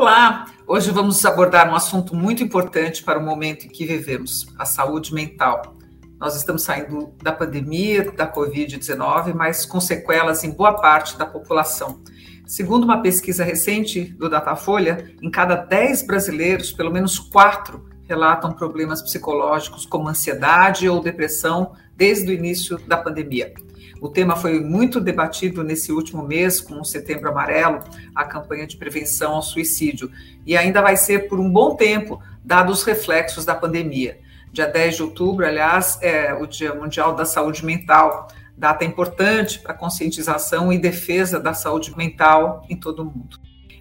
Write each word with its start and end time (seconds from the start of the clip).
Olá! 0.00 0.46
Hoje 0.64 0.92
vamos 0.92 1.24
abordar 1.24 1.68
um 1.68 1.74
assunto 1.74 2.14
muito 2.14 2.40
importante 2.40 3.02
para 3.02 3.18
o 3.18 3.24
momento 3.24 3.66
em 3.66 3.68
que 3.68 3.84
vivemos: 3.84 4.46
a 4.56 4.64
saúde 4.64 5.12
mental. 5.12 5.76
Nós 6.20 6.36
estamos 6.36 6.62
saindo 6.62 7.12
da 7.20 7.32
pandemia 7.32 8.12
da 8.12 8.32
Covid-19, 8.32 9.34
mas 9.34 9.66
com 9.66 9.80
sequelas 9.80 10.44
em 10.44 10.52
boa 10.52 10.74
parte 10.74 11.18
da 11.18 11.26
população. 11.26 12.00
Segundo 12.46 12.84
uma 12.84 13.02
pesquisa 13.02 13.42
recente 13.42 14.04
do 14.04 14.28
Datafolha, 14.30 15.12
em 15.20 15.32
cada 15.32 15.56
10 15.56 16.06
brasileiros, 16.06 16.70
pelo 16.70 16.92
menos 16.92 17.18
4 17.18 17.84
relatam 18.08 18.52
problemas 18.52 19.02
psicológicos 19.02 19.84
como 19.84 20.08
ansiedade 20.08 20.88
ou 20.88 21.00
depressão 21.00 21.72
desde 21.96 22.30
o 22.30 22.32
início 22.32 22.78
da 22.86 22.96
pandemia. 22.96 23.52
O 24.00 24.08
tema 24.08 24.36
foi 24.36 24.60
muito 24.60 25.00
debatido 25.00 25.64
nesse 25.64 25.90
último 25.92 26.22
mês, 26.22 26.60
com 26.60 26.80
o 26.80 26.84
Setembro 26.84 27.28
Amarelo, 27.28 27.82
a 28.14 28.24
campanha 28.24 28.66
de 28.66 28.76
prevenção 28.76 29.32
ao 29.32 29.42
suicídio, 29.42 30.10
e 30.46 30.56
ainda 30.56 30.80
vai 30.80 30.96
ser 30.96 31.28
por 31.28 31.40
um 31.40 31.50
bom 31.50 31.74
tempo, 31.74 32.22
dados 32.44 32.80
os 32.80 32.84
reflexos 32.84 33.44
da 33.44 33.54
pandemia. 33.54 34.20
Dia 34.52 34.66
10 34.66 34.96
de 34.96 35.02
outubro, 35.02 35.44
aliás, 35.44 35.98
é 36.00 36.32
o 36.32 36.46
Dia 36.46 36.74
Mundial 36.74 37.14
da 37.14 37.24
Saúde 37.24 37.64
Mental, 37.64 38.28
data 38.56 38.84
importante 38.84 39.58
para 39.58 39.74
conscientização 39.74 40.72
e 40.72 40.78
defesa 40.78 41.38
da 41.38 41.54
saúde 41.54 41.96
mental 41.96 42.64
em 42.68 42.76
todo 42.76 43.02
o 43.02 43.04
mundo. 43.04 43.38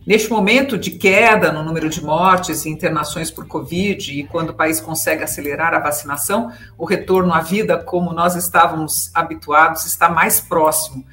Neste 0.08 0.30
momento 0.30 0.78
de 0.78 0.92
queda 0.92 1.52
no 1.52 1.62
número 1.62 1.90
de 1.90 2.02
mortes 2.02 2.64
e 2.64 2.70
internações 2.70 3.30
por 3.30 3.46
Covid, 3.46 4.18
e 4.18 4.26
quando 4.26 4.52
o 4.52 4.54
país 4.54 4.80
consegue 4.80 5.22
acelerar 5.22 5.74
a 5.74 5.80
vacinação, 5.80 6.50
o 6.78 6.86
retorno 6.86 7.34
à 7.34 7.42
vida, 7.42 7.78
como 7.78 8.14
nós 8.14 8.34
estávamos 8.34 9.12
habituados, 9.14 9.86
está 9.86 10.08
mais 10.08 10.40
próximo. 10.40 11.04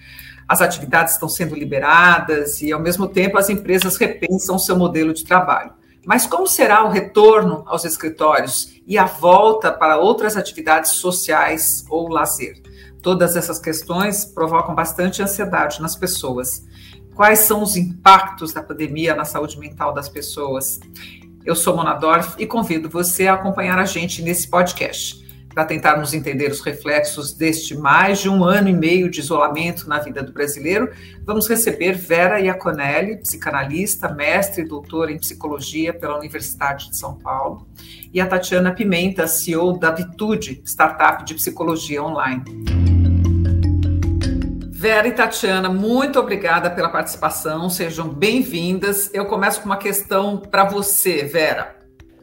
As 0.48 0.62
atividades 0.62 1.14
estão 1.14 1.28
sendo 1.28 1.56
liberadas 1.56 2.62
e, 2.62 2.72
ao 2.72 2.78
mesmo 2.78 3.08
tempo, 3.08 3.36
as 3.36 3.50
empresas 3.50 3.96
repensam 3.96 4.60
seu 4.60 4.76
modelo 4.76 5.12
de 5.12 5.24
trabalho. 5.24 5.72
Mas 6.06 6.24
como 6.24 6.46
será 6.46 6.84
o 6.84 6.90
retorno 6.90 7.64
aos 7.66 7.84
escritórios 7.84 8.80
e 8.86 8.96
a 8.96 9.06
volta 9.06 9.72
para 9.72 9.98
outras 9.98 10.36
atividades 10.36 10.92
sociais 10.92 11.84
ou 11.90 12.08
lazer? 12.08 12.62
Todas 13.02 13.34
essas 13.34 13.58
questões 13.58 14.24
provocam 14.24 14.72
bastante 14.72 15.20
ansiedade 15.20 15.82
nas 15.82 15.96
pessoas 15.96 16.62
quais 17.14 17.40
são 17.40 17.62
os 17.62 17.76
impactos 17.76 18.52
da 18.52 18.62
pandemia 18.62 19.14
na 19.14 19.24
saúde 19.24 19.58
mental 19.58 19.94
das 19.94 20.08
pessoas. 20.08 20.80
Eu 21.44 21.54
sou 21.54 21.76
Mona 21.76 21.94
Dorf 21.94 22.34
e 22.38 22.46
convido 22.46 22.88
você 22.88 23.26
a 23.26 23.34
acompanhar 23.34 23.78
a 23.78 23.84
gente 23.84 24.22
nesse 24.22 24.48
podcast 24.48 25.22
para 25.54 25.64
tentarmos 25.64 26.12
entender 26.12 26.50
os 26.50 26.60
reflexos 26.60 27.32
deste 27.32 27.76
mais 27.76 28.18
de 28.18 28.28
um 28.28 28.42
ano 28.42 28.68
e 28.68 28.72
meio 28.72 29.08
de 29.08 29.20
isolamento 29.20 29.88
na 29.88 30.00
vida 30.00 30.20
do 30.20 30.32
brasileiro. 30.32 30.90
Vamos 31.24 31.46
receber 31.46 31.92
Vera 31.92 32.40
Iaconelli, 32.40 33.18
psicanalista, 33.18 34.12
mestre 34.12 34.62
e 34.62 34.68
doutora 34.68 35.12
em 35.12 35.18
psicologia 35.18 35.94
pela 35.94 36.18
Universidade 36.18 36.90
de 36.90 36.96
São 36.96 37.16
Paulo, 37.16 37.68
e 38.12 38.20
a 38.20 38.26
Tatiana 38.26 38.74
Pimenta, 38.74 39.28
CEO 39.28 39.78
da 39.78 39.92
Vitude, 39.92 40.60
startup 40.64 41.24
de 41.24 41.34
psicologia 41.34 42.02
online. 42.02 42.93
Vera 44.84 45.08
e 45.08 45.12
Tatiana, 45.12 45.70
muito 45.70 46.20
obrigada 46.20 46.70
pela 46.70 46.90
participação, 46.90 47.70
sejam 47.70 48.06
bem-vindas. 48.06 49.10
Eu 49.14 49.24
começo 49.24 49.62
com 49.62 49.64
uma 49.64 49.78
questão 49.78 50.36
para 50.36 50.66
você, 50.66 51.24
Vera. 51.24 51.74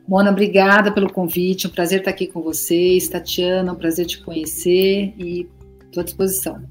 Mona, 0.07 0.29
obrigada 0.29 0.93
pelo 0.93 1.11
convite, 1.11 1.65
um 1.65 1.71
prazer 1.71 2.01
estar 2.01 2.11
aqui 2.11 2.27
com 2.27 2.39
vocês. 2.39 3.07
Tatiana, 3.07 3.73
um 3.73 3.75
prazer 3.75 4.05
te 4.05 4.21
conhecer 4.21 5.11
e 5.17 5.49
estou 5.85 6.01
à 6.01 6.03
disposição. 6.03 6.61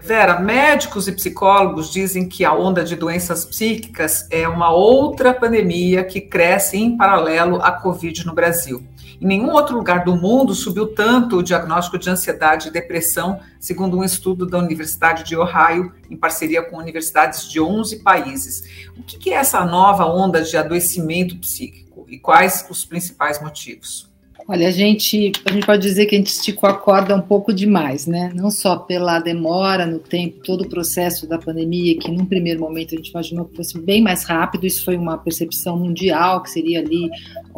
Vera, 0.00 0.38
médicos 0.38 1.08
e 1.08 1.12
psicólogos 1.12 1.90
dizem 1.90 2.28
que 2.28 2.44
a 2.44 2.54
onda 2.54 2.84
de 2.84 2.94
doenças 2.94 3.44
psíquicas 3.44 4.28
é 4.30 4.46
uma 4.46 4.70
outra 4.72 5.34
pandemia 5.34 6.04
que 6.04 6.20
cresce 6.20 6.76
em 6.76 6.96
paralelo 6.96 7.56
à 7.60 7.72
Covid 7.72 8.24
no 8.24 8.32
Brasil. 8.32 8.84
Em 9.20 9.26
nenhum 9.26 9.50
outro 9.50 9.76
lugar 9.76 10.02
do 10.02 10.16
mundo 10.16 10.54
subiu 10.54 10.86
tanto 10.86 11.36
o 11.36 11.42
diagnóstico 11.42 11.98
de 11.98 12.08
ansiedade 12.08 12.68
e 12.68 12.70
depressão, 12.70 13.38
segundo 13.58 13.98
um 13.98 14.04
estudo 14.04 14.46
da 14.46 14.58
Universidade 14.58 15.24
de 15.24 15.36
Ohio, 15.36 15.92
em 16.08 16.16
parceria 16.16 16.62
com 16.62 16.78
universidades 16.78 17.46
de 17.46 17.60
11 17.60 17.98
países. 17.98 18.88
O 18.96 19.02
que 19.02 19.30
é 19.30 19.34
essa 19.34 19.62
nova 19.64 20.06
onda 20.06 20.42
de 20.42 20.56
adoecimento 20.56 21.36
psíquico 21.36 22.06
e 22.08 22.18
quais 22.18 22.66
os 22.70 22.86
principais 22.86 23.40
motivos? 23.42 24.09
Olha, 24.52 24.66
a 24.66 24.70
gente, 24.72 25.30
a 25.44 25.52
gente 25.52 25.64
pode 25.64 25.80
dizer 25.80 26.06
que 26.06 26.16
a 26.16 26.18
gente 26.18 26.32
esticou 26.32 26.68
a 26.68 26.74
corda 26.74 27.14
um 27.14 27.20
pouco 27.20 27.52
demais, 27.52 28.08
né? 28.08 28.32
Não 28.34 28.50
só 28.50 28.76
pela 28.76 29.20
demora 29.20 29.86
no 29.86 30.00
tempo, 30.00 30.40
todo 30.42 30.62
o 30.62 30.68
processo 30.68 31.24
da 31.24 31.38
pandemia, 31.38 31.96
que 31.96 32.10
num 32.10 32.26
primeiro 32.26 32.58
momento 32.58 32.92
a 32.92 32.96
gente 32.96 33.10
imaginou 33.10 33.44
que 33.44 33.54
fosse 33.54 33.78
bem 33.78 34.02
mais 34.02 34.24
rápido, 34.24 34.66
isso 34.66 34.84
foi 34.84 34.96
uma 34.96 35.16
percepção 35.16 35.78
mundial, 35.78 36.42
que 36.42 36.50
seria 36.50 36.80
ali 36.80 37.08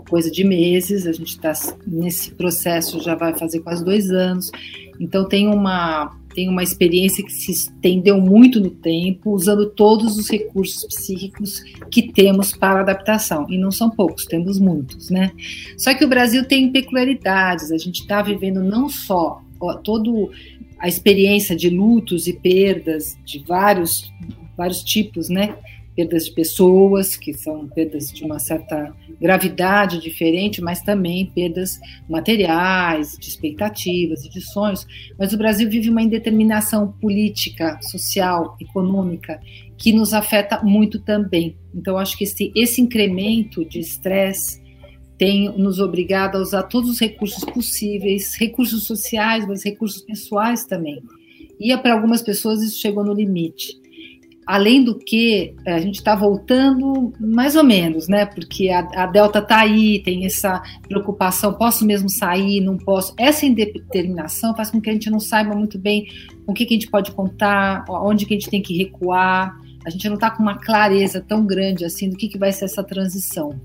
coisa 0.07 0.31
de 0.31 0.45
meses, 0.45 1.07
a 1.07 1.13
gente 1.13 1.31
está 1.31 1.55
nesse 1.87 2.33
processo 2.33 3.01
já 3.01 3.15
vai 3.15 3.33
fazer 3.33 3.61
quase 3.61 3.83
dois 3.83 4.11
anos, 4.11 4.51
então 5.01 5.27
tem 5.27 5.49
uma 5.49 6.15
tem 6.35 6.49
uma 6.49 6.63
experiência 6.63 7.25
que 7.25 7.33
se 7.33 7.53
estendeu 7.53 8.21
muito 8.21 8.61
no 8.61 8.71
tempo, 8.71 9.31
usando 9.31 9.71
todos 9.71 10.17
os 10.17 10.29
recursos 10.29 10.85
psíquicos 10.85 11.63
que 11.91 12.13
temos 12.13 12.53
para 12.53 12.81
adaptação. 12.81 13.47
E 13.49 13.59
não 13.59 13.71
são 13.71 13.91
poucos, 13.91 14.25
temos 14.25 14.59
muitos, 14.59 15.11
né? 15.11 15.33
Só 15.77 15.95
que 15.95 16.05
o 16.05 16.09
Brasil 16.09 16.45
tem 16.45 16.71
peculiaridades. 16.73 17.71
A 17.71 17.79
gente 17.79 18.01
está 18.01 18.23
vivendo 18.23 18.63
não 18.63 18.89
só 18.89 19.43
ó, 19.61 19.75
todo 19.75 20.31
a 20.79 20.89
experiência 20.89 21.55
de 21.55 21.71
lutos 21.71 22.27
e 22.27 22.33
perdas 22.33 23.17
de 23.25 23.39
vários 23.47 24.13
vários 24.57 24.83
tipos, 24.83 25.29
né? 25.29 25.57
Perdas 25.95 26.27
de 26.27 26.33
pessoas, 26.33 27.17
que 27.17 27.35
são 27.35 27.69
perdas 27.69 28.11
de 28.11 28.25
uma 28.25 28.39
certa 28.39 28.95
gravidade 29.21 30.01
diferente, 30.01 30.63
mas 30.63 30.83
também 30.83 31.27
perdas 31.27 31.79
materiais, 32.09 33.17
de 33.19 33.29
expectativas 33.29 34.25
e 34.25 34.31
de 34.31 34.41
sonhos. 34.41 34.87
Mas 35.19 35.33
o 35.33 35.39
Brasil 35.39 35.69
vive 35.69 35.91
uma 35.91 36.03
indeterminação 36.03 36.93
política, 37.01 37.79
social, 37.83 38.57
econômica, 38.61 39.41
que 39.77 39.93
nos 39.93 40.15
afeta 40.15 40.63
muito 40.63 41.01
também. 41.01 41.57
Então, 41.75 41.99
acho 41.99 42.17
que 42.17 42.25
esse, 42.25 42.53
esse 42.55 42.81
incremento 42.81 43.65
de 43.65 43.81
estresse 43.81 44.63
tem 45.19 45.57
nos 45.57 45.79
obrigado 45.79 46.37
a 46.37 46.41
usar 46.41 46.65
todos 46.65 46.91
os 46.91 46.99
recursos 46.99 47.45
possíveis, 47.45 48.35
recursos 48.37 48.85
sociais, 48.85 49.47
mas 49.47 49.65
recursos 49.65 50.03
pessoais 50.03 50.65
também. 50.65 51.03
E 51.61 51.77
para 51.77 51.95
algumas 51.95 52.23
pessoas 52.23 52.63
isso 52.63 52.81
chegou 52.81 53.05
no 53.05 53.13
limite. 53.13 53.82
Além 54.47 54.83
do 54.83 54.99
que, 54.99 55.55
a 55.67 55.79
gente 55.79 55.97
está 55.97 56.17
voltando 56.17 57.13
mais 57.21 57.55
ou 57.55 57.63
menos, 57.63 58.09
né? 58.09 58.27
Porque 58.27 58.69
a, 58.71 58.81
a 59.03 59.07
Delta 59.07 59.39
está 59.39 59.61
aí, 59.61 60.03
tem 60.03 60.27
essa 60.27 60.61
preocupação: 60.89 61.55
posso 61.55 61.87
mesmo 61.87 62.09
sair, 62.09 62.61
não 62.61 62.77
posso. 62.77 63.15
Essa 63.17 63.47
indeterminação 63.47 64.55
faz 64.55 64.71
com 64.71 64.81
que 64.81 64.91
a 64.91 64.93
gente 64.93 65.11
não 65.11 65.21
saiba 65.21 65.55
muito 65.55 65.79
bem 65.79 66.07
com 66.45 66.53
o 66.53 66.55
que, 66.55 66.67
que 66.67 66.75
a 66.75 66.77
gente 66.77 66.91
pode 66.91 67.13
contar, 67.13 67.85
onde 67.89 68.27
que 68.27 68.35
a 68.35 68.37
gente 68.37 68.51
tem 68.51 68.63
que 68.63 68.77
recuar. 68.77 69.57
A 69.85 69.91
gente 69.91 70.09
não 70.09 70.15
está 70.15 70.31
com 70.31 70.43
uma 70.43 70.59
clareza 70.59 71.21
tão 71.21 71.45
grande 71.45 71.85
assim 71.85 72.09
do 72.09 72.17
que, 72.17 72.29
que 72.29 72.39
vai 72.39 72.53
ser 72.53 72.65
essa 72.67 72.83
transição. 72.83 73.61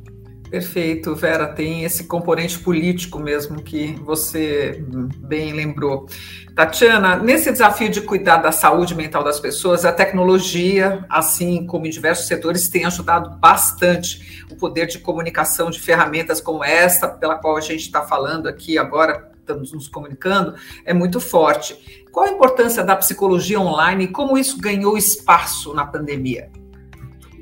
Perfeito, 0.50 1.14
Vera, 1.14 1.46
tem 1.48 1.84
esse 1.84 2.06
componente 2.06 2.58
político 2.60 3.20
mesmo 3.20 3.62
que 3.62 3.94
você 4.02 4.82
bem 5.18 5.52
lembrou. 5.52 6.08
Tatiana, 6.56 7.18
nesse 7.18 7.52
desafio 7.52 7.90
de 7.90 8.02
cuidar 8.02 8.38
da 8.38 8.52
saúde 8.52 8.96
mental 8.96 9.24
das 9.24 9.40
pessoas, 9.40 9.84
a 9.84 9.92
tecnologia, 9.92 11.06
assim 11.10 11.66
como 11.68 11.86
em 11.86 11.90
diversos 11.90 12.28
setores, 12.28 12.70
tem 12.70 12.86
ajudado 12.86 13.38
bastante 13.38 14.46
o 14.50 14.56
poder 14.56 14.88
de 14.88 15.00
comunicação 15.00 15.70
de 15.70 15.80
ferramentas 15.80 16.40
como 16.40 16.64
esta, 16.64 17.10
pela 17.10 17.36
qual 17.36 17.58
a 17.58 17.62
gente 17.62 17.82
está 17.82 18.02
falando 18.02 18.48
aqui 18.48 18.78
agora, 18.78 19.30
estamos 19.38 19.74
nos 19.74 19.90
comunicando, 19.90 20.56
é 20.86 20.94
muito 20.94 21.20
forte. 21.20 22.06
Qual 22.12 22.26
a 22.26 22.32
importância 22.32 22.84
da 22.84 22.96
psicologia 22.96 23.60
online 23.60 24.06
e 24.06 24.08
como 24.08 24.38
isso 24.38 24.58
ganhou 24.58 24.98
espaço 24.98 25.74
na 25.74 25.86
pandemia? 25.86 26.50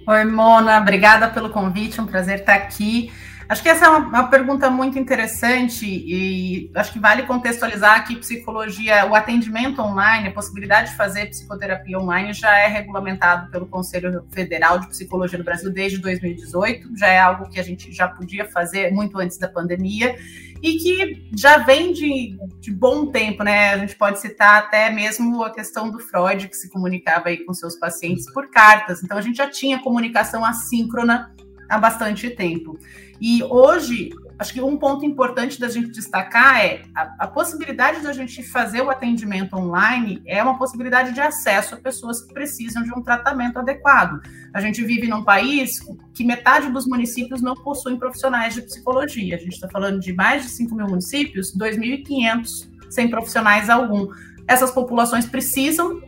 Oi, 0.07 0.23
Mona, 0.23 0.77
obrigada 0.77 1.27
pelo 1.29 1.49
convite, 1.49 1.99
um 1.99 2.05
prazer 2.05 2.41
estar 2.41 2.53
aqui. 2.53 3.11
Acho 3.47 3.61
que 3.61 3.69
essa 3.69 3.85
é 3.85 3.89
uma, 3.89 3.99
uma, 3.99 4.27
pergunta 4.27 4.69
muito 4.69 4.97
interessante 4.97 5.85
e 5.85 6.71
acho 6.73 6.91
que 6.91 6.99
vale 6.99 7.23
contextualizar 7.23 8.05
que 8.07 8.15
psicologia, 8.15 9.05
o 9.05 9.13
atendimento 9.13 9.81
online, 9.81 10.29
a 10.29 10.31
possibilidade 10.31 10.91
de 10.91 10.97
fazer 10.97 11.27
psicoterapia 11.27 11.99
online 11.99 12.33
já 12.33 12.57
é 12.57 12.67
regulamentado 12.67 13.51
pelo 13.51 13.67
Conselho 13.67 14.25
Federal 14.31 14.79
de 14.79 14.87
Psicologia 14.87 15.37
do 15.37 15.43
Brasil 15.43 15.71
desde 15.71 15.99
2018, 15.99 16.97
já 16.97 17.07
é 17.07 17.19
algo 17.19 17.47
que 17.47 17.59
a 17.59 17.63
gente 17.63 17.91
já 17.91 18.07
podia 18.07 18.45
fazer 18.45 18.91
muito 18.91 19.19
antes 19.19 19.37
da 19.37 19.47
pandemia 19.47 20.15
e 20.61 20.77
que 20.77 21.29
já 21.37 21.57
vem 21.59 21.93
de, 21.93 22.37
de 22.59 22.71
bom 22.71 23.11
tempo, 23.11 23.43
né? 23.43 23.73
A 23.73 23.77
gente 23.77 23.95
pode 23.95 24.19
citar 24.19 24.57
até 24.57 24.89
mesmo 24.89 25.43
a 25.43 25.53
questão 25.53 25.91
do 25.91 25.99
Freud, 25.99 26.47
que 26.47 26.55
se 26.55 26.71
comunicava 26.71 27.29
aí 27.29 27.37
com 27.45 27.53
seus 27.53 27.75
pacientes 27.75 28.25
por 28.33 28.49
cartas. 28.49 29.03
Então, 29.03 29.17
a 29.17 29.21
gente 29.21 29.37
já 29.37 29.47
tinha 29.47 29.83
comunicação 29.83 30.43
assíncrona 30.43 31.31
há 31.69 31.77
bastante 31.77 32.29
tempo. 32.29 32.77
E 33.19 33.43
hoje, 33.43 34.09
acho 34.37 34.53
que 34.53 34.61
um 34.61 34.77
ponto 34.77 35.05
importante 35.05 35.59
da 35.59 35.69
gente 35.69 35.89
destacar 35.89 36.59
é 36.59 36.83
a, 36.93 37.15
a, 37.19 37.27
possibilidade 37.27 38.01
da 38.01 38.11
gente 38.11 38.43
fazer 38.43 38.81
o 38.81 38.89
atendimento 38.89 39.55
online 39.55 40.21
é 40.25 40.43
uma 40.43 40.57
possibilidade 40.57 41.13
de 41.13 41.21
acesso 41.21 41.75
a 41.75 41.77
pessoas 41.77 42.21
que 42.21 42.33
precisam 42.33 42.83
de 42.83 42.93
um 42.93 43.01
tratamento 43.01 43.57
adequado. 43.57 44.21
A 44.53 44.59
gente 44.59 44.83
vive 44.83 45.07
num 45.07 45.23
país 45.23 45.79
que 46.13 46.23
metade 46.23 46.69
dos 46.71 46.85
municípios 46.85 47.41
não 47.41 47.55
possuem 47.55 47.97
profissionais 47.97 48.53
de 48.53 48.61
psicologia. 48.61 49.35
A 49.35 49.39
gente 49.39 49.53
está 49.53 49.69
falando 49.69 49.99
de 49.99 50.11
mais 50.13 50.43
de 50.43 50.49
5 50.49 50.75
mil 50.75 50.87
municípios, 50.87 51.55
2.500 51.55 52.69
sem 52.89 53.09
profissionais 53.09 53.69
algum. 53.69 54.07
Essas 54.47 54.71
populações 54.71 55.25
precisam, 55.25 56.01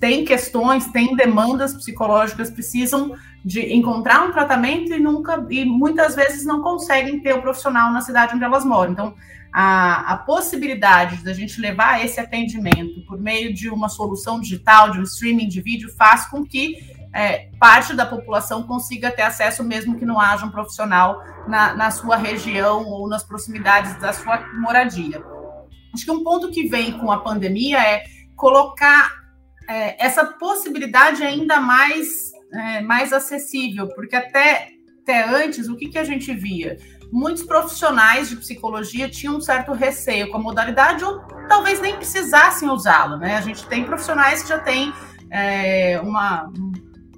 têm 0.00 0.24
questões, 0.24 0.86
têm 0.88 1.16
demandas 1.16 1.74
psicológicas, 1.74 2.50
precisam 2.50 3.14
de 3.44 3.74
encontrar 3.74 4.26
um 4.26 4.32
tratamento 4.32 4.92
e 4.92 4.98
nunca 4.98 5.44
e 5.50 5.64
muitas 5.64 6.14
vezes 6.14 6.44
não 6.44 6.62
conseguem 6.62 7.20
ter 7.20 7.34
o 7.34 7.42
profissional 7.42 7.92
na 7.92 8.00
cidade 8.00 8.34
onde 8.34 8.44
elas 8.44 8.64
moram. 8.64 8.92
Então, 8.92 9.14
a, 9.52 10.14
a 10.14 10.16
possibilidade 10.16 11.22
da 11.22 11.32
gente 11.32 11.60
levar 11.60 12.04
esse 12.04 12.18
atendimento 12.18 13.00
por 13.06 13.20
meio 13.20 13.54
de 13.54 13.68
uma 13.68 13.88
solução 13.88 14.40
digital, 14.40 14.90
de 14.90 14.98
um 14.98 15.04
streaming 15.04 15.46
de 15.46 15.60
vídeo, 15.60 15.88
faz 15.96 16.26
com 16.26 16.44
que 16.44 16.76
é, 17.12 17.50
parte 17.60 17.94
da 17.94 18.04
população 18.04 18.64
consiga 18.64 19.12
ter 19.12 19.22
acesso, 19.22 19.62
mesmo 19.62 19.96
que 19.96 20.04
não 20.04 20.20
haja 20.20 20.44
um 20.44 20.50
profissional 20.50 21.22
na, 21.46 21.72
na 21.74 21.90
sua 21.92 22.16
região 22.16 22.84
ou 22.88 23.08
nas 23.08 23.22
proximidades 23.22 23.94
da 24.00 24.12
sua 24.12 24.44
moradia. 24.54 25.22
Acho 25.94 26.04
que 26.04 26.10
um 26.10 26.24
ponto 26.24 26.50
que 26.50 26.66
vem 26.66 26.98
com 26.98 27.12
a 27.12 27.20
pandemia 27.20 27.78
é 27.78 28.04
colocar 28.34 29.23
é, 29.68 30.04
essa 30.04 30.24
possibilidade 30.24 31.22
ainda 31.22 31.60
mais 31.60 32.34
é, 32.54 32.80
mais 32.80 33.12
acessível, 33.12 33.88
porque 33.88 34.14
até, 34.14 34.68
até 35.02 35.28
antes, 35.28 35.68
o 35.68 35.76
que, 35.76 35.88
que 35.88 35.98
a 35.98 36.04
gente 36.04 36.32
via? 36.32 36.78
Muitos 37.12 37.42
profissionais 37.42 38.28
de 38.28 38.36
psicologia 38.36 39.08
tinham 39.08 39.36
um 39.36 39.40
certo 39.40 39.72
receio 39.72 40.30
com 40.30 40.38
a 40.38 40.40
modalidade, 40.40 41.04
ou 41.04 41.20
talvez 41.48 41.80
nem 41.80 41.96
precisassem 41.96 42.68
usá-lo, 42.68 43.16
né? 43.16 43.36
A 43.36 43.40
gente 43.40 43.66
tem 43.66 43.84
profissionais 43.84 44.42
que 44.42 44.48
já 44.48 44.58
têm 44.58 44.92
é, 45.30 46.00
uma, 46.00 46.50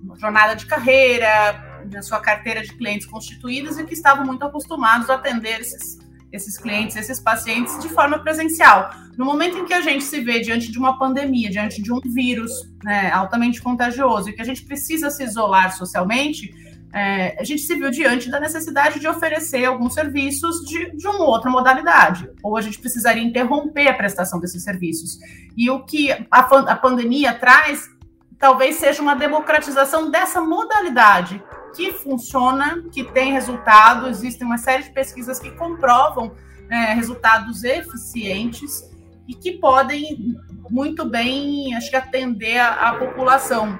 uma 0.02 0.18
jornada 0.18 0.56
de 0.56 0.66
carreira, 0.66 1.62
na 1.92 2.02
sua 2.02 2.18
carteira 2.18 2.62
de 2.62 2.72
clientes 2.72 3.06
constituídas 3.06 3.78
e 3.78 3.84
que 3.84 3.94
estavam 3.94 4.24
muito 4.24 4.44
acostumados 4.44 5.08
a 5.08 5.14
atender 5.14 5.60
esses 5.60 5.98
esses 6.32 6.58
clientes, 6.58 6.96
esses 6.96 7.20
pacientes 7.20 7.78
de 7.80 7.88
forma 7.88 8.18
presencial. 8.18 8.90
No 9.16 9.24
momento 9.24 9.58
em 9.58 9.64
que 9.64 9.72
a 9.72 9.80
gente 9.80 10.04
se 10.04 10.20
vê 10.20 10.40
diante 10.40 10.70
de 10.70 10.78
uma 10.78 10.98
pandemia, 10.98 11.50
diante 11.50 11.80
de 11.80 11.92
um 11.92 12.00
vírus 12.00 12.52
né, 12.84 13.10
altamente 13.10 13.62
contagioso 13.62 14.28
e 14.28 14.32
que 14.32 14.42
a 14.42 14.44
gente 14.44 14.64
precisa 14.64 15.10
se 15.10 15.24
isolar 15.24 15.76
socialmente, 15.76 16.54
é, 16.92 17.36
a 17.38 17.44
gente 17.44 17.62
se 17.62 17.74
viu 17.74 17.90
diante 17.90 18.30
da 18.30 18.40
necessidade 18.40 18.98
de 18.98 19.06
oferecer 19.06 19.64
alguns 19.64 19.94
serviços 19.94 20.64
de, 20.66 20.96
de 20.96 21.06
uma 21.06 21.24
outra 21.24 21.50
modalidade, 21.50 22.30
ou 22.42 22.56
a 22.56 22.60
gente 22.60 22.78
precisaria 22.78 23.22
interromper 23.22 23.88
a 23.88 23.94
prestação 23.94 24.40
desses 24.40 24.62
serviços. 24.62 25.18
E 25.56 25.68
o 25.68 25.84
que 25.84 26.10
a, 26.10 26.40
a 26.40 26.76
pandemia 26.76 27.34
traz 27.34 27.90
talvez 28.38 28.76
seja 28.76 29.02
uma 29.02 29.14
democratização 29.14 30.10
dessa 30.10 30.40
modalidade 30.40 31.42
que 31.76 31.92
funciona, 31.92 32.82
que 32.90 33.04
tem 33.04 33.32
resultado. 33.32 34.08
Existem 34.08 34.46
uma 34.46 34.58
série 34.58 34.84
de 34.84 34.90
pesquisas 34.90 35.38
que 35.38 35.50
comprovam 35.50 36.32
é, 36.70 36.94
resultados 36.94 37.62
eficientes 37.62 38.90
e 39.28 39.34
que 39.34 39.52
podem 39.58 40.36
muito 40.70 41.04
bem, 41.04 41.74
acho 41.74 41.90
que, 41.90 41.96
atender 41.96 42.58
a, 42.58 42.90
a 42.90 42.94
população. 42.94 43.78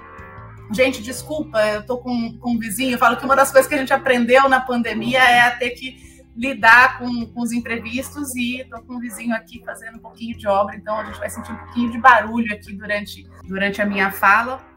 Gente, 0.73 1.01
desculpa, 1.03 1.65
eu 1.67 1.81
estou 1.81 1.99
com, 1.99 2.37
com 2.39 2.51
um 2.53 2.59
vizinho, 2.59 2.93
eu 2.93 2.99
falo 2.99 3.17
que 3.17 3.25
uma 3.25 3.37
das 3.37 3.53
coisas 3.53 3.69
que 3.69 3.75
a 3.75 3.79
gente 3.79 3.93
aprendeu 3.93 4.49
na 4.49 4.61
pandemia 4.61 5.21
é 5.21 5.41
a 5.41 5.51
ter 5.53 5.71
que 5.71 6.05
lidar 6.37 6.99
com, 6.99 7.27
com 7.27 7.41
os 7.41 7.53
imprevistos 7.53 8.35
e 8.35 8.61
estou 8.61 8.83
com 8.83 8.97
um 8.97 9.01
vizinho 9.01 9.35
aqui 9.35 9.63
fazendo 9.65 9.97
um 9.97 10.01
pouquinho 10.01 10.37
de 10.37 10.47
obra, 10.47 10.77
então 10.77 10.99
a 10.99 11.05
gente 11.05 11.19
vai 11.19 11.31
sentir 11.31 11.53
um 11.53 11.57
pouquinho 11.57 11.91
de 11.91 11.99
barulho 11.99 12.53
aqui 12.53 12.75
durante, 12.75 13.27
durante 13.49 13.81
a 13.81 13.87
minha 13.87 14.11
fala. 14.11 14.76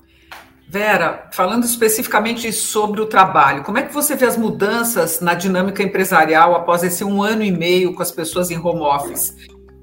Vera, 0.71 1.27
falando 1.31 1.63
especificamente 1.63 2.53
sobre 2.53 3.01
o 3.01 3.07
trabalho, 3.07 3.63
como 3.63 3.79
é 3.79 3.81
que 3.81 3.91
você 3.91 4.15
vê 4.15 4.27
as 4.27 4.37
mudanças 4.37 5.19
na 5.19 5.33
dinâmica 5.33 5.81
empresarial 5.81 6.53
após 6.53 6.83
esse 6.83 7.03
um 7.03 7.23
ano 7.23 7.41
e 7.41 7.51
meio 7.51 7.95
com 7.95 8.03
as 8.03 8.11
pessoas 8.11 8.51
em 8.51 8.57
home 8.59 8.81
office? 8.81 9.35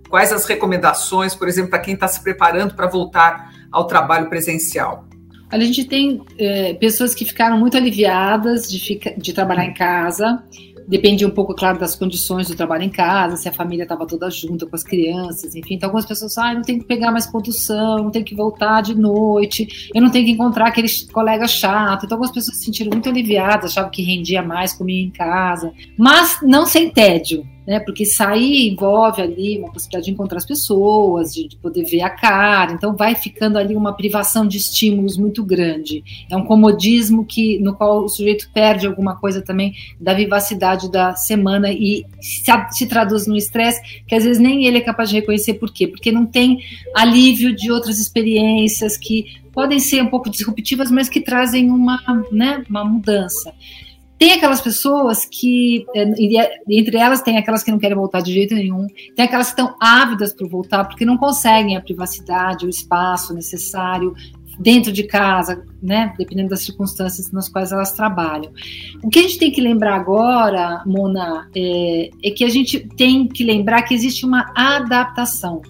Quais 0.08 0.32
as 0.32 0.46
recomendações, 0.46 1.34
por 1.34 1.48
exemplo, 1.48 1.70
para 1.70 1.80
quem 1.80 1.94
está 1.94 2.06
se 2.06 2.22
preparando 2.22 2.74
para 2.76 2.86
voltar 2.86 3.50
ao 3.72 3.88
trabalho 3.88 4.28
presencial? 4.28 5.08
A 5.50 5.58
gente 5.58 5.84
tem 5.86 6.22
é, 6.38 6.74
pessoas 6.74 7.16
que 7.16 7.24
ficaram 7.24 7.58
muito 7.58 7.76
aliviadas 7.76 8.70
de, 8.70 9.00
de 9.18 9.32
trabalhar 9.32 9.64
em 9.64 9.74
casa 9.74 10.40
Dependia 10.88 11.26
um 11.26 11.30
pouco, 11.30 11.54
claro, 11.54 11.78
das 11.78 11.96
condições 11.96 12.48
do 12.48 12.54
trabalho 12.54 12.84
em 12.84 12.90
casa, 12.90 13.36
se 13.36 13.48
a 13.48 13.52
família 13.52 13.82
estava 13.82 14.06
toda 14.06 14.30
junta 14.30 14.66
com 14.66 14.76
as 14.76 14.84
crianças, 14.84 15.54
enfim. 15.54 15.74
Então, 15.74 15.88
algumas 15.88 16.06
pessoas 16.06 16.36
ah, 16.38 16.54
não 16.54 16.62
tem 16.62 16.78
que 16.78 16.84
pegar 16.84 17.10
mais 17.10 17.26
condução, 17.26 17.98
não 17.98 18.10
tem 18.10 18.22
que 18.22 18.34
voltar 18.34 18.82
de 18.82 18.94
noite, 18.94 19.90
eu 19.94 20.00
não 20.00 20.10
tenho 20.10 20.26
que 20.26 20.32
encontrar 20.32 20.68
aquele 20.68 20.88
colega 21.12 21.48
chato. 21.48 22.06
Então, 22.06 22.16
algumas 22.16 22.32
pessoas 22.32 22.58
se 22.58 22.64
sentiram 22.64 22.90
muito 22.92 23.08
aliviadas, 23.08 23.72
achavam 23.72 23.90
que 23.90 24.02
rendia 24.02 24.42
mais, 24.42 24.72
comia 24.72 25.02
em 25.02 25.10
casa, 25.10 25.72
mas 25.98 26.38
não 26.42 26.66
sem 26.66 26.90
tédio 26.90 27.46
né? 27.66 27.80
Porque 27.80 28.04
sair 28.04 28.68
envolve 28.68 29.20
ali 29.20 29.58
uma 29.58 29.72
possibilidade 29.72 30.06
de 30.06 30.12
encontrar 30.12 30.38
as 30.38 30.46
pessoas, 30.46 31.34
de, 31.34 31.48
de, 31.48 31.56
poder 31.56 31.84
ver 31.84 32.02
a 32.02 32.10
cara, 32.10 32.72
então 32.72 32.94
vai 32.94 33.14
ficando 33.14 33.58
ali 33.58 33.74
uma 33.74 33.92
privação 33.92 34.46
de 34.46 34.56
estímulos 34.56 35.16
muito 35.16 35.44
grande. 35.44 36.04
É 36.30 36.36
um 36.36 36.44
comodismo 36.44 37.24
que 37.24 37.58
no 37.58 37.74
qual 37.74 38.04
o 38.04 38.08
sujeito 38.08 38.48
perde 38.52 38.86
alguma 38.86 39.16
coisa 39.16 39.42
também 39.42 39.74
da 40.00 40.14
vivacidade 40.14 40.90
da 40.90 41.14
semana 41.14 41.72
e 41.72 42.04
se, 42.20 42.44
se 42.70 42.86
traduz 42.86 43.26
no 43.26 43.36
estresse 43.36 43.80
que 44.06 44.14
às 44.14 44.24
vezes 44.24 44.40
nem 44.40 44.66
ele 44.66 44.78
é 44.78 44.80
capaz 44.80 45.08
de 45.10 45.16
reconhecer 45.16 45.54
por 45.54 45.72
quê? 45.72 45.88
Porque 45.88 46.12
não 46.12 46.26
tem 46.26 46.60
alívio 46.94 47.54
de 47.54 47.72
outras 47.72 47.98
experiências 47.98 48.96
que 48.96 49.44
podem 49.52 49.80
ser 49.80 50.02
um 50.02 50.08
pouco 50.08 50.28
disruptivas, 50.28 50.90
mas 50.90 51.08
que 51.08 51.18
trazem 51.18 51.70
uma, 51.70 51.98
né, 52.30 52.62
uma 52.68 52.84
mudança. 52.84 53.54
Tem 54.18 54.32
aquelas 54.32 54.60
pessoas 54.60 55.26
que, 55.26 55.84
é, 55.94 56.02
é, 56.02 56.60
entre 56.68 56.96
elas, 56.96 57.22
tem 57.22 57.36
aquelas 57.36 57.62
que 57.62 57.70
não 57.70 57.78
querem 57.78 57.96
voltar 57.96 58.20
de 58.20 58.32
jeito 58.32 58.54
nenhum, 58.54 58.86
tem 59.14 59.24
aquelas 59.24 59.52
que 59.52 59.60
estão 59.60 59.76
ávidas 59.80 60.32
por 60.32 60.48
voltar 60.48 60.84
porque 60.84 61.04
não 61.04 61.16
conseguem 61.18 61.76
a 61.76 61.80
privacidade, 61.80 62.66
o 62.66 62.70
espaço 62.70 63.34
necessário 63.34 64.14
dentro 64.58 64.90
de 64.90 65.02
casa, 65.04 65.64
né, 65.82 66.14
dependendo 66.18 66.48
das 66.48 66.62
circunstâncias 66.62 67.30
nas 67.30 67.48
quais 67.48 67.72
elas 67.72 67.92
trabalham. 67.92 68.50
O 69.02 69.08
que 69.10 69.18
a 69.18 69.22
gente 69.22 69.38
tem 69.38 69.50
que 69.50 69.60
lembrar 69.60 69.94
agora, 69.94 70.82
Mona, 70.86 71.48
é, 71.54 72.10
é 72.22 72.30
que 72.30 72.44
a 72.44 72.48
gente 72.48 72.80
tem 72.96 73.28
que 73.28 73.44
lembrar 73.44 73.82
que 73.82 73.94
existe 73.94 74.24
uma 74.24 74.50
adaptação. 74.54 75.60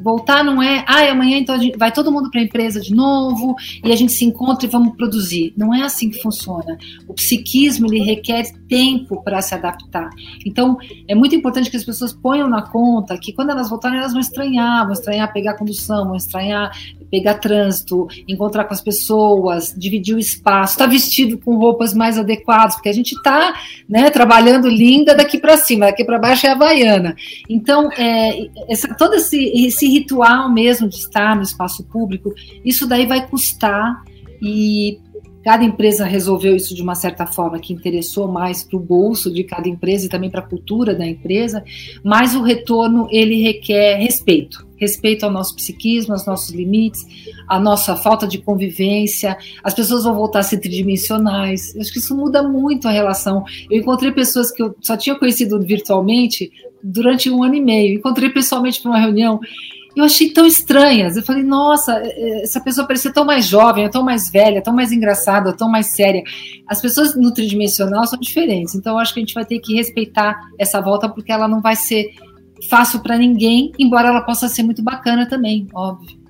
Voltar 0.00 0.42
não 0.42 0.62
é, 0.62 0.84
ah, 0.88 1.10
amanhã 1.10 1.38
então 1.38 1.56
vai 1.76 1.92
todo 1.92 2.10
mundo 2.10 2.30
para 2.30 2.40
a 2.40 2.44
empresa 2.44 2.80
de 2.80 2.94
novo 2.94 3.54
e 3.84 3.92
a 3.92 3.96
gente 3.96 4.12
se 4.12 4.24
encontra 4.24 4.66
e 4.66 4.70
vamos 4.70 4.96
produzir. 4.96 5.52
Não 5.56 5.72
é 5.72 5.82
assim 5.82 6.10
que 6.10 6.20
funciona. 6.20 6.76
O 7.06 7.14
psiquismo 7.14 7.86
ele 7.86 8.02
requer 8.02 8.44
tempo 8.68 9.22
para 9.22 9.40
se 9.42 9.54
adaptar. 9.54 10.10
Então 10.44 10.76
é 11.06 11.14
muito 11.14 11.34
importante 11.34 11.70
que 11.70 11.76
as 11.76 11.84
pessoas 11.84 12.12
ponham 12.12 12.48
na 12.48 12.62
conta 12.62 13.16
que 13.18 13.32
quando 13.32 13.50
elas 13.50 13.70
voltarem 13.70 13.98
elas 13.98 14.12
vão 14.12 14.20
estranhar, 14.20 14.84
vão 14.84 14.92
estranhar 14.92 15.32
pegar 15.32 15.54
condução, 15.54 16.06
vão 16.06 16.16
estranhar 16.16 16.70
pegar 17.12 17.34
trânsito, 17.34 18.08
encontrar 18.26 18.64
com 18.64 18.72
as 18.72 18.80
pessoas, 18.80 19.74
dividir 19.76 20.16
o 20.16 20.18
espaço, 20.18 20.72
estar 20.72 20.86
tá 20.86 20.90
vestido 20.90 21.36
com 21.36 21.56
roupas 21.56 21.92
mais 21.92 22.18
adequadas, 22.18 22.74
porque 22.74 22.88
a 22.88 22.92
gente 22.94 23.12
está 23.12 23.54
né, 23.86 24.08
trabalhando 24.08 24.66
linda 24.66 25.14
daqui 25.14 25.38
para 25.38 25.58
cima, 25.58 25.84
daqui 25.84 26.04
para 26.04 26.18
baixo 26.18 26.46
é 26.46 26.48
a 26.48 26.52
havaiana. 26.54 27.14
Então, 27.50 27.92
é, 27.92 28.48
essa, 28.66 28.94
todo 28.94 29.14
esse, 29.16 29.44
esse 29.66 29.86
ritual 29.86 30.50
mesmo 30.50 30.88
de 30.88 30.96
estar 30.96 31.36
no 31.36 31.42
espaço 31.42 31.84
público, 31.84 32.32
isso 32.64 32.88
daí 32.88 33.04
vai 33.04 33.28
custar 33.28 34.02
e 34.40 34.98
cada 35.42 35.64
empresa 35.64 36.04
resolveu 36.04 36.56
isso 36.56 36.74
de 36.74 36.82
uma 36.82 36.94
certa 36.94 37.26
forma 37.26 37.58
que 37.58 37.72
interessou 37.72 38.28
mais 38.28 38.62
para 38.62 38.76
o 38.76 38.80
bolso 38.80 39.32
de 39.32 39.44
cada 39.44 39.68
empresa 39.68 40.06
e 40.06 40.08
também 40.08 40.30
para 40.30 40.40
a 40.40 40.46
cultura 40.46 40.94
da 40.94 41.06
empresa, 41.06 41.64
mas 42.04 42.34
o 42.34 42.42
retorno 42.42 43.08
ele 43.10 43.42
requer 43.42 43.96
respeito, 43.96 44.66
respeito 44.76 45.24
ao 45.24 45.32
nosso 45.32 45.54
psiquismo, 45.56 46.12
aos 46.12 46.26
nossos 46.26 46.50
limites, 46.50 47.04
à 47.48 47.58
nossa 47.58 47.96
falta 47.96 48.26
de 48.26 48.38
convivência. 48.38 49.36
As 49.62 49.74
pessoas 49.74 50.04
vão 50.04 50.14
voltar 50.14 50.40
a 50.40 50.44
ser 50.44 50.58
tridimensionais. 50.58 51.74
Eu 51.74 51.80
acho 51.80 51.92
que 51.92 51.98
isso 51.98 52.16
muda 52.16 52.42
muito 52.42 52.86
a 52.86 52.90
relação. 52.90 53.44
Eu 53.70 53.80
encontrei 53.80 54.12
pessoas 54.12 54.50
que 54.50 54.62
eu 54.62 54.74
só 54.80 54.96
tinha 54.96 55.14
conhecido 55.16 55.60
virtualmente 55.60 56.50
durante 56.82 57.30
um 57.30 57.42
ano 57.42 57.54
e 57.54 57.60
meio. 57.60 57.98
Encontrei 57.98 58.30
pessoalmente 58.30 58.80
para 58.80 58.90
uma 58.90 58.98
reunião 58.98 59.40
eu 59.94 60.04
achei 60.04 60.32
tão 60.32 60.46
estranhas. 60.46 61.16
Eu 61.16 61.22
falei, 61.22 61.42
nossa, 61.42 61.92
é, 61.98 62.08
é, 62.08 62.42
essa 62.42 62.60
pessoa 62.60 62.86
parecia 62.86 63.12
tão 63.12 63.24
mais 63.24 63.46
jovem, 63.46 63.88
tão 63.90 64.02
mais 64.02 64.30
velha, 64.30 64.62
tão 64.62 64.74
mais 64.74 64.92
engraçada, 64.92 65.52
tão 65.52 65.68
mais 65.68 65.94
séria. 65.94 66.22
As 66.66 66.80
pessoas 66.80 67.14
no 67.14 67.32
tridimensional 67.32 68.06
são 68.06 68.18
diferentes, 68.18 68.74
então 68.74 68.94
eu 68.94 68.98
acho 68.98 69.12
que 69.12 69.20
a 69.20 69.22
gente 69.22 69.34
vai 69.34 69.44
ter 69.44 69.58
que 69.58 69.74
respeitar 69.74 70.40
essa 70.58 70.80
volta, 70.80 71.08
porque 71.08 71.32
ela 71.32 71.46
não 71.46 71.60
vai 71.60 71.76
ser 71.76 72.10
fácil 72.68 73.00
para 73.00 73.18
ninguém, 73.18 73.72
embora 73.78 74.08
ela 74.08 74.22
possa 74.22 74.48
ser 74.48 74.62
muito 74.62 74.82
bacana 74.82 75.28
também, 75.28 75.66
óbvio. 75.74 76.22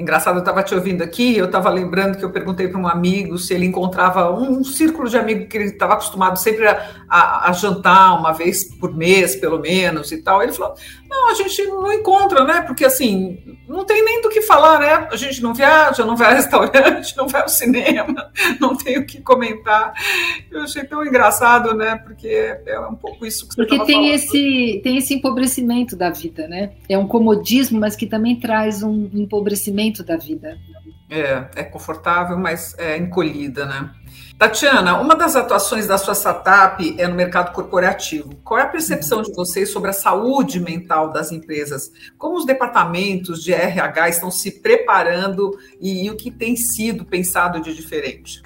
Engraçado, 0.00 0.36
eu 0.36 0.40
estava 0.40 0.62
te 0.62 0.74
ouvindo 0.74 1.02
aqui, 1.02 1.36
eu 1.36 1.44
estava 1.44 1.68
lembrando 1.68 2.16
que 2.16 2.24
eu 2.24 2.30
perguntei 2.30 2.66
para 2.68 2.80
um 2.80 2.88
amigo 2.88 3.36
se 3.36 3.52
ele 3.52 3.66
encontrava 3.66 4.32
um, 4.32 4.64
círculo 4.64 5.08
de 5.08 5.18
amigos 5.18 5.48
que 5.48 5.58
ele 5.58 5.64
estava 5.64 5.92
acostumado 5.92 6.38
sempre 6.38 6.66
a, 6.66 7.04
a, 7.06 7.50
a, 7.50 7.52
jantar 7.52 8.18
uma 8.18 8.32
vez 8.32 8.64
por 8.64 8.96
mês, 8.96 9.36
pelo 9.36 9.58
menos, 9.58 10.10
e 10.10 10.22
tal. 10.22 10.42
Ele 10.42 10.52
falou: 10.52 10.74
não, 11.10 11.28
a 11.28 11.34
gente 11.34 11.66
não 11.66 11.92
encontra, 11.92 12.44
né? 12.44 12.62
Porque 12.62 12.84
assim, 12.84 13.36
não 13.68 13.84
tem 13.84 14.04
nem 14.04 14.22
do 14.22 14.28
que 14.28 14.40
falar, 14.40 14.78
né? 14.78 15.08
A 15.10 15.16
gente 15.16 15.42
não 15.42 15.52
viaja, 15.52 16.06
não 16.06 16.16
vai 16.16 16.28
ao 16.28 16.34
restaurante, 16.36 17.16
não 17.16 17.26
vai 17.26 17.42
ao 17.42 17.48
cinema, 17.48 18.30
não 18.60 18.76
tem 18.76 18.98
o 18.98 19.04
que 19.04 19.20
comentar. 19.20 19.92
Eu 20.50 20.62
achei 20.62 20.84
tão 20.84 21.04
engraçado, 21.04 21.74
né? 21.74 21.96
Porque 21.96 22.28
é 22.64 22.78
um 22.80 22.94
pouco 22.94 23.26
isso 23.26 23.48
que 23.48 23.54
você 23.54 23.62
Porque 23.66 23.84
tem 23.84 23.96
falando. 23.96 24.14
esse 24.14 24.80
tem 24.84 24.96
esse 24.96 25.14
empobrecimento 25.14 25.96
da 25.96 26.10
vida, 26.10 26.46
né? 26.46 26.72
É 26.88 26.96
um 26.96 27.08
comodismo, 27.08 27.80
mas 27.80 27.96
que 27.96 28.06
também 28.06 28.38
traz 28.38 28.82
um 28.82 29.10
empobrecimento 29.12 30.04
da 30.04 30.16
vida. 30.16 30.56
É, 31.10 31.44
é 31.56 31.64
confortável, 31.64 32.38
mas 32.38 32.74
é 32.78 32.96
encolhida, 32.96 33.66
né? 33.66 33.90
Tatiana, 34.38 34.98
uma 34.98 35.14
das 35.14 35.36
atuações 35.36 35.86
da 35.86 35.98
sua 35.98 36.14
startup 36.14 36.94
é 36.98 37.06
no 37.06 37.14
mercado 37.14 37.52
corporativo. 37.52 38.36
Qual 38.44 38.58
é 38.58 38.62
a 38.62 38.68
percepção 38.68 39.20
de 39.20 39.34
vocês 39.34 39.70
sobre 39.70 39.90
a 39.90 39.92
saúde 39.92 40.60
mental 40.60 41.12
das 41.12 41.30
empresas? 41.30 41.92
Como 42.16 42.36
os 42.36 42.46
departamentos 42.46 43.42
de 43.42 43.52
RH 43.52 44.08
estão 44.08 44.30
se 44.30 44.62
preparando 44.62 45.50
e, 45.78 46.06
e 46.06 46.10
o 46.10 46.16
que 46.16 46.30
tem 46.30 46.56
sido 46.56 47.04
pensado 47.04 47.60
de 47.60 47.74
diferente? 47.74 48.40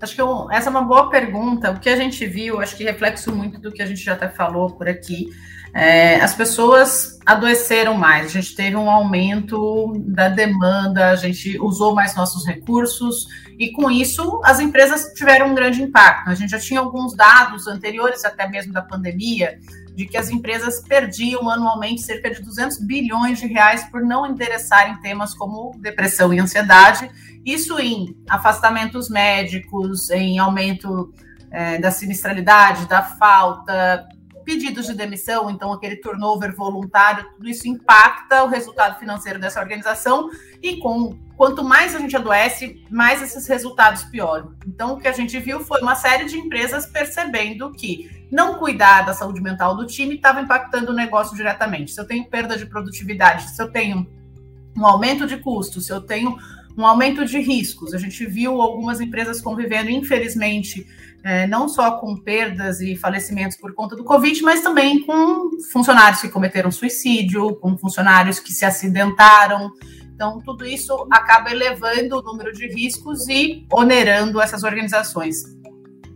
Acho 0.00 0.14
que 0.14 0.20
eu, 0.20 0.50
essa 0.50 0.68
é 0.68 0.70
uma 0.70 0.82
boa 0.82 1.10
pergunta. 1.10 1.70
O 1.70 1.78
que 1.78 1.88
a 1.88 1.96
gente 1.96 2.24
viu, 2.26 2.60
acho 2.60 2.76
que 2.76 2.84
reflexo 2.84 3.30
muito 3.30 3.60
do 3.60 3.70
que 3.70 3.82
a 3.82 3.86
gente 3.86 4.00
já 4.02 4.14
até 4.14 4.28
falou 4.28 4.70
por 4.70 4.88
aqui. 4.88 5.28
É, 5.74 6.20
as 6.20 6.34
pessoas 6.34 7.18
adoeceram 7.26 7.94
mais, 7.94 8.26
a 8.26 8.40
gente 8.40 8.54
teve 8.54 8.74
um 8.74 8.90
aumento 8.90 9.92
da 10.06 10.28
demanda, 10.28 11.10
a 11.10 11.16
gente 11.16 11.58
usou 11.60 11.94
mais 11.94 12.14
nossos 12.16 12.46
recursos, 12.46 13.26
e 13.58 13.70
com 13.72 13.90
isso 13.90 14.40
as 14.44 14.60
empresas 14.60 15.12
tiveram 15.14 15.50
um 15.50 15.54
grande 15.54 15.82
impacto. 15.82 16.30
A 16.30 16.34
gente 16.34 16.50
já 16.50 16.58
tinha 16.58 16.80
alguns 16.80 17.14
dados 17.14 17.66
anteriores, 17.66 18.24
até 18.24 18.48
mesmo 18.48 18.72
da 18.72 18.80
pandemia, 18.80 19.58
de 19.94 20.06
que 20.06 20.16
as 20.16 20.30
empresas 20.30 20.80
perdiam 20.80 21.50
anualmente 21.50 22.02
cerca 22.02 22.30
de 22.30 22.40
200 22.40 22.78
bilhões 22.78 23.38
de 23.40 23.46
reais 23.46 23.84
por 23.90 24.00
não 24.00 24.24
interessar 24.24 24.90
em 24.90 25.00
temas 25.00 25.34
como 25.34 25.72
depressão 25.80 26.32
e 26.32 26.38
ansiedade, 26.38 27.10
isso 27.44 27.78
em 27.78 28.16
afastamentos 28.28 29.10
médicos, 29.10 30.08
em 30.10 30.38
aumento 30.38 31.12
é, 31.50 31.78
da 31.78 31.90
sinistralidade, 31.90 32.86
da 32.86 33.02
falta, 33.02 34.06
pedidos 34.48 34.86
de 34.86 34.94
demissão, 34.94 35.50
então 35.50 35.70
aquele 35.74 35.96
turnover 35.96 36.56
voluntário, 36.56 37.28
tudo 37.34 37.50
isso 37.50 37.68
impacta 37.68 38.44
o 38.44 38.48
resultado 38.48 38.98
financeiro 38.98 39.38
dessa 39.38 39.60
organização 39.60 40.30
e 40.62 40.78
com 40.78 41.18
quanto 41.36 41.62
mais 41.62 41.94
a 41.94 41.98
gente 41.98 42.16
adoece, 42.16 42.82
mais 42.90 43.20
esses 43.20 43.46
resultados 43.46 44.04
pioram. 44.04 44.54
Então 44.66 44.94
o 44.94 44.96
que 44.98 45.06
a 45.06 45.12
gente 45.12 45.38
viu 45.38 45.60
foi 45.60 45.82
uma 45.82 45.94
série 45.94 46.24
de 46.24 46.38
empresas 46.38 46.86
percebendo 46.86 47.70
que 47.72 48.26
não 48.32 48.54
cuidar 48.54 49.02
da 49.02 49.12
saúde 49.12 49.42
mental 49.42 49.76
do 49.76 49.86
time 49.86 50.14
estava 50.14 50.40
impactando 50.40 50.92
o 50.92 50.96
negócio 50.96 51.36
diretamente. 51.36 51.92
Se 51.92 52.00
eu 52.00 52.06
tenho 52.06 52.24
perda 52.24 52.56
de 52.56 52.64
produtividade, 52.64 53.50
se 53.50 53.62
eu 53.62 53.70
tenho 53.70 54.06
um 54.74 54.86
aumento 54.86 55.26
de 55.26 55.36
custos, 55.36 55.84
se 55.84 55.92
eu 55.92 56.00
tenho 56.00 56.38
um 56.78 56.86
aumento 56.86 57.24
de 57.26 57.38
riscos. 57.40 57.92
A 57.92 57.98
gente 57.98 58.24
viu 58.24 58.62
algumas 58.62 58.98
empresas 59.00 59.40
convivendo, 59.42 59.90
infelizmente, 59.90 60.86
é, 61.24 61.46
não 61.46 61.68
só 61.68 61.98
com 61.98 62.16
perdas 62.16 62.80
e 62.80 62.96
falecimentos 62.96 63.56
por 63.56 63.74
conta 63.74 63.96
do 63.96 64.04
Covid, 64.04 64.40
mas 64.42 64.60
também 64.60 65.04
com 65.04 65.50
funcionários 65.72 66.20
que 66.20 66.28
cometeram 66.28 66.70
suicídio, 66.70 67.56
com 67.56 67.76
funcionários 67.76 68.38
que 68.38 68.52
se 68.52 68.64
acidentaram. 68.64 69.72
Então, 70.14 70.40
tudo 70.40 70.64
isso 70.64 71.06
acaba 71.10 71.50
elevando 71.50 72.18
o 72.18 72.22
número 72.22 72.52
de 72.52 72.66
riscos 72.66 73.28
e 73.28 73.66
onerando 73.72 74.40
essas 74.40 74.64
organizações. 74.64 75.36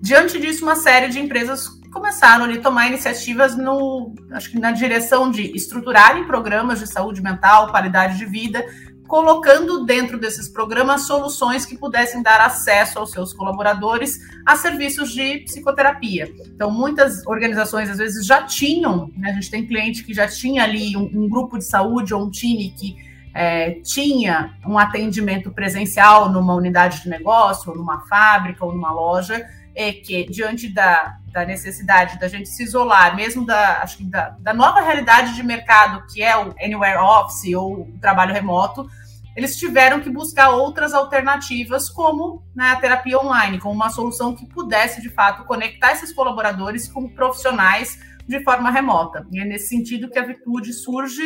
Diante 0.01 0.41
disso, 0.41 0.65
uma 0.65 0.75
série 0.75 1.09
de 1.09 1.21
empresas 1.21 1.69
começaram 1.93 2.47
a 2.47 2.59
tomar 2.59 2.89
iniciativas 2.89 3.57
no, 3.57 4.15
acho 4.33 4.51
que 4.51 4.59
na 4.59 4.73
direção 4.73 5.31
de 5.31 5.55
estruturarem 5.55 6.27
programas 6.27 6.81
de 6.81 6.87
saúde 6.87 7.23
mental, 7.23 7.71
qualidade 7.71 8.19
de 8.19 8.25
vida, 8.25 8.65
colocando 9.13 9.85
dentro 9.85 10.19
desses 10.19 10.49
programas 10.49 11.03
soluções 11.03 11.67
que 11.67 11.77
pudessem 11.77 12.23
dar 12.23 12.41
acesso 12.41 12.99
aos 12.99 13.11
seus 13.11 13.35
colaboradores 13.35 14.19
a 14.47 14.57
serviços 14.57 15.13
de 15.13 15.41
psicoterapia. 15.41 16.33
Então, 16.47 16.71
muitas 16.71 17.23
organizações 17.27 17.91
às 17.91 17.99
vezes 17.99 18.25
já 18.25 18.41
tinham, 18.45 19.11
né, 19.15 19.29
a 19.29 19.35
gente 19.35 19.51
tem 19.51 19.67
cliente 19.67 20.03
que 20.03 20.15
já 20.15 20.27
tinha 20.27 20.63
ali 20.65 20.97
um, 20.97 21.11
um 21.13 21.29
grupo 21.29 21.59
de 21.59 21.67
saúde 21.67 22.15
ou 22.15 22.25
um 22.25 22.31
time 22.31 22.71
que 22.71 22.97
é, 23.35 23.73
tinha 23.85 24.55
um 24.67 24.79
atendimento 24.79 25.51
presencial 25.51 26.31
numa 26.31 26.55
unidade 26.55 27.03
de 27.03 27.11
negócio, 27.11 27.71
ou 27.71 27.77
numa 27.77 28.01
fábrica, 28.07 28.65
ou 28.65 28.73
numa 28.73 28.95
loja, 28.95 29.47
é 29.75 29.93
que 29.93 30.25
diante 30.25 30.69
da, 30.71 31.19
da 31.31 31.45
necessidade 31.45 32.19
da 32.19 32.29
gente 32.29 32.49
se 32.49 32.63
isolar, 32.63 33.15
mesmo 33.15 33.45
da, 33.45 33.83
acho 33.83 33.99
que 33.99 34.05
da, 34.05 34.37
da 34.39 34.55
nova 34.55 34.81
realidade 34.81 35.35
de 35.35 35.43
mercado 35.43 36.07
que 36.07 36.23
é 36.23 36.35
o 36.35 36.55
Anywhere 36.63 36.99
Office 36.99 37.55
ou 37.55 37.83
o 37.83 37.99
trabalho 38.01 38.33
remoto, 38.33 38.89
eles 39.35 39.57
tiveram 39.57 40.01
que 40.01 40.11
buscar 40.11 40.51
outras 40.51 40.93
alternativas, 40.93 41.89
como 41.89 42.43
né, 42.55 42.71
a 42.71 42.77
terapia 42.77 43.19
online, 43.19 43.59
como 43.59 43.75
uma 43.75 43.91
solução 43.91 44.35
que 44.35 44.47
pudesse, 44.47 45.01
de 45.01 45.09
fato, 45.09 45.45
conectar 45.45 45.93
esses 45.93 46.13
colaboradores 46.13 46.87
com 46.89 47.09
profissionais 47.09 47.99
de 48.27 48.43
forma 48.45 48.71
remota. 48.71 49.27
E 49.33 49.41
é 49.41 49.45
nesse 49.45 49.69
sentido 49.69 50.11
que 50.11 50.19
a 50.19 50.25
Virtude 50.25 50.73
surge 50.73 51.23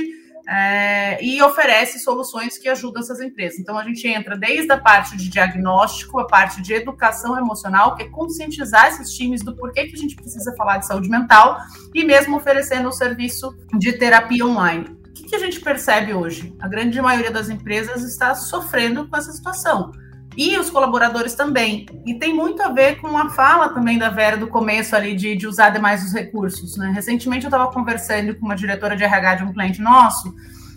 é, 0.48 1.22
e 1.22 1.42
oferece 1.42 1.98
soluções 1.98 2.56
que 2.56 2.68
ajudam 2.68 3.02
essas 3.02 3.20
empresas. 3.20 3.58
Então, 3.58 3.76
a 3.76 3.82
gente 3.82 4.06
entra 4.06 4.36
desde 4.36 4.70
a 4.70 4.78
parte 4.78 5.16
de 5.16 5.28
diagnóstico, 5.28 6.20
a 6.20 6.26
parte 6.26 6.62
de 6.62 6.72
educação 6.72 7.36
emocional, 7.36 7.96
que 7.96 8.04
é 8.04 8.08
conscientizar 8.08 8.86
esses 8.86 9.12
times 9.14 9.42
do 9.42 9.56
porquê 9.56 9.86
que 9.86 9.96
a 9.96 9.98
gente 9.98 10.14
precisa 10.14 10.54
falar 10.56 10.78
de 10.78 10.86
saúde 10.86 11.08
mental, 11.08 11.58
e 11.92 12.04
mesmo 12.04 12.36
oferecendo 12.36 12.88
o 12.88 12.92
serviço 12.92 13.52
de 13.76 13.94
terapia 13.94 14.46
online 14.46 15.05
que, 15.16 15.24
que 15.24 15.36
a 15.36 15.38
gente 15.38 15.60
percebe 15.60 16.12
hoje? 16.12 16.54
A 16.60 16.68
grande 16.68 17.00
maioria 17.00 17.30
das 17.30 17.48
empresas 17.48 18.02
está 18.02 18.34
sofrendo 18.34 19.08
com 19.08 19.16
essa 19.16 19.32
situação. 19.32 19.92
E 20.36 20.58
os 20.58 20.68
colaboradores 20.68 21.34
também. 21.34 21.86
E 22.04 22.14
tem 22.14 22.34
muito 22.34 22.62
a 22.62 22.68
ver 22.68 23.00
com 23.00 23.16
a 23.16 23.30
fala 23.30 23.70
também 23.70 23.98
da 23.98 24.10
Vera 24.10 24.36
do 24.36 24.48
começo 24.48 24.94
ali 24.94 25.14
de, 25.14 25.34
de 25.34 25.46
usar 25.46 25.70
demais 25.70 26.04
os 26.04 26.12
recursos. 26.12 26.76
Né? 26.76 26.92
Recentemente 26.94 27.46
eu 27.46 27.48
estava 27.48 27.72
conversando 27.72 28.34
com 28.34 28.44
uma 28.44 28.54
diretora 28.54 28.94
de 28.94 29.02
RH 29.02 29.36
de 29.36 29.44
um 29.44 29.52
cliente 29.52 29.80
nosso 29.80 30.34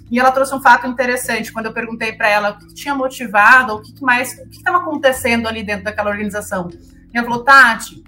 e 0.10 0.18
ela 0.18 0.32
trouxe 0.32 0.56
um 0.56 0.62
fato 0.62 0.88
interessante 0.88 1.52
quando 1.52 1.68
eu 1.68 1.74
perguntei 1.74 2.14
para 2.14 2.30
ela 2.30 2.52
o 2.52 2.58
que 2.58 2.74
tinha 2.74 2.96
motivado, 2.96 3.76
o 3.76 3.82
que 3.82 4.02
mais, 4.02 4.34
o 4.34 4.50
que 4.50 4.58
estava 4.58 4.78
acontecendo 4.78 5.48
ali 5.48 5.62
dentro 5.62 5.84
daquela 5.84 6.10
organização. 6.10 6.70
E 7.14 7.18
ela 7.18 7.28
falou, 7.28 7.44
Tati, 7.44 8.04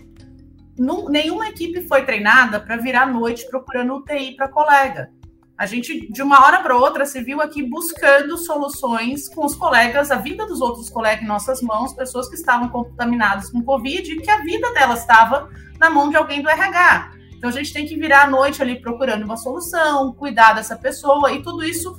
nenhuma 1.10 1.50
equipe 1.50 1.82
foi 1.88 2.04
treinada 2.04 2.60
para 2.60 2.78
virar 2.78 3.06
noite 3.06 3.48
procurando 3.50 3.96
UTI 3.96 4.36
para 4.36 4.48
colega. 4.48 5.12
A 5.58 5.66
gente, 5.66 6.12
de 6.12 6.24
uma 6.24 6.44
hora 6.44 6.62
para 6.62 6.76
outra, 6.76 7.06
se 7.06 7.22
viu 7.22 7.40
aqui 7.40 7.62
buscando 7.62 8.38
soluções 8.38 9.30
com 9.30 9.46
os 9.46 9.56
colegas, 9.56 10.10
a 10.10 10.16
vida 10.16 10.46
dos 10.46 10.60
outros 10.60 10.90
colegas 10.90 11.24
em 11.24 11.28
nossas 11.28 11.62
mãos, 11.62 11.94
pessoas 11.94 12.28
que 12.28 12.36
estavam 12.36 12.70
contaminadas 12.70 13.50
com 13.50 13.62
Covid 13.62 14.12
e 14.12 14.22
que 14.22 14.30
a 14.30 14.42
vida 14.42 14.74
delas 14.74 15.02
estava 15.02 15.50
na 15.80 15.90
mão 15.90 16.10
de 16.10 16.16
alguém 16.16 16.42
do 16.42 16.50
RH. 16.50 17.12
Então 17.38 17.50
a 17.50 17.54
gente 17.54 17.74
tem 17.74 17.86
que 17.86 17.96
virar 17.96 18.24
a 18.24 18.30
noite 18.30 18.62
ali 18.62 18.80
procurando 18.80 19.24
uma 19.24 19.38
solução, 19.38 20.14
cuidar 20.14 20.54
dessa 20.54 20.76
pessoa 20.76 21.32
e 21.32 21.42
tudo 21.42 21.64
isso 21.64 21.96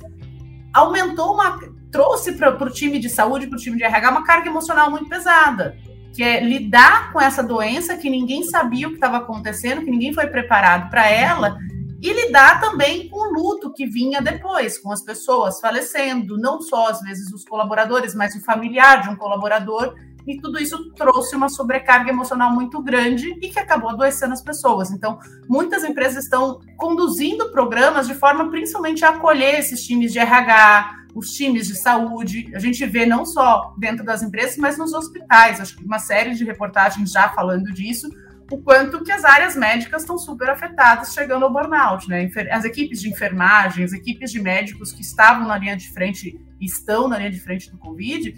aumentou 0.73 1.33
uma. 1.33 1.59
trouxe 1.91 2.33
para 2.33 2.49
o 2.49 2.69
time 2.69 2.97
de 2.97 3.09
saúde, 3.09 3.47
para 3.47 3.57
o 3.57 3.61
time 3.61 3.77
de 3.77 3.83
RH, 3.83 4.09
uma 4.09 4.23
carga 4.23 4.49
emocional 4.49 4.89
muito 4.89 5.07
pesada. 5.07 5.77
Que 6.13 6.23
é 6.23 6.43
lidar 6.43 7.11
com 7.11 7.19
essa 7.19 7.43
doença 7.43 7.97
que 7.97 8.09
ninguém 8.09 8.43
sabia 8.43 8.87
o 8.87 8.91
que 8.91 8.97
estava 8.97 9.17
acontecendo, 9.17 9.83
que 9.83 9.91
ninguém 9.91 10.13
foi 10.13 10.27
preparado 10.27 10.89
para 10.89 11.09
ela, 11.09 11.57
e 12.03 12.11
lidar 12.11 12.59
também 12.59 13.07
com 13.07 13.17
o 13.17 13.33
luto 13.33 13.71
que 13.71 13.85
vinha 13.85 14.21
depois, 14.21 14.77
com 14.77 14.91
as 14.91 15.01
pessoas 15.01 15.61
falecendo, 15.61 16.37
não 16.37 16.61
só 16.61 16.89
às 16.89 16.99
vezes 16.99 17.31
os 17.31 17.45
colaboradores, 17.45 18.13
mas 18.13 18.35
o 18.35 18.43
familiar 18.43 19.01
de 19.01 19.09
um 19.09 19.15
colaborador, 19.15 19.95
e 20.27 20.37
tudo 20.37 20.61
isso 20.61 20.91
trouxe 20.95 21.33
uma 21.33 21.47
sobrecarga 21.47 22.09
emocional 22.09 22.51
muito 22.51 22.81
grande 22.81 23.29
e 23.41 23.47
que 23.47 23.57
acabou 23.57 23.89
adoecendo 23.89 24.33
as 24.33 24.41
pessoas. 24.41 24.91
Então, 24.91 25.17
muitas 25.47 25.85
empresas 25.85 26.25
estão 26.25 26.59
conduzindo 26.75 27.51
programas 27.51 28.05
de 28.05 28.15
forma 28.15 28.49
principalmente 28.49 29.05
a 29.05 29.09
acolher 29.09 29.59
esses 29.59 29.81
times 29.85 30.11
de 30.11 30.19
RH, 30.19 31.05
os 31.15 31.31
times 31.31 31.67
de 31.67 31.75
saúde. 31.75 32.51
A 32.53 32.59
gente 32.59 32.85
vê 32.85 33.05
não 33.05 33.25
só 33.25 33.73
dentro 33.77 34.03
das 34.03 34.21
empresas, 34.21 34.57
mas 34.57 34.77
nos 34.77 34.93
hospitais. 34.93 35.61
Acho 35.61 35.77
que 35.77 35.85
uma 35.85 35.99
série 35.99 36.35
de 36.35 36.43
reportagens 36.43 37.11
já 37.11 37.29
falando 37.29 37.71
disso, 37.71 38.09
o 38.53 38.61
quanto 38.61 39.03
que 39.03 39.11
as 39.11 39.25
áreas 39.25 39.55
médicas 39.55 40.03
estão 40.03 40.15
super 40.15 40.47
afetadas 40.47 41.11
chegando 41.11 41.43
ao 41.43 41.51
burnout, 41.51 42.07
né? 42.07 42.29
As 42.51 42.63
equipes 42.63 43.01
de 43.01 43.09
enfermagem, 43.09 43.83
as 43.83 43.93
equipes 43.93 44.31
de 44.31 44.39
médicos 44.39 44.91
que 44.91 45.01
estavam 45.01 45.47
na 45.47 45.57
linha 45.57 45.75
de 45.75 45.91
frente, 45.91 46.39
estão 46.61 47.07
na 47.07 47.17
linha 47.17 47.31
de 47.31 47.39
frente 47.39 47.71
do 47.71 47.79
Covid, 47.79 48.35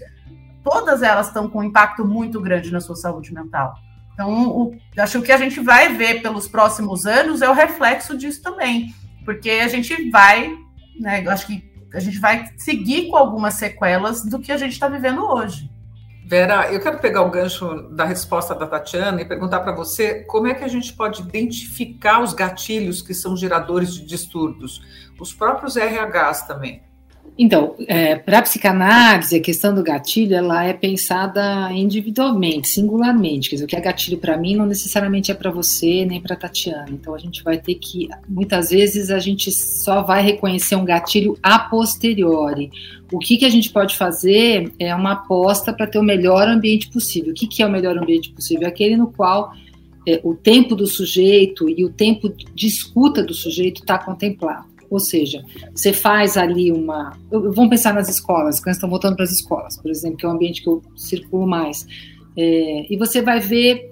todas 0.64 1.04
elas 1.04 1.28
estão 1.28 1.50
com 1.50 1.60
um 1.60 1.64
impacto 1.64 2.06
muito 2.06 2.40
grande 2.40 2.72
na 2.72 2.80
sua 2.80 2.96
saúde 2.96 3.34
mental. 3.34 3.76
Então, 4.14 4.48
o, 4.48 4.78
acho 4.98 5.12
que 5.12 5.18
o 5.18 5.24
que 5.24 5.32
a 5.34 5.38
gente 5.38 5.60
vai 5.60 5.94
ver 5.94 6.22
pelos 6.22 6.48
próximos 6.48 7.06
anos 7.06 7.42
é 7.42 7.50
o 7.50 7.54
reflexo 7.54 8.18
disso 8.18 8.42
também, 8.42 8.96
porque 9.26 9.50
a 9.50 9.68
gente 9.68 10.10
vai, 10.10 10.50
né, 10.98 11.28
acho 11.28 11.46
que 11.46 11.62
a 11.94 12.00
gente 12.00 12.20
vai 12.20 12.50
seguir 12.56 13.10
com 13.10 13.18
algumas 13.18 13.56
sequelas 13.56 14.24
do 14.24 14.40
que 14.40 14.54
a 14.54 14.58
gente 14.58 14.72
está 14.72 14.88
vivendo 14.88 15.26
hoje. 15.26 15.70
Vera, 16.27 16.74
eu 16.74 16.79
quero 16.79 16.98
pegar 16.98 17.22
o 17.22 17.29
gancho 17.29 17.84
da 17.91 18.03
resposta 18.03 18.55
da 18.55 18.65
Tatiana 18.65 19.22
e 19.22 19.25
perguntar 19.25 19.60
para 19.60 19.75
você 19.75 20.24
como 20.24 20.48
é 20.48 20.55
que 20.55 20.63
a 20.63 20.67
gente 20.67 20.91
pode 20.91 21.22
identificar 21.22 22.24
os 22.24 22.34
gatilhos 22.34 23.00
que 23.00 23.13
são 23.13 23.38
geradores 23.38 23.94
de 23.94 24.03
distúrbios, 24.03 24.82
os 25.20 25.32
próprios 25.32 25.75
RHs 25.75 26.48
também. 26.48 26.82
Então, 27.38 27.75
é, 27.86 28.15
para 28.15 28.39
a 28.39 28.42
psicanálise, 28.42 29.36
a 29.36 29.42
questão 29.42 29.75
do 29.75 29.84
gatilho 29.84 30.36
ela 30.36 30.63
é 30.63 30.72
pensada 30.72 31.70
individualmente, 31.74 32.70
singularmente. 32.70 33.50
Quer 33.50 33.58
dizer, 33.58 33.65
o 33.65 33.68
que 33.68 33.75
é 33.75 33.82
gatilho 33.82 34.18
para 34.18 34.38
mim 34.38 34.56
não 34.56 34.65
necessariamente 34.65 35.32
é 35.32 35.34
para 35.34 35.51
você 35.51 36.06
nem 36.06 36.22
para 36.22 36.38
Tatiana. 36.38 36.88
Então, 36.89 37.13
a 37.13 37.18
gente 37.18 37.44
vai 37.44 37.58
ter 37.58 37.75
que, 37.75 38.08
muitas 38.27 38.70
vezes, 38.70 39.12
a 39.12 39.20
gente 39.20 39.51
só 39.51 40.01
vai 40.01 40.24
reconhecer 40.24 40.77
um 40.77 40.86
gatilho 40.86 41.38
a 41.44 41.60
posteriori. 41.60 42.72
O 43.12 43.20
que, 43.20 43.38
que 43.38 43.46
a 43.46 43.50
gente 43.50 43.70
pode 43.70 43.98
fazer 43.98 44.72
é 44.80 44.96
uma 44.96 45.12
aposta 45.12 45.74
para 45.74 45.88
ter 45.88 46.00
o 46.00 46.04
melhor 46.04 46.48
ambiente 46.48 46.88
possível. 46.88 47.32
O 47.32 47.36
que, 47.36 47.48
que 47.48 47.62
é 47.62 47.68
o 47.68 47.72
melhor 47.72 47.98
ambiente 47.98 48.32
possível? 48.32 48.65
É 48.65 48.70
aquele 48.70 48.96
no 48.96 49.08
qual 49.08 49.51
é, 50.08 50.22
o 50.24 50.34
tempo 50.34 50.74
do 50.74 50.88
sujeito 50.88 51.68
e 51.68 51.84
o 51.84 51.89
tempo 51.89 52.30
de 52.30 52.68
escuta 52.68 53.22
do 53.22 53.34
sujeito 53.34 53.82
está 53.82 53.98
contemplado. 53.98 54.75
Ou 54.89 55.00
seja, 55.00 55.44
você 55.74 55.92
faz 55.92 56.38
ali 56.38 56.72
uma. 56.72 57.18
Vamos 57.30 57.70
pensar 57.70 57.94
nas 57.94 58.10
escolas, 58.10 58.60
quando 58.60 58.75
estão 58.75 58.89
voltando 58.89 59.15
para 59.15 59.25
as 59.25 59.32
escolas, 59.32 59.77
por 59.77 59.89
exemplo, 59.89 60.18
que 60.18 60.25
é 60.25 60.30
o 60.30 60.32
ambiente 60.32 60.62
que 60.62 60.70
eu 60.70 60.82
circulo 60.96 61.48
mais. 61.48 61.86
É, 62.38 62.94
e 62.94 62.98
você 62.98 63.22
vai 63.22 63.39
ver 63.39 63.92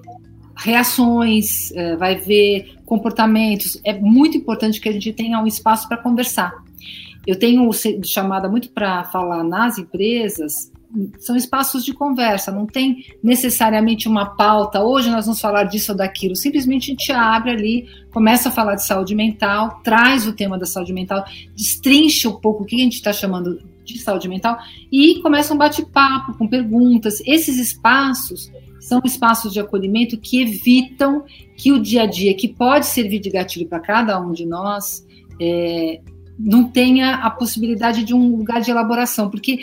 reações, 0.55 1.71
é, 1.71 1.95
vai 1.95 2.15
ver 2.15 2.75
comportamentos. 2.85 3.79
É 3.83 3.93
muito 3.93 4.38
importante 4.38 4.79
que 4.79 4.89
a 4.89 4.91
gente 4.91 5.12
tenha 5.13 5.41
um 5.41 5.47
espaço 5.47 5.88
para 5.88 5.97
conversar. 5.97 6.53
Eu 7.25 7.39
tenho 7.39 7.69
chamada 8.03 8.50
muito 8.50 8.69
para 8.69 9.05
falar 9.05 9.43
nas 9.43 9.77
empresas 9.77 10.73
são 11.19 11.35
espaços 11.35 11.83
de 11.83 11.93
conversa, 11.93 12.51
não 12.51 12.65
tem 12.65 13.05
necessariamente 13.21 14.07
uma 14.07 14.35
pauta. 14.35 14.81
Hoje 14.83 15.09
nós 15.09 15.25
vamos 15.25 15.41
falar 15.41 15.63
disso 15.63 15.91
ou 15.91 15.97
daquilo. 15.97 16.35
Simplesmente 16.35 16.91
a 16.91 16.93
gente 16.93 17.12
abre 17.12 17.51
ali, 17.51 17.88
começa 18.12 18.50
a 18.50 18.51
falar 18.51 18.75
de 18.75 18.85
saúde 18.85 19.15
mental, 19.15 19.81
traz 19.83 20.27
o 20.27 20.33
tema 20.33 20.57
da 20.57 20.65
saúde 20.65 20.93
mental, 20.93 21.25
destrincha 21.55 22.29
um 22.29 22.39
pouco 22.39 22.63
o 22.63 22.65
que 22.65 22.75
a 22.75 22.79
gente 22.79 22.93
está 22.93 23.12
chamando 23.12 23.59
de 23.83 24.00
saúde 24.00 24.29
mental 24.29 24.57
e 24.91 25.19
começa 25.21 25.53
um 25.53 25.57
bate-papo 25.57 26.38
com 26.38 26.47
perguntas. 26.47 27.21
Esses 27.25 27.57
espaços 27.57 28.51
são 28.79 29.01
espaços 29.03 29.51
de 29.51 29.59
acolhimento 29.59 30.17
que 30.17 30.41
evitam 30.41 31.23
que 31.57 31.71
o 31.71 31.81
dia 31.81 32.03
a 32.03 32.05
dia, 32.05 32.33
que 32.35 32.47
pode 32.47 32.85
servir 32.85 33.19
de 33.19 33.29
gatilho 33.29 33.67
para 33.67 33.79
cada 33.79 34.19
um 34.19 34.31
de 34.31 34.45
nós, 34.45 35.05
é, 35.39 36.01
não 36.38 36.65
tenha 36.65 37.15
a 37.15 37.29
possibilidade 37.29 38.03
de 38.03 38.13
um 38.13 38.35
lugar 38.35 38.62
de 38.62 38.71
elaboração, 38.71 39.29
porque 39.29 39.59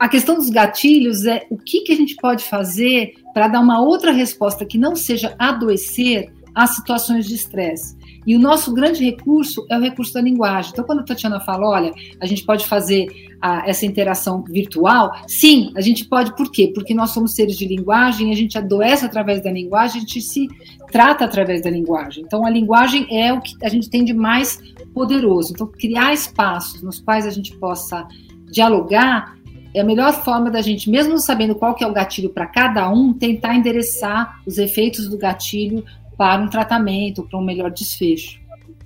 a 0.00 0.08
questão 0.08 0.36
dos 0.36 0.50
gatilhos 0.50 1.24
é 1.24 1.46
o 1.50 1.56
que, 1.56 1.80
que 1.80 1.92
a 1.92 1.96
gente 1.96 2.16
pode 2.16 2.44
fazer 2.44 3.14
para 3.34 3.48
dar 3.48 3.60
uma 3.60 3.80
outra 3.80 4.12
resposta 4.12 4.64
que 4.64 4.78
não 4.78 4.94
seja 4.94 5.34
adoecer 5.38 6.32
às 6.54 6.76
situações 6.76 7.26
de 7.26 7.34
estresse. 7.34 7.96
E 8.26 8.36
o 8.36 8.38
nosso 8.38 8.72
grande 8.72 9.04
recurso 9.04 9.66
é 9.68 9.76
o 9.76 9.80
recurso 9.80 10.14
da 10.14 10.20
linguagem. 10.20 10.70
Então, 10.72 10.84
quando 10.84 11.00
a 11.00 11.04
Tatiana 11.04 11.40
fala, 11.40 11.68
olha, 11.68 11.92
a 12.20 12.26
gente 12.26 12.44
pode 12.44 12.66
fazer 12.66 13.08
a, 13.40 13.68
essa 13.68 13.84
interação 13.84 14.44
virtual, 14.44 15.12
sim, 15.26 15.72
a 15.76 15.80
gente 15.80 16.04
pode, 16.04 16.34
por 16.36 16.50
quê? 16.50 16.70
Porque 16.72 16.94
nós 16.94 17.10
somos 17.10 17.34
seres 17.34 17.56
de 17.56 17.66
linguagem, 17.66 18.30
a 18.30 18.36
gente 18.36 18.56
adoece 18.56 19.04
através 19.04 19.42
da 19.42 19.50
linguagem, 19.50 19.96
a 19.96 20.00
gente 20.00 20.20
se 20.20 20.46
trata 20.92 21.24
através 21.24 21.62
da 21.62 21.70
linguagem. 21.70 22.22
Então, 22.24 22.46
a 22.46 22.50
linguagem 22.50 23.06
é 23.10 23.32
o 23.32 23.40
que 23.40 23.56
a 23.64 23.68
gente 23.68 23.90
tem 23.90 24.04
de 24.04 24.12
mais 24.12 24.60
poderoso. 24.94 25.52
Então, 25.52 25.66
criar 25.66 26.12
espaços 26.12 26.80
nos 26.82 27.00
quais 27.00 27.26
a 27.26 27.30
gente 27.30 27.56
possa 27.56 28.06
dialogar 28.52 29.36
é 29.74 29.80
a 29.80 29.84
melhor 29.84 30.12
forma 30.24 30.50
da 30.50 30.60
gente, 30.60 30.90
mesmo 30.90 31.18
sabendo 31.18 31.54
qual 31.54 31.74
que 31.74 31.82
é 31.82 31.86
o 31.86 31.92
gatilho 31.92 32.30
para 32.30 32.46
cada 32.46 32.88
um, 32.90 33.12
tentar 33.12 33.54
endereçar 33.54 34.40
os 34.46 34.58
efeitos 34.58 35.08
do 35.08 35.16
gatilho 35.16 35.84
para 36.16 36.42
um 36.42 36.48
tratamento, 36.48 37.22
para 37.22 37.38
um 37.38 37.44
melhor 37.44 37.70
desfecho. 37.70 38.40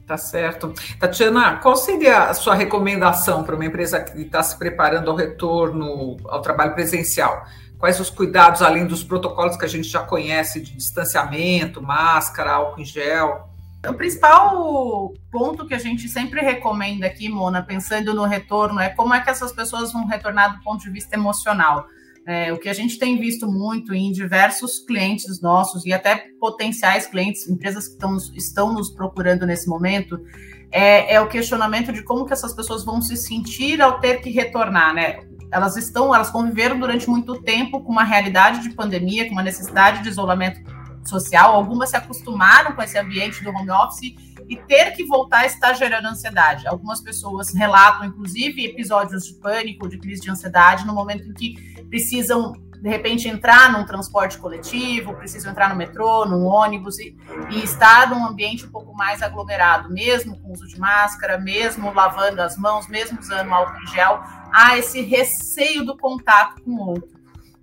Tá 0.07 0.17
certo. 0.17 0.73
Tatiana, 1.01 1.57
qual 1.57 1.75
seria 1.75 2.25
a 2.25 2.35
sua 2.35 2.55
recomendação 2.55 3.43
para 3.43 3.57
uma 3.57 3.65
empresa 3.65 3.99
que 3.99 4.23
está 4.23 4.41
se 4.41 4.57
preparando 4.57 5.11
ao 5.11 5.17
retorno 5.17 6.17
ao 6.27 6.41
trabalho 6.41 6.75
presencial? 6.75 7.45
Quais 7.77 7.99
os 7.99 8.09
cuidados, 8.09 8.63
além 8.63 8.87
dos 8.87 9.03
protocolos 9.03 9.57
que 9.57 9.65
a 9.65 9.69
gente 9.69 9.89
já 9.89 10.03
conhece 10.03 10.61
de 10.61 10.77
distanciamento, 10.77 11.83
máscara, 11.83 12.53
álcool 12.53 12.81
em 12.81 12.85
gel? 12.85 13.56
O 13.89 13.95
principal 13.95 15.13
ponto 15.31 15.67
que 15.67 15.75
a 15.75 15.79
gente 15.79 16.09
sempre 16.09 16.41
recomenda 16.41 17.07
aqui, 17.07 17.29
Mona, 17.29 17.63
pensando 17.63 18.15
no 18.15 18.25
retorno, 18.25 18.81
é 18.81 18.89
como 18.89 19.15
é 19.15 19.21
que 19.21 19.31
essas 19.31 19.53
pessoas 19.53 19.93
vão 19.93 20.07
retornar 20.07 20.57
do 20.57 20.63
ponto 20.63 20.83
de 20.83 20.91
vista 20.91 21.17
emocional. 21.17 21.87
É, 22.27 22.53
o 22.53 22.59
que 22.59 22.69
a 22.69 22.75
gente 22.75 22.99
tem 22.99 23.17
visto 23.17 23.47
muito 23.47 23.95
em 23.95 24.11
diversos 24.11 24.81
clientes 24.81 25.41
nossos 25.41 25.87
e 25.87 25.93
até 25.93 26.25
potenciais 26.41 27.07
clientes, 27.07 27.49
empresas 27.49 27.87
que 27.87 27.95
estão, 27.95 28.17
estão 28.35 28.73
nos 28.73 28.91
procurando 28.91 29.47
nesse 29.47 29.69
momento, 29.69 30.21
é, 30.73 31.15
é, 31.15 31.21
o 31.21 31.29
questionamento 31.29 31.93
de 31.93 32.03
como 32.03 32.27
que 32.27 32.33
essas 32.33 32.53
pessoas 32.53 32.85
vão 32.85 33.01
se 33.01 33.17
sentir 33.17 33.81
ao 33.81 34.01
ter 34.01 34.17
que 34.17 34.31
retornar, 34.31 34.93
né? 34.93 35.21
Elas 35.53 35.77
estão, 35.77 36.13
elas 36.13 36.29
conviveram 36.29 36.81
durante 36.81 37.09
muito 37.09 37.41
tempo 37.43 37.81
com 37.81 37.93
uma 37.93 38.03
realidade 38.03 38.61
de 38.61 38.75
pandemia, 38.75 39.27
com 39.27 39.33
uma 39.33 39.45
necessidade 39.45 40.03
de 40.03 40.09
isolamento 40.09 40.61
social, 41.09 41.55
algumas 41.55 41.91
se 41.91 41.97
acostumaram 41.97 42.73
com 42.73 42.83
esse 42.83 42.99
ambiente 42.99 43.43
do 43.43 43.51
home 43.51 43.71
office 43.71 44.15
e 44.49 44.57
ter 44.57 44.93
que 44.93 45.05
voltar 45.05 45.47
está 45.47 45.73
gerando 45.73 46.07
ansiedade. 46.07 46.67
Algumas 46.67 47.01
pessoas 47.01 47.53
relatam, 47.53 48.07
inclusive, 48.07 48.65
episódios 48.65 49.27
de 49.27 49.35
pânico, 49.35 49.89
de 49.89 49.99
crise 49.99 50.23
de 50.23 50.31
ansiedade, 50.31 50.87
no 50.87 50.95
momento 50.95 51.29
em 51.29 51.33
que 51.33 51.85
precisam, 51.89 52.53
de 52.81 52.89
repente, 52.89 53.29
entrar 53.29 53.73
num 53.73 53.85
transporte 53.85 54.39
coletivo, 54.39 55.15
precisam 55.15 55.51
entrar 55.51 55.69
no 55.69 55.77
metrô, 55.77 56.25
num 56.25 56.45
ônibus 56.45 56.99
e, 56.99 57.17
e 57.51 57.65
estar 57.65 58.11
num 58.11 58.25
ambiente 58.25 58.67
um 58.67 58.71
pouco 58.71 58.95
mais 58.95 59.23
aglomerado, 59.23 59.93
mesmo 59.93 60.39
com 60.39 60.53
uso 60.53 60.67
de 60.67 60.79
máscara, 60.79 61.39
mesmo 61.39 61.93
lavando 61.93 62.41
as 62.41 62.57
mãos, 62.57 62.87
mesmo 62.87 63.19
usando 63.19 63.53
álcool 63.53 63.83
em 63.83 63.87
gel, 63.89 64.23
há 64.53 64.79
esse 64.79 65.01
receio 65.01 65.85
do 65.85 65.97
contato 65.97 66.63
com 66.63 66.71
o 66.71 66.89
outro. 66.91 67.16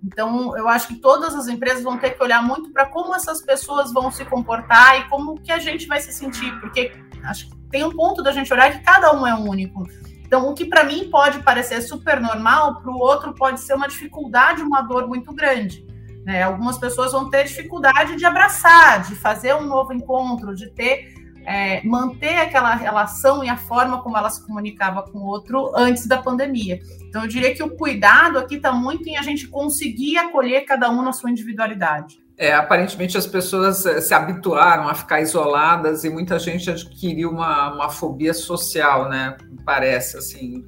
Então, 0.04 0.56
eu 0.56 0.68
acho 0.68 0.88
que 0.88 0.96
todas 0.96 1.34
as 1.34 1.48
empresas 1.48 1.82
vão 1.82 1.96
ter 1.96 2.10
que 2.10 2.22
olhar 2.22 2.42
muito 2.42 2.70
para 2.70 2.84
como 2.84 3.14
essas 3.14 3.40
pessoas 3.40 3.92
vão 3.92 4.10
se 4.10 4.24
comportar 4.24 5.00
e 5.00 5.08
como 5.08 5.40
que 5.40 5.50
a 5.50 5.58
gente 5.58 5.86
vai 5.86 6.00
se 6.00 6.12
sentir, 6.12 6.52
porque 6.60 6.92
acho 7.24 7.48
que 7.48 7.56
tem 7.70 7.84
um 7.84 7.90
ponto 7.90 8.22
da 8.22 8.30
gente 8.30 8.52
olhar 8.52 8.70
que 8.70 8.84
cada 8.84 9.12
um 9.12 9.26
é 9.26 9.34
único. 9.34 9.82
Então, 10.26 10.48
o 10.48 10.54
que 10.54 10.66
para 10.66 10.84
mim 10.84 11.08
pode 11.10 11.42
parecer 11.42 11.80
super 11.80 12.20
normal, 12.20 12.82
para 12.82 12.90
o 12.90 12.98
outro 12.98 13.32
pode 13.34 13.60
ser 13.60 13.74
uma 13.74 13.88
dificuldade, 13.88 14.62
uma 14.62 14.82
dor 14.82 15.08
muito 15.08 15.32
grande. 15.32 15.86
Né? 16.24 16.42
Algumas 16.42 16.76
pessoas 16.76 17.12
vão 17.12 17.30
ter 17.30 17.44
dificuldade 17.44 18.16
de 18.16 18.26
abraçar, 18.26 19.02
de 19.02 19.14
fazer 19.14 19.54
um 19.54 19.66
novo 19.66 19.92
encontro, 19.92 20.54
de 20.54 20.70
ter 20.70 21.13
é, 21.44 21.82
manter 21.84 22.36
aquela 22.36 22.74
relação 22.74 23.44
e 23.44 23.48
a 23.48 23.56
forma 23.56 24.02
como 24.02 24.16
ela 24.16 24.30
se 24.30 24.44
comunicava 24.46 25.02
com 25.02 25.18
o 25.18 25.26
outro 25.26 25.72
antes 25.76 26.06
da 26.06 26.18
pandemia. 26.18 26.80
Então, 27.08 27.22
eu 27.22 27.28
diria 27.28 27.54
que 27.54 27.62
o 27.62 27.70
cuidado 27.70 28.38
aqui 28.38 28.56
está 28.56 28.72
muito 28.72 29.08
em 29.08 29.16
a 29.16 29.22
gente 29.22 29.46
conseguir 29.48 30.16
acolher 30.18 30.62
cada 30.62 30.90
um 30.90 31.02
na 31.02 31.12
sua 31.12 31.30
individualidade. 31.30 32.22
É, 32.36 32.52
aparentemente 32.52 33.16
as 33.16 33.28
pessoas 33.28 33.86
eh, 33.86 34.00
se 34.00 34.12
habituaram 34.12 34.88
a 34.88 34.94
ficar 34.94 35.20
isoladas 35.20 36.02
e 36.02 36.10
muita 36.10 36.36
gente 36.36 36.68
adquiriu 36.68 37.30
uma, 37.30 37.72
uma 37.72 37.88
fobia 37.90 38.34
social, 38.34 39.08
né? 39.08 39.36
Parece 39.64 40.16
assim, 40.16 40.64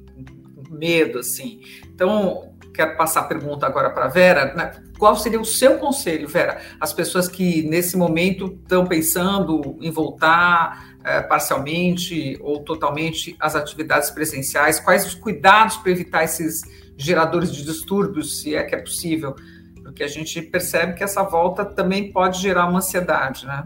medo, 0.69 1.19
assim. 1.19 1.59
Então, 1.93 2.53
quero 2.77 2.95
passar 2.95 3.21
a 3.21 3.23
pergunta 3.23 3.65
agora 3.65 3.89
para 3.89 4.07
Vera. 4.07 4.53
Né? 4.53 4.71
Qual 4.99 5.15
seria 5.15 5.41
o 5.41 5.45
seu 5.45 5.77
conselho, 5.79 6.27
Vera? 6.27 6.61
As 6.79 6.93
pessoas 6.93 7.27
que 7.27 7.63
nesse 7.63 7.97
momento 7.97 8.57
estão 8.61 8.85
pensando 8.85 9.75
em 9.81 9.89
voltar 9.89 10.95
é, 11.03 11.21
parcialmente 11.21 12.37
ou 12.39 12.63
totalmente 12.63 13.35
às 13.39 13.55
atividades 13.55 14.11
presenciais, 14.11 14.79
quais 14.79 15.05
os 15.05 15.15
cuidados 15.15 15.77
para 15.77 15.91
evitar 15.91 16.23
esses 16.23 16.61
geradores 16.95 17.51
de 17.51 17.63
distúrbios, 17.65 18.39
se 18.41 18.55
é 18.55 18.63
que 18.63 18.75
é 18.75 18.77
possível? 18.77 19.35
Porque 19.81 20.03
a 20.03 20.07
gente 20.07 20.39
percebe 20.41 20.93
que 20.93 21.03
essa 21.03 21.23
volta 21.23 21.65
também 21.65 22.11
pode 22.11 22.39
gerar 22.39 22.67
uma 22.67 22.77
ansiedade, 22.77 23.45
né? 23.47 23.63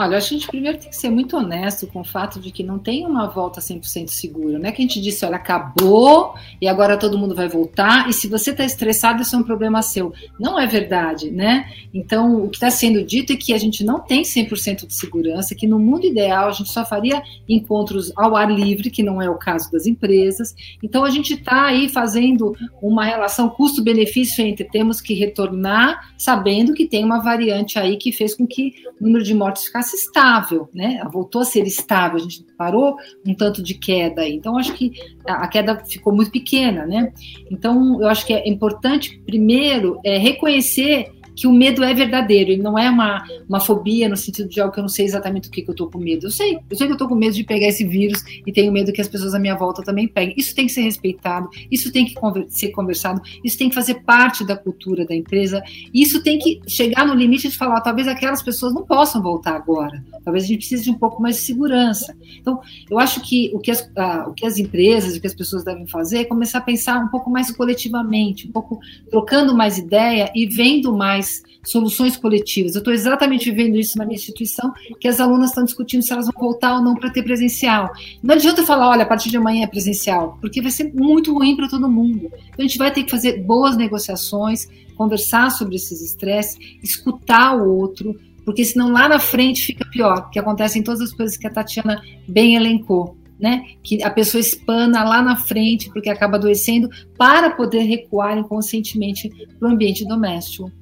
Olha, 0.00 0.16
a 0.16 0.20
gente 0.20 0.46
primeiro 0.46 0.78
tem 0.78 0.90
que 0.90 0.94
ser 0.94 1.10
muito 1.10 1.36
honesto 1.36 1.84
com 1.88 2.02
o 2.02 2.04
fato 2.04 2.38
de 2.38 2.52
que 2.52 2.62
não 2.62 2.78
tem 2.78 3.04
uma 3.04 3.26
volta 3.26 3.60
100% 3.60 4.06
segura. 4.06 4.56
Não 4.56 4.68
é 4.68 4.70
que 4.70 4.80
a 4.80 4.86
gente 4.86 5.00
disse, 5.00 5.26
olha, 5.26 5.34
acabou 5.34 6.34
e 6.62 6.68
agora 6.68 6.96
todo 6.96 7.18
mundo 7.18 7.34
vai 7.34 7.48
voltar 7.48 8.08
e 8.08 8.12
se 8.12 8.28
você 8.28 8.52
está 8.52 8.64
estressado, 8.64 9.22
isso 9.22 9.34
é 9.34 9.38
um 9.40 9.42
problema 9.42 9.82
seu. 9.82 10.12
Não 10.38 10.56
é 10.56 10.68
verdade, 10.68 11.32
né? 11.32 11.68
Então, 11.92 12.44
o 12.44 12.48
que 12.48 12.58
está 12.58 12.70
sendo 12.70 13.02
dito 13.02 13.32
é 13.32 13.36
que 13.36 13.52
a 13.52 13.58
gente 13.58 13.82
não 13.82 13.98
tem 13.98 14.22
100% 14.22 14.86
de 14.86 14.94
segurança, 14.94 15.52
que 15.56 15.66
no 15.66 15.80
mundo 15.80 16.06
ideal 16.06 16.46
a 16.46 16.52
gente 16.52 16.70
só 16.70 16.86
faria 16.86 17.20
encontros 17.48 18.12
ao 18.16 18.36
ar 18.36 18.52
livre, 18.52 18.90
que 18.90 19.02
não 19.02 19.20
é 19.20 19.28
o 19.28 19.34
caso 19.34 19.68
das 19.72 19.84
empresas. 19.84 20.54
Então, 20.80 21.04
a 21.04 21.10
gente 21.10 21.34
está 21.34 21.64
aí 21.64 21.88
fazendo 21.88 22.54
uma 22.80 23.04
relação 23.04 23.48
custo-benefício 23.48 24.44
entre 24.44 24.64
temos 24.64 25.00
que 25.00 25.12
retornar 25.12 26.12
sabendo 26.16 26.72
que 26.72 26.86
tem 26.86 27.04
uma 27.04 27.18
variante 27.18 27.80
aí 27.80 27.96
que 27.96 28.12
fez 28.12 28.34
com 28.34 28.46
que 28.46 28.74
o 29.00 29.04
número 29.04 29.24
de 29.24 29.34
mortes 29.34 29.64
ficasse 29.64 29.87
tornar-se 29.88 29.96
estável, 29.96 30.68
né? 30.74 31.00
Voltou 31.10 31.40
a 31.40 31.44
ser 31.44 31.66
estável, 31.66 32.16
a 32.16 32.20
gente 32.20 32.44
parou 32.56 32.96
um 33.26 33.34
tanto 33.34 33.62
de 33.62 33.74
queda 33.74 34.22
aí. 34.22 34.34
Então, 34.34 34.58
acho 34.58 34.74
que 34.74 34.92
a 35.26 35.48
queda 35.48 35.82
ficou 35.84 36.14
muito 36.14 36.30
pequena, 36.30 36.86
né? 36.86 37.12
Então, 37.50 38.00
eu 38.00 38.08
acho 38.08 38.26
que 38.26 38.34
é 38.34 38.48
importante, 38.48 39.20
primeiro, 39.24 39.98
é 40.04 40.18
reconhecer 40.18 41.12
que 41.38 41.46
o 41.46 41.52
medo 41.52 41.84
é 41.84 41.94
verdadeiro, 41.94 42.50
ele 42.50 42.62
não 42.62 42.76
é 42.76 42.90
uma, 42.90 43.24
uma 43.48 43.60
fobia 43.60 44.08
no 44.08 44.16
sentido 44.16 44.48
de 44.48 44.60
algo 44.60 44.74
que 44.74 44.80
eu 44.80 44.82
não 44.82 44.88
sei 44.88 45.04
exatamente 45.04 45.48
o 45.48 45.52
que, 45.52 45.62
que 45.62 45.70
eu 45.70 45.72
estou 45.72 45.88
com 45.88 45.96
medo. 45.96 46.26
Eu 46.26 46.32
sei, 46.32 46.58
eu 46.68 46.76
sei 46.76 46.88
que 46.88 46.92
eu 46.92 46.94
estou 46.96 47.06
com 47.06 47.14
medo 47.14 47.32
de 47.32 47.44
pegar 47.44 47.68
esse 47.68 47.84
vírus 47.84 48.24
e 48.44 48.52
tenho 48.52 48.72
medo 48.72 48.92
que 48.92 49.00
as 49.00 49.06
pessoas 49.06 49.34
à 49.34 49.38
minha 49.38 49.54
volta 49.54 49.80
também 49.80 50.08
peguem. 50.08 50.34
Isso 50.36 50.52
tem 50.52 50.66
que 50.66 50.72
ser 50.72 50.80
respeitado, 50.80 51.48
isso 51.70 51.92
tem 51.92 52.06
que 52.06 52.14
ser 52.48 52.70
conversado, 52.70 53.22
isso 53.44 53.56
tem 53.56 53.68
que 53.68 53.74
fazer 53.76 54.02
parte 54.02 54.44
da 54.44 54.56
cultura 54.56 55.06
da 55.06 55.14
empresa, 55.14 55.62
isso 55.94 56.24
tem 56.24 56.40
que 56.40 56.60
chegar 56.66 57.06
no 57.06 57.14
limite 57.14 57.48
de 57.48 57.56
falar, 57.56 57.82
talvez 57.82 58.08
aquelas 58.08 58.42
pessoas 58.42 58.74
não 58.74 58.84
possam 58.84 59.22
voltar 59.22 59.54
agora, 59.54 60.04
talvez 60.24 60.42
a 60.42 60.46
gente 60.48 60.58
precise 60.58 60.82
de 60.82 60.90
um 60.90 60.98
pouco 60.98 61.22
mais 61.22 61.36
de 61.36 61.42
segurança. 61.42 62.16
Então, 62.40 62.60
eu 62.90 62.98
acho 62.98 63.20
que 63.20 63.52
o 63.54 63.60
que 63.60 63.70
as, 63.70 63.88
o 64.26 64.32
que 64.32 64.44
as 64.44 64.58
empresas, 64.58 65.14
o 65.14 65.20
que 65.20 65.26
as 65.28 65.34
pessoas 65.34 65.62
devem 65.62 65.86
fazer 65.86 66.18
é 66.18 66.24
começar 66.24 66.58
a 66.58 66.62
pensar 66.62 66.98
um 66.98 67.08
pouco 67.08 67.30
mais 67.30 67.48
coletivamente, 67.52 68.48
um 68.48 68.52
pouco 68.52 68.80
trocando 69.08 69.54
mais 69.54 69.78
ideia 69.78 70.32
e 70.34 70.44
vendo 70.44 70.96
mais 70.96 71.27
soluções 71.64 72.16
coletivas. 72.16 72.74
Eu 72.74 72.78
estou 72.78 72.92
exatamente 72.92 73.50
vivendo 73.50 73.76
isso 73.76 73.98
na 73.98 74.04
minha 74.04 74.16
instituição, 74.16 74.72
que 74.98 75.06
as 75.06 75.20
alunas 75.20 75.50
estão 75.50 75.64
discutindo 75.64 76.02
se 76.02 76.12
elas 76.12 76.26
vão 76.26 76.34
voltar 76.40 76.76
ou 76.76 76.82
não 76.82 76.94
para 76.94 77.10
ter 77.10 77.22
presencial. 77.22 77.90
Não 78.22 78.34
adianta 78.34 78.64
falar, 78.64 78.88
olha, 78.88 79.02
a 79.02 79.06
partir 79.06 79.30
de 79.30 79.36
amanhã 79.36 79.64
é 79.64 79.66
presencial, 79.66 80.38
porque 80.40 80.62
vai 80.62 80.70
ser 80.70 80.92
muito 80.94 81.32
ruim 81.34 81.56
para 81.56 81.68
todo 81.68 81.88
mundo. 81.88 82.30
Então 82.48 82.58
a 82.58 82.62
gente 82.62 82.78
vai 82.78 82.90
ter 82.90 83.04
que 83.04 83.10
fazer 83.10 83.42
boas 83.42 83.76
negociações, 83.76 84.66
conversar 84.96 85.50
sobre 85.50 85.76
esses 85.76 86.00
estresses, 86.00 86.58
escutar 86.82 87.56
o 87.56 87.76
outro, 87.76 88.18
porque 88.44 88.64
senão 88.64 88.90
lá 88.90 89.08
na 89.08 89.18
frente 89.18 89.66
fica 89.66 89.84
pior, 89.90 90.30
que 90.30 90.38
acontecem 90.38 90.82
todas 90.82 91.00
as 91.02 91.12
coisas 91.12 91.36
que 91.36 91.46
a 91.46 91.50
Tatiana 91.50 92.00
bem 92.26 92.56
elencou. 92.56 93.16
Né, 93.40 93.66
que 93.84 94.02
a 94.02 94.10
pessoa 94.10 94.40
espana 94.40 95.04
lá 95.04 95.22
na 95.22 95.36
frente 95.36 95.88
porque 95.90 96.10
acaba 96.10 96.36
adoecendo 96.36 96.88
para 97.16 97.50
poder 97.50 97.82
recuar 97.82 98.36
inconscientemente 98.36 99.30
para 99.60 99.68
o 99.68 99.70
ambiente 99.70 100.04
doméstico. 100.04 100.72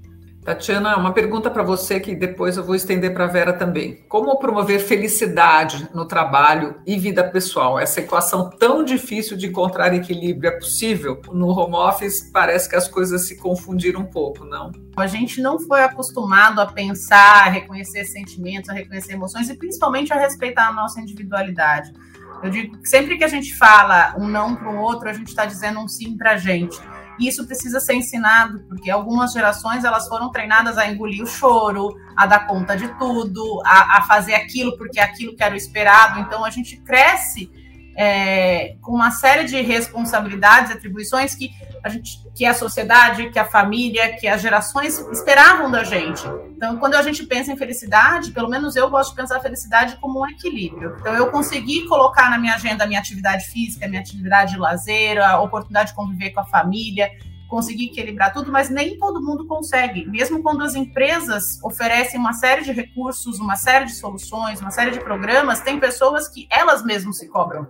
Tatiana, 0.46 0.96
uma 0.96 1.12
pergunta 1.12 1.50
para 1.50 1.64
você 1.64 1.98
que 1.98 2.14
depois 2.14 2.56
eu 2.56 2.62
vou 2.62 2.76
estender 2.76 3.12
para 3.12 3.24
a 3.24 3.26
Vera 3.26 3.52
também. 3.52 4.04
Como 4.08 4.38
promover 4.38 4.78
felicidade 4.78 5.88
no 5.92 6.04
trabalho 6.06 6.76
e 6.86 6.96
vida 6.96 7.24
pessoal? 7.24 7.80
Essa 7.80 7.98
equação 7.98 8.48
tão 8.48 8.84
difícil 8.84 9.36
de 9.36 9.48
encontrar 9.48 9.92
equilíbrio 9.92 10.48
é 10.48 10.52
possível? 10.52 11.20
No 11.32 11.48
home 11.48 11.74
office 11.74 12.30
parece 12.32 12.68
que 12.68 12.76
as 12.76 12.86
coisas 12.86 13.26
se 13.26 13.34
confundiram 13.38 14.02
um 14.02 14.06
pouco, 14.06 14.44
não? 14.44 14.70
A 14.96 15.08
gente 15.08 15.42
não 15.42 15.58
foi 15.58 15.82
acostumado 15.82 16.60
a 16.60 16.66
pensar, 16.66 17.48
a 17.48 17.50
reconhecer 17.50 18.04
sentimentos, 18.04 18.70
a 18.70 18.72
reconhecer 18.72 19.14
emoções 19.14 19.50
e 19.50 19.54
principalmente 19.56 20.12
a 20.12 20.16
respeitar 20.16 20.68
a 20.68 20.72
nossa 20.72 21.00
individualidade. 21.00 21.92
Eu 22.40 22.50
digo 22.50 22.78
que 22.78 22.88
sempre 22.88 23.18
que 23.18 23.24
a 23.24 23.28
gente 23.28 23.52
fala 23.56 24.14
um 24.16 24.28
não 24.28 24.54
para 24.54 24.70
o 24.70 24.78
outro, 24.78 25.08
a 25.08 25.12
gente 25.12 25.26
está 25.26 25.44
dizendo 25.44 25.80
um 25.80 25.88
sim 25.88 26.16
para 26.16 26.34
a 26.34 26.36
gente. 26.36 26.78
E 27.18 27.28
isso 27.28 27.46
precisa 27.46 27.80
ser 27.80 27.94
ensinado, 27.94 28.60
porque 28.68 28.90
algumas 28.90 29.32
gerações 29.32 29.84
elas 29.84 30.08
foram 30.08 30.30
treinadas 30.30 30.76
a 30.78 30.90
engolir 30.90 31.22
o 31.22 31.26
choro, 31.26 31.94
a 32.16 32.26
dar 32.26 32.46
conta 32.46 32.76
de 32.76 32.88
tudo, 32.98 33.62
a, 33.64 33.98
a 33.98 34.02
fazer 34.02 34.34
aquilo 34.34 34.76
porque 34.76 35.00
é 35.00 35.02
aquilo 35.02 35.34
que 35.34 35.42
era 35.42 35.54
o 35.54 35.56
esperado. 35.56 36.20
Então 36.20 36.44
a 36.44 36.50
gente 36.50 36.76
cresce 36.78 37.50
é, 37.96 38.76
com 38.82 38.92
uma 38.92 39.10
série 39.10 39.44
de 39.44 39.60
responsabilidades, 39.62 40.70
atribuições 40.70 41.34
que 41.34 41.50
a 41.82 41.88
gente, 41.88 42.22
que 42.34 42.44
a 42.44 42.52
sociedade, 42.52 43.30
que 43.30 43.38
a 43.38 43.44
família, 43.44 44.14
que 44.16 44.28
as 44.28 44.42
gerações 44.42 44.98
esperavam 45.10 45.70
da 45.70 45.82
gente. 45.82 46.22
Então, 46.54 46.76
quando 46.76 46.94
a 46.94 47.02
gente 47.02 47.24
pensa 47.24 47.52
em 47.52 47.56
felicidade, 47.56 48.32
pelo 48.32 48.50
menos 48.50 48.76
eu 48.76 48.90
gosto 48.90 49.10
de 49.10 49.16
pensar 49.16 49.38
a 49.38 49.40
felicidade 49.40 49.96
como 49.96 50.20
um 50.20 50.28
equilíbrio. 50.28 50.96
Então, 51.00 51.14
eu 51.14 51.30
consegui 51.30 51.86
colocar 51.86 52.30
na 52.30 52.38
minha 52.38 52.54
agenda 52.54 52.84
a 52.84 52.86
minha 52.86 53.00
atividade 53.00 53.46
física, 53.46 53.86
a 53.86 53.88
minha 53.88 54.00
atividade 54.00 54.52
de 54.52 54.58
lazer, 54.58 55.18
a 55.18 55.40
oportunidade 55.40 55.90
de 55.90 55.96
conviver 55.96 56.30
com 56.30 56.40
a 56.40 56.46
família, 56.46 57.10
conseguir 57.48 57.86
equilibrar 57.86 58.32
tudo, 58.32 58.50
mas 58.52 58.68
nem 58.68 58.98
todo 58.98 59.22
mundo 59.22 59.46
consegue. 59.46 60.04
Mesmo 60.06 60.42
quando 60.42 60.62
as 60.62 60.74
empresas 60.74 61.62
oferecem 61.62 62.18
uma 62.18 62.32
série 62.32 62.62
de 62.62 62.72
recursos, 62.72 63.38
uma 63.38 63.56
série 63.56 63.86
de 63.86 63.94
soluções, 63.94 64.60
uma 64.60 64.70
série 64.70 64.90
de 64.90 65.00
programas, 65.00 65.60
tem 65.60 65.78
pessoas 65.78 66.28
que 66.28 66.46
elas 66.50 66.84
mesmas 66.84 67.18
se 67.18 67.28
cobram 67.28 67.66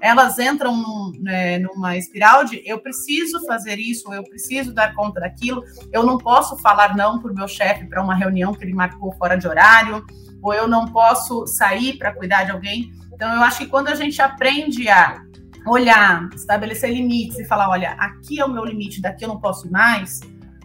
elas 0.00 0.38
entram 0.38 0.76
num, 0.76 1.12
né, 1.20 1.58
numa 1.58 1.96
espiral 1.96 2.44
de 2.44 2.62
eu 2.64 2.78
preciso 2.78 3.44
fazer 3.46 3.78
isso, 3.78 4.12
eu 4.12 4.24
preciso 4.24 4.72
dar 4.72 4.94
conta 4.94 5.20
daquilo, 5.20 5.62
eu 5.92 6.04
não 6.04 6.16
posso 6.16 6.56
falar 6.58 6.96
não 6.96 7.18
para 7.20 7.30
o 7.30 7.34
meu 7.34 7.46
chefe 7.46 7.86
para 7.86 8.02
uma 8.02 8.14
reunião 8.14 8.54
que 8.54 8.64
ele 8.64 8.72
marcou 8.72 9.12
fora 9.12 9.36
de 9.36 9.46
horário, 9.46 10.04
ou 10.42 10.54
eu 10.54 10.66
não 10.66 10.86
posso 10.86 11.46
sair 11.46 11.98
para 11.98 12.14
cuidar 12.14 12.44
de 12.44 12.50
alguém. 12.50 12.92
Então, 13.12 13.32
eu 13.34 13.42
acho 13.42 13.58
que 13.58 13.66
quando 13.66 13.88
a 13.88 13.94
gente 13.94 14.20
aprende 14.22 14.88
a 14.88 15.22
olhar, 15.66 16.30
estabelecer 16.34 16.90
limites 16.90 17.38
e 17.38 17.44
falar, 17.44 17.68
olha, 17.68 17.90
aqui 17.92 18.40
é 18.40 18.44
o 18.44 18.50
meu 18.50 18.64
limite, 18.64 19.02
daqui 19.02 19.24
eu 19.24 19.28
não 19.28 19.38
posso 19.38 19.66
ir 19.66 19.70
mais, 19.70 20.20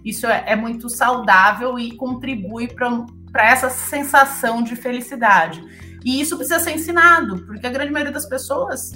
isso 0.05 0.25
é, 0.27 0.43
é 0.47 0.55
muito 0.55 0.89
saudável 0.89 1.77
e 1.77 1.91
contribui 1.97 2.69
para 2.69 3.49
essa 3.49 3.69
sensação 3.69 4.63
de 4.63 4.75
felicidade. 4.77 5.61
E 6.05 6.21
isso 6.21 6.37
precisa 6.37 6.59
ser 6.59 6.71
ensinado, 6.71 7.43
porque 7.45 7.65
a 7.65 7.71
grande 7.71 7.91
maioria 7.91 8.13
das 8.13 8.27
pessoas 8.27 8.91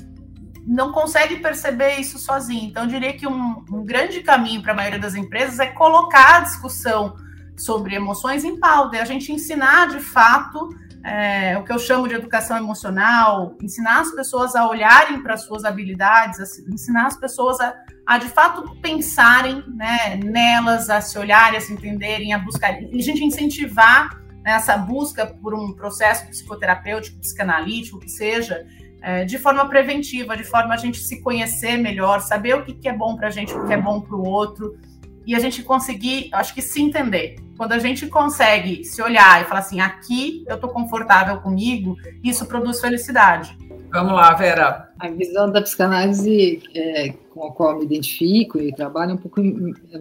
não 0.70 0.92
consegue 0.92 1.38
perceber 1.38 1.96
isso 1.96 2.20
sozinho. 2.20 2.70
Então, 2.70 2.84
eu 2.84 2.90
diria 2.90 3.14
que 3.14 3.26
um, 3.26 3.66
um 3.72 3.84
grande 3.84 4.22
caminho 4.22 4.62
para 4.62 4.72
a 4.72 4.76
maioria 4.76 5.00
das 5.00 5.16
empresas 5.16 5.60
é 5.60 5.66
colocar 5.66 6.38
a 6.38 6.40
discussão 6.42 7.16
sobre 7.58 7.96
emoções 7.96 8.44
em 8.44 8.58
pauta, 8.58 8.96
e 8.96 9.00
a 9.00 9.06
gente 9.06 9.34
ensinar 9.34 9.88
de 9.88 10.00
fato 10.00 10.70
é, 11.04 11.58
o 11.58 11.64
que 11.64 11.74
eu 11.74 11.80
chamo 11.80 12.08
de 12.08 12.14
educação 12.14 12.56
emocional, 12.56 13.58
ensinar 13.62 14.02
as 14.02 14.12
pessoas 14.12 14.56
a 14.56 14.70
olharem 14.70 15.24
para 15.24 15.38
suas 15.38 15.66
habilidades, 15.66 16.40
a, 16.40 16.72
ensinar 16.72 17.08
as 17.08 17.18
pessoas 17.18 17.60
a, 17.60 17.74
a, 18.06 18.20
de 18.20 18.28
fato 18.28 18.76
pensarem 18.80 19.64
né, 19.76 20.18
nelas, 20.24 20.90
a 20.90 21.02
se 21.02 21.18
olharem, 21.18 21.58
a 21.58 21.62
se 21.62 21.74
entenderem, 21.74 22.32
a 22.32 22.38
buscar, 22.38 22.80
e 22.80 22.98
a 22.98 23.04
gente 23.04 23.24
incentivar 23.24 24.16
né, 24.44 24.52
essa 24.52 24.78
busca 24.78 25.26
por 25.26 25.56
um 25.56 25.74
processo 25.74 26.28
psicoterapêutico, 26.28 27.20
psicanalítico, 27.20 28.00
que 28.00 28.10
seja, 28.10 28.66
é, 29.02 29.24
de 29.26 29.38
forma 29.38 29.68
preventiva, 29.68 30.36
de 30.36 30.44
forma 30.44 30.74
a 30.74 30.78
gente 30.78 31.00
se 31.00 31.22
conhecer 31.22 31.78
melhor, 31.78 32.22
saber 32.22 32.56
o 32.56 32.64
que, 32.64 32.74
que 32.74 32.90
é 32.90 32.94
bom 32.94 33.16
para 33.16 33.28
a 33.28 33.32
gente, 33.32 33.54
o 33.54 33.66
que 33.66 33.74
é 33.74 33.78
bom 33.78 34.02
para 34.02 34.16
o 34.16 34.28
outro, 34.28 34.78
e 35.26 35.36
a 35.36 35.40
gente 35.40 35.62
conseguir, 35.64 36.30
acho 36.34 36.54
que 36.54 36.62
se 36.62 36.82
entender. 36.82 37.36
Quando 37.58 37.74
a 37.74 37.80
gente 37.80 38.08
consegue 38.08 38.84
se 38.84 39.02
olhar 39.02 39.42
e 39.42 39.46
falar 39.46 39.60
assim, 39.60 39.80
aqui 39.80 40.44
eu 40.48 40.56
estou 40.56 40.70
confortável 40.70 41.38
comigo, 41.42 41.96
isso 42.24 42.46
produz 42.46 42.80
felicidade. 42.80 43.56
Vamos 43.92 44.14
lá, 44.14 44.34
Vera. 44.34 44.90
A 45.00 45.10
visão 45.10 45.52
da 45.52 45.62
psicanálise 45.62 46.62
é, 46.76 47.14
com 47.30 47.48
a 47.48 47.52
qual 47.52 47.72
eu 47.72 47.80
me 47.80 47.86
identifico 47.86 48.60
e 48.60 48.74
trabalho 48.74 49.12
é 49.12 49.14
um 49.16 49.18
pouco 49.18 49.42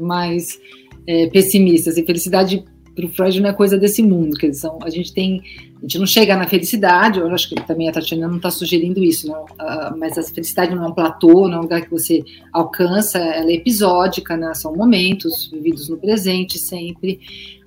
mais 0.01 0.59
é, 1.07 1.27
pessimista. 1.29 1.91
Assim, 1.91 2.05
felicidade 2.05 2.65
o 3.07 3.09
Freud 3.09 3.41
não 3.41 3.51
é 3.51 3.53
coisa 3.53 3.79
desse 3.79 4.03
mundo, 4.03 4.37
que 4.37 4.53
são, 4.53 4.79
a 4.83 4.91
gente 4.91 5.13
tem, 5.13 5.43
a 5.77 5.81
gente 5.83 5.99
não 5.99 6.07
chega 6.07 6.37
na 6.37 6.47
felicidade, 6.47 7.19
eu 7.19 7.29
acho 7.29 7.49
que 7.49 7.55
também 7.67 7.89
a 7.89 7.93
Tatiana 7.93 8.29
não 8.29 8.37
está 8.37 8.51
sugerindo 8.51 9.03
isso, 9.03 9.29
não, 9.29 9.45
uh, 9.45 9.97
mas 9.99 10.19
a 10.19 10.23
felicidade 10.23 10.75
não 10.75 10.85
é 10.85 10.89
um 10.89 10.93
platô, 10.93 11.49
não 11.49 11.55
é 11.55 11.59
um 11.59 11.63
lugar 11.63 11.83
que 11.83 11.91
você 11.91 12.25
alcança, 12.53 13.19
ela 13.19 13.51
é 13.51 13.55
episódica, 13.55 14.37
né, 14.37 14.53
são 14.55 14.75
momentos 14.75 15.51
vividos 15.53 15.89
no 15.89 15.97
presente 15.97 16.59
sempre, 16.59 17.21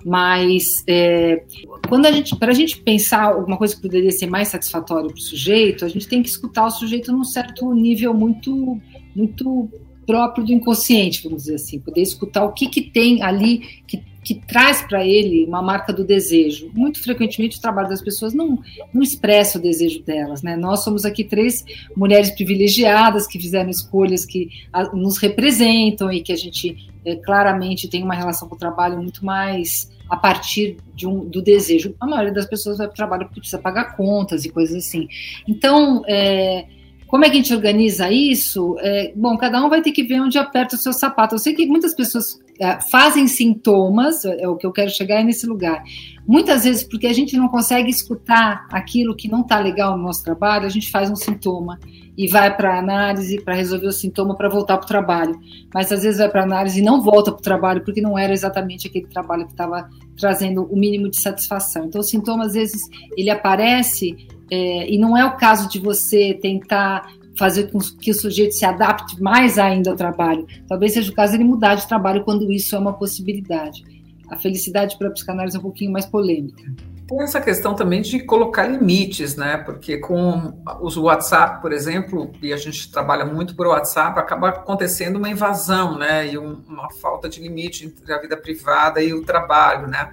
mas 0.04 0.82
é, 0.86 1.44
quando 1.88 2.06
a 2.06 2.12
gente, 2.12 2.36
para 2.36 2.50
a 2.50 2.54
gente 2.54 2.78
pensar 2.78 3.22
alguma 3.22 3.56
coisa 3.56 3.74
que 3.74 3.82
poderia 3.82 4.10
ser 4.10 4.26
mais 4.26 4.48
satisfatória 4.48 5.08
para 5.08 5.16
o 5.16 5.20
sujeito, 5.20 5.84
a 5.84 5.88
gente 5.88 6.08
tem 6.08 6.22
que 6.22 6.28
escutar 6.28 6.66
o 6.66 6.70
sujeito 6.70 7.12
num 7.12 7.24
certo 7.24 7.72
nível 7.72 8.12
muito, 8.12 8.80
muito 9.14 9.70
próprio 10.06 10.44
do 10.44 10.52
inconsciente, 10.52 11.22
vamos 11.22 11.42
dizer 11.42 11.56
assim, 11.56 11.78
poder 11.78 12.02
escutar 12.02 12.44
o 12.44 12.52
que, 12.52 12.66
que 12.66 12.82
tem 12.82 13.22
ali 13.22 13.82
que 13.86 14.02
que 14.22 14.36
traz 14.36 14.82
para 14.82 15.04
ele 15.04 15.44
uma 15.44 15.60
marca 15.60 15.92
do 15.92 16.04
desejo. 16.04 16.70
Muito 16.72 17.02
frequentemente 17.02 17.58
o 17.58 17.60
trabalho 17.60 17.88
das 17.88 18.00
pessoas 18.00 18.32
não, 18.32 18.58
não 18.94 19.02
expressa 19.02 19.58
o 19.58 19.62
desejo 19.62 20.02
delas. 20.02 20.42
Né? 20.42 20.56
Nós 20.56 20.84
somos 20.84 21.04
aqui 21.04 21.24
três 21.24 21.64
mulheres 21.96 22.30
privilegiadas 22.30 23.26
que 23.26 23.38
fizeram 23.38 23.68
escolhas 23.68 24.24
que 24.24 24.48
nos 24.92 25.18
representam 25.18 26.10
e 26.12 26.22
que 26.22 26.32
a 26.32 26.36
gente 26.36 26.88
é, 27.04 27.16
claramente 27.16 27.88
tem 27.88 28.02
uma 28.02 28.14
relação 28.14 28.48
com 28.48 28.54
o 28.54 28.58
trabalho 28.58 28.96
muito 28.96 29.24
mais 29.24 29.90
a 30.08 30.16
partir 30.16 30.76
de 30.94 31.06
um, 31.06 31.24
do 31.24 31.42
desejo. 31.42 31.94
A 31.98 32.06
maioria 32.06 32.32
das 32.32 32.46
pessoas 32.46 32.78
vai 32.78 32.86
para 32.86 32.92
o 32.92 32.96
trabalho 32.96 33.24
porque 33.24 33.40
precisa 33.40 33.60
pagar 33.60 33.96
contas 33.96 34.44
e 34.44 34.50
coisas 34.50 34.76
assim. 34.76 35.08
Então, 35.48 36.04
é, 36.06 36.66
como 37.12 37.26
é 37.26 37.28
que 37.28 37.36
a 37.36 37.42
gente 37.42 37.54
organiza 37.54 38.10
isso? 38.10 38.74
É, 38.80 39.12
bom, 39.14 39.36
cada 39.36 39.62
um 39.62 39.68
vai 39.68 39.82
ter 39.82 39.92
que 39.92 40.02
ver 40.02 40.18
onde 40.18 40.38
aperta 40.38 40.76
o 40.76 40.78
seu 40.78 40.94
sapato. 40.94 41.34
Eu 41.34 41.38
sei 41.38 41.52
que 41.52 41.66
muitas 41.66 41.94
pessoas 41.94 42.40
é, 42.58 42.80
fazem 42.90 43.28
sintomas, 43.28 44.24
é 44.24 44.48
o 44.48 44.56
que 44.56 44.66
eu 44.66 44.72
quero 44.72 44.90
chegar 44.90 45.20
é 45.20 45.22
nesse 45.22 45.46
lugar. 45.46 45.84
Muitas 46.26 46.64
vezes, 46.64 46.82
porque 46.82 47.06
a 47.06 47.12
gente 47.12 47.36
não 47.36 47.48
consegue 47.48 47.90
escutar 47.90 48.66
aquilo 48.72 49.14
que 49.14 49.28
não 49.28 49.42
está 49.42 49.58
legal 49.58 49.94
no 49.94 50.04
nosso 50.04 50.24
trabalho, 50.24 50.64
a 50.64 50.70
gente 50.70 50.90
faz 50.90 51.10
um 51.10 51.14
sintoma 51.14 51.78
e 52.16 52.26
vai 52.28 52.56
para 52.56 52.78
análise 52.78 53.38
para 53.42 53.54
resolver 53.54 53.88
o 53.88 53.92
sintoma 53.92 54.34
para 54.34 54.48
voltar 54.48 54.78
para 54.78 54.84
o 54.86 54.88
trabalho. 54.88 55.38
Mas 55.74 55.92
às 55.92 56.02
vezes 56.02 56.18
vai 56.18 56.30
para 56.30 56.44
análise 56.44 56.80
e 56.80 56.82
não 56.82 57.02
volta 57.02 57.30
para 57.30 57.40
o 57.40 57.42
trabalho 57.42 57.84
porque 57.84 58.00
não 58.00 58.18
era 58.18 58.32
exatamente 58.32 58.88
aquele 58.88 59.06
trabalho 59.06 59.44
que 59.44 59.52
estava 59.52 59.86
trazendo 60.16 60.62
o 60.62 60.76
mínimo 60.78 61.10
de 61.10 61.20
satisfação. 61.20 61.84
Então 61.84 62.00
o 62.00 62.04
sintoma 62.04 62.46
às 62.46 62.54
vezes 62.54 62.80
ele 63.18 63.28
aparece 63.28 64.16
é, 64.54 64.92
e 64.92 64.98
não 64.98 65.16
é 65.16 65.24
o 65.24 65.34
caso 65.38 65.66
de 65.66 65.78
você 65.78 66.38
tentar 66.42 67.10
fazer 67.38 67.70
com 67.70 67.78
que 67.78 68.10
o 68.10 68.14
sujeito 68.14 68.52
se 68.52 68.66
adapte 68.66 69.18
mais 69.18 69.58
ainda 69.58 69.90
ao 69.90 69.96
trabalho. 69.96 70.46
Talvez 70.68 70.92
seja 70.92 71.10
o 71.10 71.14
caso 71.14 71.34
ele 71.34 71.44
mudar 71.44 71.76
de 71.76 71.88
trabalho 71.88 72.22
quando 72.22 72.52
isso 72.52 72.76
é 72.76 72.78
uma 72.78 72.92
possibilidade. 72.92 73.82
A 74.28 74.36
felicidade 74.36 74.98
para 74.98 75.08
a 75.08 75.10
psicanálise 75.10 75.56
é 75.56 75.58
um 75.58 75.62
pouquinho 75.62 75.90
mais 75.90 76.04
polêmica. 76.04 76.62
Tem 77.08 77.22
essa 77.22 77.40
questão 77.40 77.74
também 77.74 78.02
de 78.02 78.20
colocar 78.20 78.66
limites, 78.66 79.36
né? 79.36 79.56
Porque 79.56 79.96
com 79.96 80.52
o 80.66 81.00
WhatsApp, 81.00 81.62
por 81.62 81.72
exemplo, 81.72 82.30
e 82.42 82.52
a 82.52 82.56
gente 82.58 82.92
trabalha 82.92 83.24
muito 83.24 83.56
por 83.56 83.66
WhatsApp, 83.66 84.18
acaba 84.18 84.50
acontecendo 84.50 85.16
uma 85.16 85.30
invasão, 85.30 85.96
né? 85.96 86.30
E 86.30 86.36
uma 86.36 86.90
falta 87.00 87.26
de 87.26 87.40
limite 87.40 87.86
entre 87.86 88.12
a 88.12 88.18
vida 88.18 88.36
privada 88.36 89.02
e 89.02 89.14
o 89.14 89.24
trabalho, 89.24 89.86
né? 89.86 90.12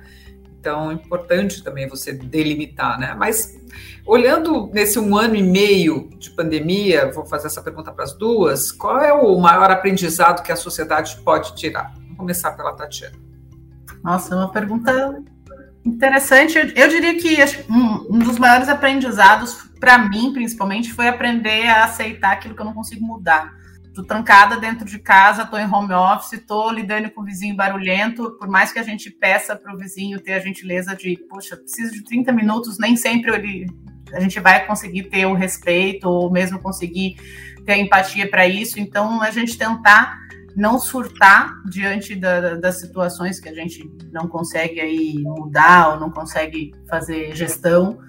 Então, 0.59 0.91
é 0.91 0.93
importante 0.93 1.63
também 1.63 1.87
você 1.87 2.11
delimitar, 2.11 2.99
né? 2.99 3.15
Mas 3.17 3.57
olhando 4.09 4.69
nesse 4.73 4.97
um 4.99 5.15
ano 5.15 5.35
e 5.35 5.43
meio 5.43 6.09
de 6.17 6.31
pandemia, 6.31 7.11
vou 7.11 7.25
fazer 7.25 7.47
essa 7.47 7.61
pergunta 7.61 7.91
para 7.91 8.03
as 8.03 8.13
duas: 8.13 8.71
qual 8.71 8.99
é 8.99 9.13
o 9.13 9.39
maior 9.39 9.69
aprendizado 9.69 10.43
que 10.43 10.51
a 10.51 10.55
sociedade 10.55 11.17
pode 11.23 11.55
tirar? 11.55 11.93
Vamos 11.93 12.17
começar 12.17 12.51
pela 12.53 12.73
Tatiana. 12.73 13.15
Nossa, 14.03 14.33
é 14.33 14.37
uma 14.37 14.51
pergunta 14.51 15.21
interessante. 15.85 16.57
Eu, 16.57 16.67
eu 16.69 16.87
diria 16.89 17.15
que 17.17 17.37
um, 17.69 18.15
um, 18.15 18.19
dos 18.19 18.39
maiores 18.39 18.67
aprendizados, 18.67 19.69
para 19.79 19.97
mim, 19.97 20.33
principalmente, 20.33 20.91
foi 20.91 21.07
aprender 21.07 21.67
a 21.67 21.83
aceitar 21.83 22.33
aquilo 22.33 22.55
que 22.55 22.61
eu 22.61 22.65
não 22.65 22.73
consigo 22.73 23.05
mudar. 23.05 23.57
Estou 23.85 24.05
trancada 24.05 24.57
dentro 24.57 24.85
de 24.85 24.99
casa, 24.99 25.43
estou 25.43 25.59
em 25.59 25.69
home 25.69 25.93
office, 25.93 26.33
estou 26.33 26.71
lidando 26.71 27.09
com 27.11 27.21
o 27.21 27.25
vizinho 27.25 27.55
barulhento. 27.55 28.37
Por 28.39 28.47
mais 28.47 28.71
que 28.71 28.79
a 28.79 28.83
gente 28.83 29.09
peça 29.09 29.55
para 29.55 29.73
o 29.73 29.77
vizinho 29.77 30.21
ter 30.21 30.33
a 30.33 30.39
gentileza 30.39 30.95
de, 30.95 31.17
puxa, 31.29 31.57
preciso 31.57 31.93
de 31.93 32.03
30 32.03 32.31
minutos, 32.31 32.77
nem 32.77 32.95
sempre 32.95 33.33
ele, 33.33 33.67
a 34.13 34.19
gente 34.19 34.39
vai 34.39 34.65
conseguir 34.65 35.03
ter 35.03 35.25
o 35.25 35.33
respeito 35.33 36.09
ou 36.09 36.31
mesmo 36.31 36.59
conseguir 36.59 37.15
ter 37.65 37.77
empatia 37.77 38.29
para 38.29 38.47
isso. 38.47 38.79
Então, 38.79 39.21
a 39.21 39.31
gente 39.31 39.57
tentar 39.57 40.17
não 40.55 40.79
surtar 40.79 41.61
diante 41.69 42.15
da, 42.15 42.55
das 42.55 42.79
situações 42.79 43.39
que 43.39 43.49
a 43.49 43.53
gente 43.53 43.89
não 44.11 44.27
consegue 44.27 44.79
aí 44.79 45.19
mudar 45.19 45.93
ou 45.93 45.99
não 45.99 46.09
consegue 46.09 46.73
fazer 46.89 47.35
gestão, 47.35 47.99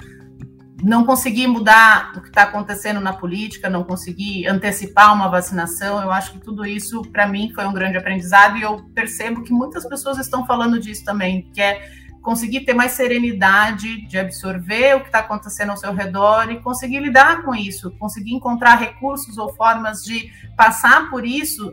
não 0.83 1.05
conseguir 1.05 1.47
mudar 1.47 2.13
o 2.17 2.23
que 2.23 2.29
está 2.29 2.43
acontecendo 2.43 3.01
na 3.01 3.13
política, 3.13 3.69
não 3.69 3.85
conseguir 3.85 4.47
antecipar 4.47 5.15
uma 5.15 5.29
vacinação, 5.29 6.01
eu 6.01 6.11
acho 6.11 6.33
que 6.33 6.41
tudo 6.41 6.65
isso 6.65 7.03
para 7.03 7.27
mim 7.27 7.53
foi 7.55 7.67
um 7.67 7.73
grande 7.73 7.99
aprendizado 7.99 8.57
e 8.57 8.63
eu 8.63 8.83
percebo 8.95 9.43
que 9.43 9.53
muitas 9.53 9.87
pessoas 9.87 10.19
estão 10.19 10.47
falando 10.47 10.81
disso 10.81 11.05
também, 11.05 11.51
que 11.53 11.61
é 11.61 11.81
conseguir 12.22 12.61
ter 12.61 12.74
mais 12.74 12.92
serenidade 12.92 14.06
de 14.06 14.18
absorver 14.18 14.96
o 14.96 15.00
que 15.00 15.06
está 15.06 15.20
acontecendo 15.20 15.70
ao 15.70 15.76
seu 15.76 15.92
redor 15.92 16.50
e 16.50 16.61
conseguir 16.61 17.00
lidar 17.00 17.42
com 17.42 17.54
isso, 17.54 17.90
conseguir 17.98 18.35
encontrar 18.35 18.76
recursos 18.76 19.38
ou 19.38 19.52
formas 19.54 20.02
de 20.02 20.30
passar 20.56 21.11
por 21.11 21.24
isso 21.24 21.72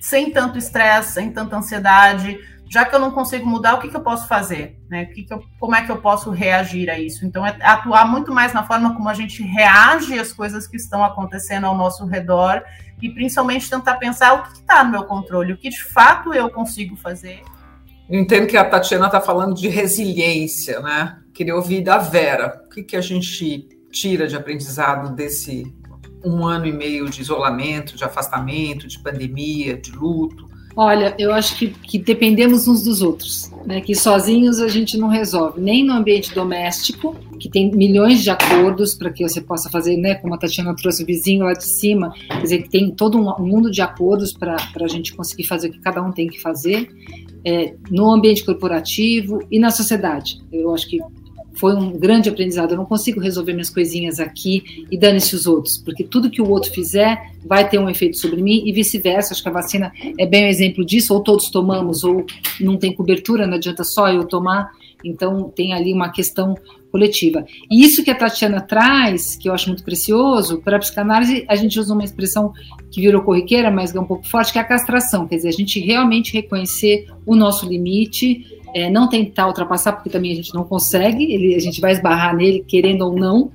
sem 0.00 0.30
tanto 0.30 0.58
estresse, 0.58 1.12
sem 1.14 1.30
tanta 1.30 1.56
ansiedade. 1.56 2.38
Já 2.68 2.86
que 2.86 2.94
eu 2.94 2.98
não 2.98 3.10
consigo 3.10 3.46
mudar, 3.46 3.74
o 3.74 3.80
que, 3.80 3.88
que 3.88 3.96
eu 3.96 4.00
posso 4.00 4.26
fazer? 4.26 4.78
Né? 4.88 5.04
Que 5.04 5.24
que 5.24 5.34
eu, 5.34 5.42
como 5.60 5.74
é 5.74 5.84
que 5.84 5.92
eu 5.92 6.00
posso 6.00 6.30
reagir 6.30 6.88
a 6.88 6.98
isso? 6.98 7.26
Então, 7.26 7.46
é 7.46 7.54
atuar 7.60 8.06
muito 8.08 8.32
mais 8.32 8.54
na 8.54 8.64
forma 8.64 8.94
como 8.94 9.08
a 9.10 9.14
gente 9.14 9.42
reage 9.42 10.18
às 10.18 10.32
coisas 10.32 10.66
que 10.66 10.76
estão 10.76 11.04
acontecendo 11.04 11.66
ao 11.66 11.76
nosso 11.76 12.06
redor 12.06 12.62
e 13.00 13.10
principalmente 13.10 13.68
tentar 13.68 13.96
pensar 13.96 14.32
o 14.32 14.42
que 14.44 14.52
está 14.54 14.82
no 14.82 14.90
meu 14.90 15.04
controle, 15.04 15.52
o 15.52 15.58
que 15.58 15.68
de 15.68 15.84
fato 15.84 16.32
eu 16.32 16.48
consigo 16.48 16.96
fazer. 16.96 17.42
Eu 18.12 18.20
entendo 18.20 18.46
que 18.46 18.58
a 18.58 18.64
Tatiana 18.64 19.06
está 19.06 19.22
falando 19.22 19.54
de 19.54 19.68
resiliência, 19.68 20.80
né? 20.80 21.16
Queria 21.32 21.56
ouvir 21.56 21.80
da 21.80 21.96
Vera. 21.96 22.62
O 22.66 22.68
que, 22.68 22.82
que 22.82 22.94
a 22.94 23.00
gente 23.00 23.66
tira 23.90 24.26
de 24.26 24.36
aprendizado 24.36 25.16
desse 25.16 25.74
um 26.22 26.44
ano 26.46 26.66
e 26.66 26.72
meio 26.72 27.08
de 27.08 27.22
isolamento, 27.22 27.96
de 27.96 28.04
afastamento, 28.04 28.86
de 28.86 28.98
pandemia, 28.98 29.78
de 29.78 29.92
luto? 29.92 30.46
Olha, 30.76 31.14
eu 31.18 31.32
acho 31.32 31.56
que, 31.56 31.68
que 31.68 31.98
dependemos 31.98 32.68
uns 32.68 32.82
dos 32.82 33.00
outros, 33.00 33.50
né? 33.64 33.80
Que 33.80 33.94
sozinhos 33.94 34.60
a 34.60 34.68
gente 34.68 34.98
não 34.98 35.08
resolve, 35.08 35.58
nem 35.58 35.82
no 35.82 35.94
ambiente 35.94 36.34
doméstico, 36.34 37.16
que 37.38 37.48
tem 37.48 37.70
milhões 37.70 38.22
de 38.22 38.30
acordos 38.30 38.94
para 38.94 39.10
que 39.10 39.26
você 39.26 39.40
possa 39.40 39.68
fazer, 39.68 39.96
né? 39.96 40.14
Como 40.14 40.34
a 40.34 40.38
Tatiana 40.38 40.76
trouxe 40.76 41.02
o 41.02 41.06
vizinho 41.06 41.44
lá 41.44 41.52
de 41.52 41.64
cima, 41.64 42.12
quer 42.28 42.42
dizer, 42.42 42.62
que 42.62 42.70
tem 42.70 42.90
todo 42.90 43.18
um 43.18 43.44
mundo 43.44 43.70
de 43.70 43.82
acordos 43.82 44.32
para 44.32 44.56
a 44.80 44.88
gente 44.88 45.14
conseguir 45.14 45.44
fazer 45.44 45.68
o 45.68 45.72
que 45.72 45.80
cada 45.80 46.02
um 46.02 46.12
tem 46.12 46.28
que 46.28 46.40
fazer, 46.40 46.88
é, 47.44 47.74
no 47.90 48.12
ambiente 48.12 48.44
corporativo 48.44 49.42
e 49.50 49.58
na 49.58 49.70
sociedade. 49.70 50.40
Eu 50.52 50.72
acho 50.74 50.88
que 50.88 51.00
foi 51.54 51.74
um 51.74 51.92
grande 51.98 52.28
aprendizado. 52.28 52.72
Eu 52.72 52.76
não 52.76 52.84
consigo 52.84 53.20
resolver 53.20 53.52
minhas 53.52 53.70
coisinhas 53.70 54.18
aqui 54.20 54.86
e 54.90 54.96
dane-se 54.96 55.34
os 55.34 55.46
outros, 55.46 55.78
porque 55.78 56.04
tudo 56.04 56.30
que 56.30 56.40
o 56.40 56.48
outro 56.48 56.70
fizer 56.70 57.32
vai 57.44 57.68
ter 57.68 57.78
um 57.78 57.88
efeito 57.88 58.16
sobre 58.16 58.42
mim 58.42 58.62
e 58.64 58.72
vice-versa. 58.72 59.32
Acho 59.32 59.42
que 59.42 59.48
a 59.48 59.52
vacina 59.52 59.92
é 60.18 60.26
bem 60.26 60.44
um 60.44 60.48
exemplo 60.48 60.84
disso. 60.84 61.14
Ou 61.14 61.20
todos 61.20 61.50
tomamos, 61.50 62.04
ou 62.04 62.24
não 62.60 62.76
tem 62.76 62.92
cobertura, 62.92 63.46
não 63.46 63.54
adianta 63.54 63.84
só 63.84 64.08
eu 64.08 64.24
tomar. 64.24 64.70
Então, 65.04 65.50
tem 65.54 65.72
ali 65.72 65.92
uma 65.92 66.10
questão 66.10 66.54
coletiva. 66.90 67.44
E 67.70 67.82
isso 67.82 68.04
que 68.04 68.10
a 68.10 68.14
Tatiana 68.14 68.60
traz, 68.60 69.36
que 69.36 69.48
eu 69.48 69.54
acho 69.54 69.68
muito 69.68 69.82
precioso, 69.82 70.60
para 70.60 70.76
a 70.76 70.80
psicanálise, 70.80 71.44
a 71.48 71.56
gente 71.56 71.80
usa 71.80 71.94
uma 71.94 72.04
expressão 72.04 72.52
que 72.90 73.00
virou 73.00 73.22
corriqueira, 73.22 73.70
mas 73.70 73.94
é 73.94 74.00
um 74.00 74.04
pouco 74.04 74.26
forte, 74.28 74.52
que 74.52 74.58
é 74.58 74.60
a 74.60 74.64
castração. 74.64 75.26
Quer 75.26 75.36
dizer, 75.36 75.48
a 75.48 75.52
gente 75.52 75.80
realmente 75.80 76.32
reconhecer 76.32 77.06
o 77.24 77.34
nosso 77.34 77.66
limite 77.66 78.44
é, 78.74 78.88
não 78.88 79.08
tentar 79.08 79.46
ultrapassar, 79.46 79.92
porque 79.92 80.10
também 80.10 80.32
a 80.32 80.34
gente 80.34 80.54
não 80.54 80.64
consegue, 80.64 81.30
ele, 81.32 81.54
a 81.54 81.58
gente 81.58 81.80
vai 81.80 81.92
esbarrar 81.92 82.34
nele, 82.34 82.64
querendo 82.66 83.02
ou 83.02 83.14
não, 83.14 83.52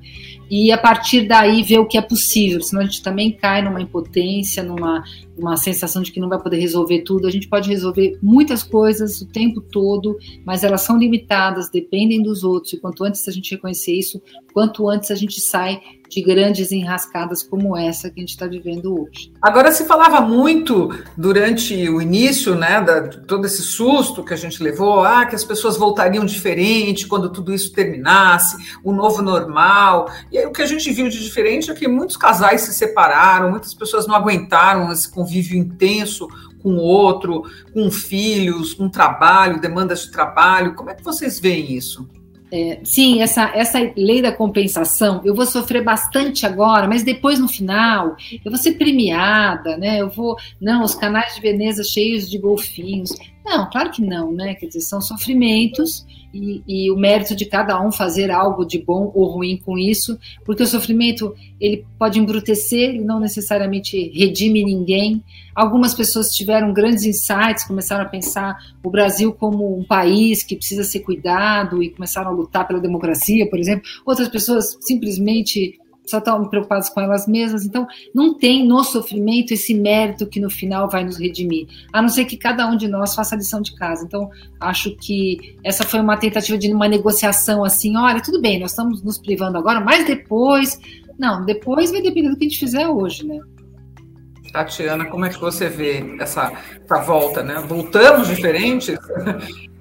e 0.50 0.72
a 0.72 0.78
partir 0.78 1.28
daí 1.28 1.64
ver 1.64 1.80
o 1.80 1.86
que 1.86 1.98
é 1.98 2.02
possível, 2.02 2.62
senão 2.62 2.82
a 2.82 2.86
gente 2.86 3.02
também 3.02 3.32
cai 3.32 3.62
numa 3.62 3.82
impotência, 3.82 4.64
numa 4.64 5.04
uma 5.38 5.58
sensação 5.58 6.02
de 6.02 6.12
que 6.12 6.20
não 6.20 6.30
vai 6.30 6.40
poder 6.40 6.60
resolver 6.60 7.02
tudo. 7.02 7.28
A 7.28 7.32
gente 7.32 7.48
pode 7.48 7.70
resolver 7.70 8.18
muitas 8.22 8.64
coisas 8.64 9.22
o 9.22 9.26
tempo 9.28 9.62
todo, 9.62 10.18
mas 10.46 10.64
elas 10.64 10.82
são 10.82 10.98
limitadas, 10.98 11.70
dependem 11.70 12.22
dos 12.22 12.44
outros, 12.44 12.74
e 12.74 12.78
quanto 12.78 13.04
antes 13.04 13.28
a 13.28 13.32
gente 13.32 13.52
reconhecer 13.52 13.94
isso, 13.94 14.22
quanto 14.54 14.90
antes 14.90 15.12
a 15.12 15.16
gente 15.16 15.40
sai 15.40 15.82
de 16.10 16.22
grandes 16.22 16.72
enrascadas 16.72 17.44
como 17.44 17.76
essa 17.76 18.10
que 18.10 18.20
a 18.20 18.22
gente 18.22 18.30
está 18.30 18.48
vivendo 18.48 19.02
hoje. 19.02 19.32
Agora 19.42 19.72
se 19.72 19.86
falava 19.86 20.22
muito 20.22 20.90
durante 21.18 21.88
o 21.90 22.02
início, 22.02 22.56
né, 22.56 22.82
da, 22.82 23.08
todo 23.08 23.46
esse 23.46 23.62
susto 23.62 24.24
que 24.24 24.34
a 24.34 24.38
gente 24.38 24.62
levou, 24.64 25.04
ah, 25.04 25.26
que 25.26 25.36
as 25.36 25.44
pessoas 25.44 25.78
voltariam 25.78 26.26
diferente 26.26 27.08
quando 27.08 27.30
tudo 27.30 27.54
isso 27.54 27.74
terminasse, 27.74 28.58
o 28.84 28.94
novo 28.94 29.22
normal. 29.22 30.10
E 30.32 30.38
aí 30.38 30.46
o 30.46 30.52
que 30.52 30.62
a 30.62 30.66
gente 30.66 30.92
viu 30.92 31.10
de 31.10 31.22
diferente 31.22 31.70
é 31.70 31.74
que 31.74 31.88
muitos 31.88 32.18
casais 32.18 32.62
se 32.62 32.74
separaram, 32.74 33.52
muitas 33.52 33.74
pessoas 33.74 34.08
não 34.08 34.16
aguentaram 34.16 34.92
esse 34.92 35.10
convívio 35.28 35.58
intenso 35.58 36.28
com 36.64 36.78
outro, 36.78 37.44
com 37.74 37.92
filhos, 37.92 38.74
com 38.74 38.90
trabalho, 38.90 39.60
demandas 39.60 40.04
de 40.04 40.12
trabalho. 40.12 40.74
Como 40.74 40.90
é 40.90 40.96
que 40.96 41.04
vocês 41.04 41.40
veem 41.40 41.74
isso? 41.74 42.08
É, 42.50 42.80
sim, 42.82 43.22
essa, 43.22 43.52
essa 43.54 43.78
lei 43.98 44.22
da 44.22 44.32
compensação, 44.32 45.22
eu 45.26 45.36
vou 45.36 45.46
sofrer 45.46 45.84
bastante 45.84 46.46
agora, 46.46 46.88
mas 46.88 47.04
depois 47.04 47.40
no 47.40 47.48
final 47.48 48.16
eu 48.44 48.50
vou 48.50 48.58
ser 48.58 48.74
premiada, 48.74 49.76
né? 49.76 50.00
Eu 50.00 50.10
vou. 50.10 50.38
Não, 50.60 50.82
os 50.82 50.96
canais 50.96 51.36
de 51.36 51.42
Veneza 51.42 51.84
cheios 51.84 52.30
de 52.30 52.38
golfinhos. 52.38 53.14
Não, 53.48 53.70
claro 53.70 53.90
que 53.92 54.02
não, 54.02 54.34
né? 54.34 54.56
Quer 54.56 54.66
dizer, 54.66 54.82
são 54.82 55.00
sofrimentos 55.00 56.06
e, 56.34 56.62
e, 56.68 56.92
o 56.92 56.98
mérito 56.98 57.34
de 57.34 57.46
cada 57.46 57.82
um 57.82 57.94
fazer 57.94 58.30
algo 58.30 58.66
de 58.66 58.78
bom 58.78 59.10
ou 59.16 59.26
ruim 59.26 59.56
com 59.56 59.78
isso, 59.78 60.20
porque 60.44 60.64
o 60.64 60.68
sofrimento 60.68 61.34
ele 61.58 61.86
pode 61.98 62.20
embrutecer, 62.20 62.90
ele 62.90 63.06
não 63.06 63.22
necessariamente 63.22 64.10
redime 64.10 64.66
ninguém. 64.66 65.24
Algumas 65.56 65.94
pessoas 65.94 66.28
tiveram 66.36 66.74
grandes 66.74 67.06
insights, 67.06 67.66
começaram 67.66 68.04
a 68.04 68.10
pensar 68.10 68.58
o 68.84 68.90
Brasil 68.90 69.32
como 69.32 69.80
um 69.80 69.84
país 69.86 70.44
que 70.44 70.58
precisa 70.58 70.84
ser 70.84 71.00
cuidado 71.00 71.82
e 71.82 71.90
começaram 71.90 72.32
a 72.32 72.34
lutar 72.34 72.68
pela 72.68 72.82
democracia, 72.82 73.50
por 73.50 73.58
exemplo. 73.58 73.90
Outras 74.06 74.28
pessoas 74.28 74.78
simplesmente 74.82 75.80
só 76.08 76.20
estão 76.20 76.48
preocupadas 76.48 76.90
com 76.90 77.02
elas 77.02 77.28
mesmas. 77.28 77.66
Então, 77.66 77.86
não 78.14 78.34
tem 78.34 78.66
no 78.66 78.84
sofrimento 78.84 79.54
esse 79.54 79.74
mérito 79.74 80.26
que 80.26 80.40
no 80.40 80.50
final 80.50 80.90
vai 80.90 81.04
nos 81.04 81.18
redimir, 81.18 81.68
a 81.92 82.02
não 82.02 82.10
ser 82.10 82.26
que 82.26 82.38
cada 82.38 82.68
um 82.68 82.78
de 82.78 82.88
nós 82.88 83.14
faça 83.14 83.36
a 83.36 83.38
lição 83.38 83.62
de 83.62 83.76
casa. 83.76 84.06
Então, 84.06 84.30
acho 84.60 84.96
que 84.96 85.58
essa 85.64 85.84
foi 85.84 86.00
uma 86.00 86.18
tentativa 86.18 86.58
de 86.58 86.72
uma 86.72 86.88
negociação 86.88 87.64
assim: 87.64 87.96
olha, 87.98 88.22
tudo 88.22 88.42
bem, 88.42 88.60
nós 88.60 88.72
estamos 88.72 89.04
nos 89.04 89.18
privando 89.18 89.58
agora, 89.58 89.80
mas 89.80 90.06
depois. 90.06 90.80
Não, 91.20 91.44
depois 91.44 91.90
vai 91.92 92.00
depender 92.00 92.30
do 92.30 92.38
que 92.38 92.46
a 92.46 92.48
gente 92.48 92.60
fizer 92.60 92.88
hoje, 92.88 93.26
né? 93.26 93.40
Tatiana, 94.54 95.06
como 95.06 95.26
é 95.26 95.30
que 95.30 95.40
você 95.40 95.68
vê 95.68 96.16
essa, 96.20 96.52
essa 96.86 97.02
volta, 97.02 97.42
né? 97.44 97.64
Voltamos 97.68 98.28
diferentes? 98.28 98.96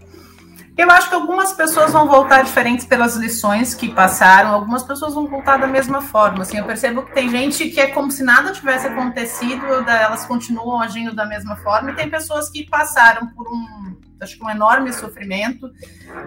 Eu 0.76 0.90
acho 0.90 1.08
que 1.08 1.14
algumas 1.14 1.54
pessoas 1.54 1.92
vão 1.92 2.06
voltar 2.06 2.42
diferentes 2.42 2.84
pelas 2.84 3.16
lições 3.16 3.74
que 3.74 3.88
passaram, 3.94 4.50
algumas 4.52 4.82
pessoas 4.82 5.14
vão 5.14 5.26
voltar 5.26 5.56
da 5.56 5.66
mesma 5.66 6.02
forma. 6.02 6.42
Assim, 6.42 6.58
eu 6.58 6.66
percebo 6.66 7.02
que 7.02 7.14
tem 7.14 7.30
gente 7.30 7.70
que 7.70 7.80
é 7.80 7.86
como 7.86 8.10
se 8.10 8.22
nada 8.22 8.52
tivesse 8.52 8.86
acontecido, 8.86 9.64
elas 9.88 10.26
continuam 10.26 10.82
agindo 10.82 11.14
da 11.14 11.24
mesma 11.24 11.56
forma, 11.56 11.90
e 11.90 11.94
tem 11.94 12.10
pessoas 12.10 12.50
que 12.50 12.68
passaram 12.68 13.26
por 13.28 13.48
um, 13.48 13.96
acho 14.20 14.36
que 14.36 14.44
um 14.44 14.50
enorme 14.50 14.92
sofrimento. 14.92 15.70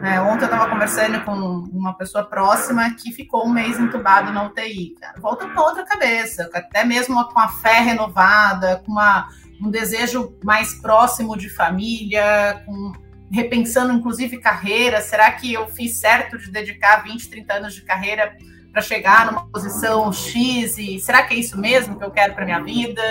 Né? 0.02 0.20
Ontem 0.20 0.46
eu 0.46 0.52
estava 0.52 0.68
conversando 0.68 1.24
com 1.24 1.32
uma 1.32 1.94
pessoa 1.94 2.24
próxima 2.24 2.90
que 2.96 3.12
ficou 3.12 3.46
um 3.46 3.54
mês 3.54 3.80
entubado 3.80 4.34
na 4.34 4.46
UTI. 4.46 4.96
Volta 5.20 5.48
com 5.48 5.62
outra 5.62 5.86
cabeça, 5.86 6.50
até 6.56 6.84
mesmo 6.84 7.24
com 7.26 7.40
a 7.40 7.50
fé 7.50 7.82
renovada, 7.82 8.82
com 8.84 8.94
uma, 8.94 9.30
um 9.62 9.70
desejo 9.70 10.34
mais 10.44 10.74
próximo 10.74 11.38
de 11.38 11.50
família, 11.50 12.64
com 12.66 12.94
repensando 13.32 13.94
inclusive 13.94 14.38
carreira, 14.40 15.02
será 15.02 15.32
que 15.32 15.54
eu 15.54 15.68
fiz 15.68 15.98
certo 15.98 16.38
de 16.38 16.52
dedicar 16.52 17.04
20, 17.04 17.30
30 17.30 17.54
anos 17.54 17.74
de 17.74 17.82
carreira 17.82 18.36
para 18.72 18.82
chegar 18.82 19.26
numa 19.26 19.46
posição 19.48 20.12
X 20.12 20.78
e 20.78 21.00
será 21.00 21.24
que 21.24 21.34
é 21.34 21.38
isso 21.38 21.60
mesmo 21.60 21.98
que 21.98 22.04
eu 22.04 22.12
quero 22.12 22.34
para 22.34 22.46
minha 22.46 22.62
vida? 22.62 23.02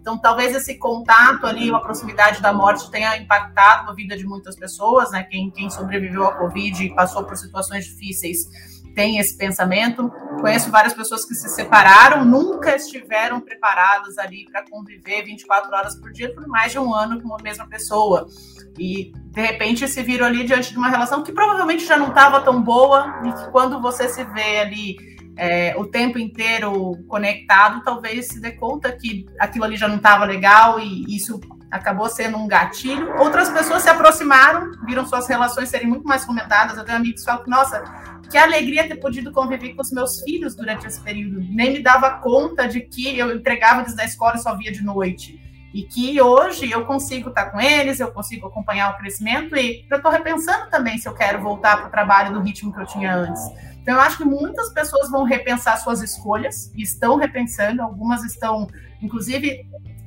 Então, 0.00 0.16
talvez 0.16 0.54
esse 0.54 0.78
contato 0.78 1.46
ali, 1.46 1.70
a 1.70 1.78
proximidade 1.78 2.40
da 2.40 2.52
morte 2.52 2.90
tenha 2.90 3.16
impactado 3.18 3.90
a 3.90 3.94
vida 3.94 4.16
de 4.16 4.24
muitas 4.24 4.56
pessoas, 4.56 5.10
né? 5.10 5.24
Quem, 5.24 5.50
quem 5.50 5.68
sobreviveu 5.68 6.24
à 6.26 6.32
Covid 6.32 6.84
e 6.84 6.94
passou 6.94 7.24
por 7.24 7.36
situações 7.36 7.84
difíceis 7.84 8.79
tem 8.94 9.18
esse 9.18 9.36
pensamento. 9.36 10.10
Conheço 10.40 10.70
várias 10.70 10.94
pessoas 10.94 11.24
que 11.24 11.34
se 11.34 11.48
separaram, 11.48 12.24
nunca 12.24 12.74
estiveram 12.74 13.40
preparadas 13.40 14.18
ali 14.18 14.44
para 14.50 14.64
conviver 14.68 15.24
24 15.24 15.74
horas 15.74 15.96
por 15.96 16.10
dia 16.12 16.32
por 16.34 16.46
mais 16.46 16.72
de 16.72 16.78
um 16.78 16.94
ano 16.94 17.20
com 17.20 17.34
a 17.34 17.42
mesma 17.42 17.68
pessoa. 17.68 18.26
E 18.78 19.12
de 19.26 19.40
repente 19.40 19.86
se 19.86 20.02
viram 20.02 20.26
ali 20.26 20.44
diante 20.44 20.72
de 20.72 20.78
uma 20.78 20.88
relação 20.88 21.22
que 21.22 21.32
provavelmente 21.32 21.84
já 21.84 21.96
não 21.96 22.08
estava 22.08 22.40
tão 22.40 22.62
boa, 22.62 23.20
e 23.24 23.32
que 23.32 23.50
quando 23.50 23.80
você 23.80 24.08
se 24.08 24.24
vê 24.24 24.60
ali 24.60 25.19
é, 25.36 25.74
o 25.76 25.86
tempo 25.86 26.18
inteiro 26.18 26.92
conectado, 27.08 27.82
talvez 27.82 28.28
se 28.28 28.40
dê 28.40 28.52
conta 28.52 28.92
que 28.92 29.26
aquilo 29.38 29.64
ali 29.64 29.76
já 29.76 29.88
não 29.88 29.96
estava 29.96 30.24
legal 30.24 30.78
e 30.78 31.04
isso 31.14 31.40
acabou 31.70 32.08
sendo 32.08 32.36
um 32.36 32.48
gatilho. 32.48 33.16
Outras 33.18 33.48
pessoas 33.48 33.82
se 33.82 33.88
aproximaram, 33.88 34.72
viram 34.84 35.06
suas 35.06 35.28
relações 35.28 35.68
serem 35.68 35.86
muito 35.86 36.04
mais 36.04 36.24
comentadas. 36.24 36.76
Eu 36.76 36.84
tenho 36.84 36.98
amigos 36.98 37.20
que 37.20 37.26
falam 37.26 37.44
que, 37.44 37.50
nossa, 37.50 37.82
que 38.28 38.36
alegria 38.36 38.88
ter 38.88 38.96
podido 38.96 39.32
conviver 39.32 39.74
com 39.74 39.82
os 39.82 39.92
meus 39.92 40.20
filhos 40.22 40.54
durante 40.54 40.86
esse 40.86 41.00
período. 41.00 41.40
Nem 41.48 41.72
me 41.72 41.82
dava 41.82 42.10
conta 42.18 42.66
de 42.66 42.80
que 42.80 43.16
eu 43.16 43.34
entregava 43.34 43.82
eles 43.82 43.94
da 43.94 44.04
escola 44.04 44.34
e 44.36 44.38
só 44.38 44.56
via 44.56 44.72
de 44.72 44.82
noite. 44.82 45.40
E 45.72 45.84
que 45.84 46.20
hoje 46.20 46.68
eu 46.68 46.84
consigo 46.84 47.28
estar 47.28 47.46
com 47.46 47.60
eles, 47.60 48.00
eu 48.00 48.10
consigo 48.10 48.48
acompanhar 48.48 48.92
o 48.92 48.98
crescimento 48.98 49.56
e 49.56 49.86
eu 49.88 49.96
estou 49.96 50.10
repensando 50.10 50.68
também 50.68 50.98
se 50.98 51.08
eu 51.08 51.14
quero 51.14 51.40
voltar 51.40 51.76
para 51.76 51.86
o 51.86 51.90
trabalho 51.90 52.32
do 52.32 52.40
ritmo 52.40 52.72
que 52.72 52.80
eu 52.80 52.86
tinha 52.86 53.14
antes. 53.14 53.40
Então, 53.82 53.94
eu 53.94 54.00
acho 54.00 54.18
que 54.18 54.24
muitas 54.24 54.72
pessoas 54.72 55.10
vão 55.10 55.24
repensar 55.24 55.76
suas 55.78 56.02
escolhas, 56.02 56.70
e 56.74 56.82
estão 56.82 57.16
repensando, 57.16 57.82
algumas 57.82 58.24
estão, 58.24 58.66
inclusive, 59.02 59.66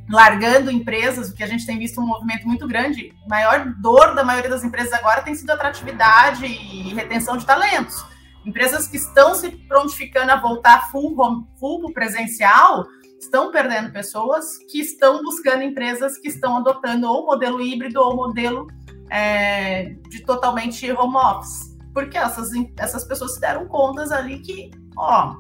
largando 0.10 0.70
empresas, 0.70 1.30
o 1.30 1.36
que 1.36 1.44
a 1.44 1.48
gente 1.48 1.66
tem 1.66 1.80
visto 1.80 2.00
um 2.00 2.06
movimento 2.06 2.48
muito 2.48 2.68
grande. 2.68 3.14
A 3.26 3.30
maior 3.30 3.74
dor 3.82 4.14
da 4.14 4.24
maioria 4.24 4.50
das 4.50 4.64
empresas 4.64 4.94
agora 4.94 5.22
tem 5.22 5.34
sido 5.34 5.50
atratividade 5.50 6.46
e 6.46 6.94
retenção 6.94 7.38
de 7.38 7.46
talentos. 7.46 8.06
Empresas 8.46 8.88
que 8.88 8.98
estão 8.98 9.34
se 9.36 9.50
prontificando 9.50 10.32
a 10.32 10.36
voltar 10.36 10.92
full, 10.92 11.20
home, 11.20 11.48
full 11.60 11.94
presencial 11.94 12.86
estão 13.18 13.52
perdendo 13.52 13.92
pessoas 13.92 14.58
que 14.70 14.80
estão 14.80 15.24
buscando 15.24 15.64
empresas 15.64 16.18
que 16.18 16.28
estão 16.28 16.58
adotando 16.58 17.08
ou 17.08 17.26
modelo 17.26 17.62
híbrido 17.62 18.02
ou 18.02 18.16
modelo 18.16 18.68
é, 19.10 19.96
de 20.10 20.26
totalmente 20.26 20.92
home 20.92 21.16
office. 21.16 21.73
Porque 21.94 22.18
essas, 22.18 22.50
essas 22.78 23.04
pessoas 23.04 23.36
se 23.36 23.40
deram 23.40 23.68
contas 23.68 24.12
ali 24.12 24.40
que, 24.40 24.72
ó, 24.98 25.36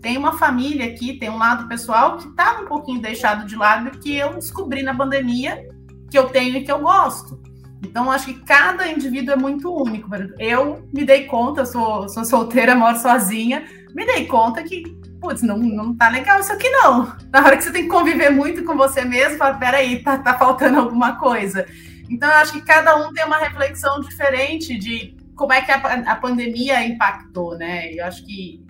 tem 0.00 0.16
uma 0.16 0.38
família 0.38 0.86
aqui, 0.86 1.18
tem 1.18 1.28
um 1.28 1.38
lado 1.38 1.68
pessoal 1.68 2.16
que 2.16 2.28
estava 2.28 2.62
um 2.62 2.66
pouquinho 2.66 3.00
deixado 3.00 3.46
de 3.46 3.56
lado 3.56 3.98
que 3.98 4.16
eu 4.16 4.34
descobri 4.34 4.82
na 4.82 4.94
pandemia 4.94 5.66
que 6.10 6.18
eu 6.18 6.28
tenho 6.28 6.56
e 6.56 6.64
que 6.64 6.72
eu 6.72 6.80
gosto. 6.80 7.40
Então, 7.84 8.10
acho 8.10 8.26
que 8.26 8.40
cada 8.44 8.88
indivíduo 8.88 9.34
é 9.34 9.36
muito 9.36 9.72
único. 9.72 10.08
Eu 10.38 10.88
me 10.92 11.04
dei 11.04 11.26
conta, 11.26 11.64
sou, 11.64 12.08
sou 12.08 12.24
solteira, 12.24 12.74
moro 12.74 12.98
sozinha, 12.98 13.64
me 13.94 14.04
dei 14.04 14.26
conta 14.26 14.62
que, 14.62 14.82
putz, 15.20 15.42
não, 15.42 15.58
não 15.58 15.94
tá 15.96 16.08
legal 16.08 16.40
isso 16.40 16.52
aqui 16.52 16.68
não. 16.70 17.14
Na 17.30 17.44
hora 17.44 17.56
que 17.56 17.62
você 17.62 17.70
tem 17.70 17.84
que 17.84 17.88
conviver 17.88 18.30
muito 18.30 18.64
com 18.64 18.76
você 18.76 19.04
mesmo, 19.04 19.38
fala, 19.38 19.58
peraí, 19.58 20.02
tá, 20.02 20.18
tá 20.18 20.34
faltando 20.34 20.78
alguma 20.78 21.16
coisa. 21.16 21.66
Então, 22.10 22.28
eu 22.28 22.36
acho 22.36 22.52
que 22.52 22.62
cada 22.62 22.96
um 22.96 23.12
tem 23.12 23.24
uma 23.24 23.38
reflexão 23.38 24.00
diferente 24.00 24.76
de 24.76 25.14
como 25.38 25.52
é 25.52 25.62
que 25.62 25.70
a, 25.70 25.76
a 25.76 26.16
pandemia 26.16 26.84
impactou, 26.84 27.56
né? 27.56 27.94
Eu 27.94 28.04
acho 28.04 28.26
que 28.26 28.60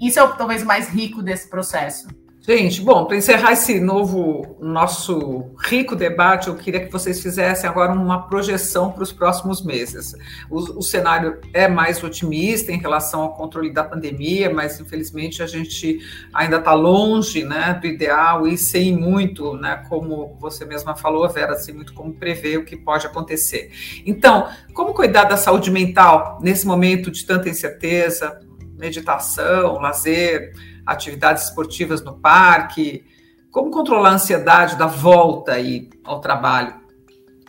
isso 0.00 0.18
é 0.18 0.26
talvez 0.36 0.62
o 0.62 0.66
mais 0.66 0.88
rico 0.88 1.22
desse 1.22 1.48
processo. 1.48 2.08
Gente, 2.46 2.80
bom, 2.80 3.06
para 3.06 3.16
encerrar 3.16 3.54
esse 3.54 3.80
novo 3.80 4.56
nosso 4.60 5.50
rico 5.64 5.96
debate, 5.96 6.46
eu 6.46 6.54
queria 6.54 6.86
que 6.86 6.92
vocês 6.92 7.20
fizessem 7.20 7.68
agora 7.68 7.90
uma 7.90 8.28
projeção 8.28 8.92
para 8.92 9.02
os 9.02 9.12
próximos 9.12 9.64
meses. 9.64 10.14
O, 10.48 10.78
o, 10.78 10.82
cenário 10.82 11.40
é 11.52 11.66
mais 11.66 12.00
otimista 12.04 12.70
em 12.70 12.78
relação 12.78 13.22
ao 13.22 13.34
controle 13.34 13.72
da 13.72 13.82
pandemia, 13.82 14.48
mas 14.48 14.78
infelizmente 14.78 15.42
a 15.42 15.46
gente 15.48 15.98
ainda 16.32 16.58
está 16.58 16.72
longe 16.72 17.42
né, 17.42 17.76
do 17.80 17.88
ideal 17.88 18.46
e 18.46 18.56
sem 18.56 18.96
muito, 18.96 19.54
né, 19.54 19.84
como 19.88 20.36
você 20.38 20.64
mesma 20.64 20.94
falou, 20.94 21.28
Vera, 21.28 21.56
sem 21.56 21.74
muito 21.74 21.92
como 21.94 22.14
prever 22.14 22.58
o 22.58 22.64
que 22.64 22.76
pode 22.76 23.08
acontecer. 23.08 23.72
Então, 24.06 24.48
como 24.72 24.94
cuidar 24.94 25.24
da 25.24 25.36
saúde 25.36 25.68
mental 25.68 26.38
nesse 26.40 26.64
momento 26.64 27.10
de 27.10 27.26
tanta 27.26 27.48
incerteza, 27.48 28.38
meditação, 28.78 29.80
lazer? 29.80 30.52
Atividades 30.86 31.44
esportivas 31.44 32.02
no 32.02 32.18
parque? 32.18 33.04
Como 33.50 33.70
controlar 33.70 34.10
a 34.10 34.14
ansiedade 34.14 34.76
da 34.76 34.86
volta 34.86 35.52
aí 35.52 35.90
ao 36.04 36.20
trabalho? 36.20 36.85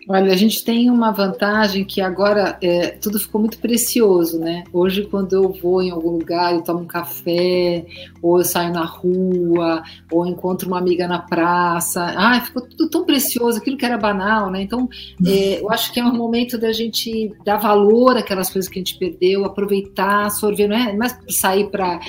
Olha, 0.10 0.32
a 0.32 0.38
gente 0.38 0.64
tem 0.64 0.90
uma 0.90 1.12
vantagem 1.12 1.84
que 1.84 2.00
agora 2.00 2.58
é, 2.62 2.92
tudo 2.92 3.20
ficou 3.20 3.42
muito 3.42 3.58
precioso, 3.58 4.40
né? 4.40 4.64
Hoje, 4.72 5.04
quando 5.04 5.34
eu 5.34 5.52
vou 5.52 5.82
em 5.82 5.92
algum 5.92 6.12
lugar 6.12 6.56
e 6.56 6.64
tomo 6.64 6.80
um 6.80 6.88
café, 6.88 7.86
ou 8.22 8.38
eu 8.38 8.46
saio 8.46 8.72
na 8.72 8.86
rua, 8.86 9.84
ou 10.10 10.26
encontro 10.26 10.70
uma 10.70 10.78
amiga 10.78 11.10
na 11.10 11.20
praça, 11.20 12.14
ah, 12.18 12.40
ficou 12.40 12.62
tudo 12.62 12.90
tão 12.90 13.04
precioso, 13.04 13.58
aquilo 13.58 13.76
que 13.76 13.86
era 13.86 13.98
banal, 13.98 14.50
né? 14.50 14.62
Então, 14.62 14.88
é, 15.26 15.60
eu 15.60 15.70
acho 15.70 15.92
que 15.92 16.00
é 16.00 16.06
um 16.06 16.16
momento 16.16 16.58
da 16.58 16.72
gente 16.72 17.34
dar 17.44 17.58
valor 17.58 18.16
àquelas 18.16 18.50
coisas 18.50 18.72
que 18.72 18.80
a 18.80 18.82
gente 18.82 18.98
perdeu, 18.98 19.44
aproveitar, 19.44 20.30
sorver, 20.32 20.70
não 20.70 20.78
é 20.78 20.94
mais 20.94 21.20
sair 21.28 21.70
para 21.70 22.00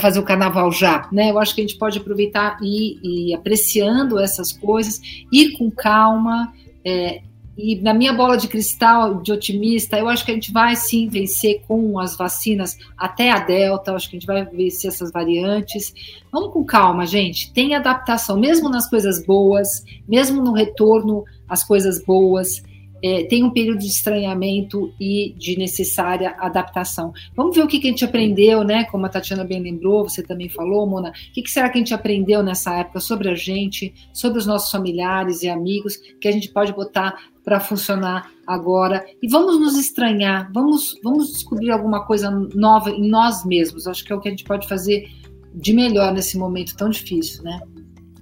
fazer 0.00 0.18
o 0.18 0.24
carnaval 0.24 0.72
já, 0.72 1.08
né? 1.12 1.30
Eu 1.30 1.38
acho 1.38 1.54
que 1.54 1.60
a 1.60 1.64
gente 1.64 1.78
pode 1.78 1.98
aproveitar 2.00 2.58
e 2.60 3.30
ir 3.30 3.34
apreciando 3.34 4.18
essas 4.18 4.50
coisas, 4.50 5.00
ir 5.32 5.56
com 5.56 5.70
calma. 5.70 6.52
É, 6.84 7.22
e 7.56 7.76
na 7.76 7.94
minha 7.94 8.12
bola 8.12 8.36
de 8.36 8.48
cristal 8.48 9.22
de 9.22 9.32
otimista, 9.32 9.98
eu 9.98 10.08
acho 10.08 10.24
que 10.24 10.30
a 10.30 10.34
gente 10.34 10.52
vai 10.52 10.74
sim 10.74 11.08
vencer 11.08 11.62
com 11.66 11.98
as 11.98 12.16
vacinas 12.16 12.76
até 12.96 13.30
a 13.30 13.38
Delta, 13.38 13.94
acho 13.94 14.10
que 14.10 14.16
a 14.16 14.18
gente 14.20 14.26
vai 14.26 14.44
vencer 14.44 14.90
essas 14.90 15.12
variantes. 15.12 15.94
Vamos 16.32 16.52
com 16.52 16.64
calma, 16.64 17.06
gente. 17.06 17.52
Tem 17.52 17.74
adaptação, 17.74 18.38
mesmo 18.38 18.68
nas 18.68 18.88
coisas 18.88 19.24
boas, 19.24 19.68
mesmo 20.08 20.42
no 20.42 20.52
retorno 20.52 21.24
às 21.48 21.62
coisas 21.62 22.04
boas 22.04 22.62
é, 23.04 23.22
tem 23.24 23.44
um 23.44 23.50
período 23.50 23.80
de 23.80 23.88
estranhamento 23.88 24.94
e 24.98 25.34
de 25.36 25.58
necessária 25.58 26.34
adaptação. 26.38 27.12
Vamos 27.36 27.54
ver 27.54 27.62
o 27.62 27.66
que, 27.66 27.78
que 27.78 27.86
a 27.86 27.90
gente 27.90 28.02
aprendeu, 28.02 28.64
né? 28.64 28.84
Como 28.84 29.04
a 29.04 29.10
Tatiana 29.10 29.44
bem 29.44 29.60
lembrou, 29.60 30.08
você 30.08 30.22
também 30.22 30.48
falou, 30.48 30.86
Mona. 30.86 31.10
O 31.10 31.32
que, 31.34 31.42
que 31.42 31.50
será 31.50 31.68
que 31.68 31.76
a 31.76 31.80
gente 31.82 31.92
aprendeu 31.92 32.42
nessa 32.42 32.74
época 32.78 33.00
sobre 33.00 33.28
a 33.28 33.34
gente, 33.34 33.92
sobre 34.10 34.38
os 34.38 34.46
nossos 34.46 34.70
familiares 34.70 35.42
e 35.42 35.50
amigos, 35.50 35.98
que 36.18 36.26
a 36.26 36.32
gente 36.32 36.48
pode 36.48 36.72
botar 36.72 37.14
para 37.44 37.60
funcionar 37.60 38.30
agora? 38.46 39.04
E 39.22 39.28
vamos 39.28 39.60
nos 39.60 39.76
estranhar, 39.78 40.50
vamos, 40.52 40.98
vamos 41.02 41.32
descobrir 41.32 41.70
alguma 41.70 42.04
coisa 42.04 42.30
nova 42.54 42.90
em 42.90 43.08
nós 43.08 43.44
mesmos. 43.44 43.86
Acho 43.86 44.04
que 44.04 44.12
é 44.12 44.16
o 44.16 44.20
que 44.20 44.28
a 44.28 44.30
gente 44.30 44.44
pode 44.44 44.66
fazer 44.68 45.08
de 45.54 45.72
melhor 45.72 46.12
nesse 46.12 46.36
momento 46.36 46.76
tão 46.76 46.88
difícil, 46.88 47.44
né? 47.44 47.60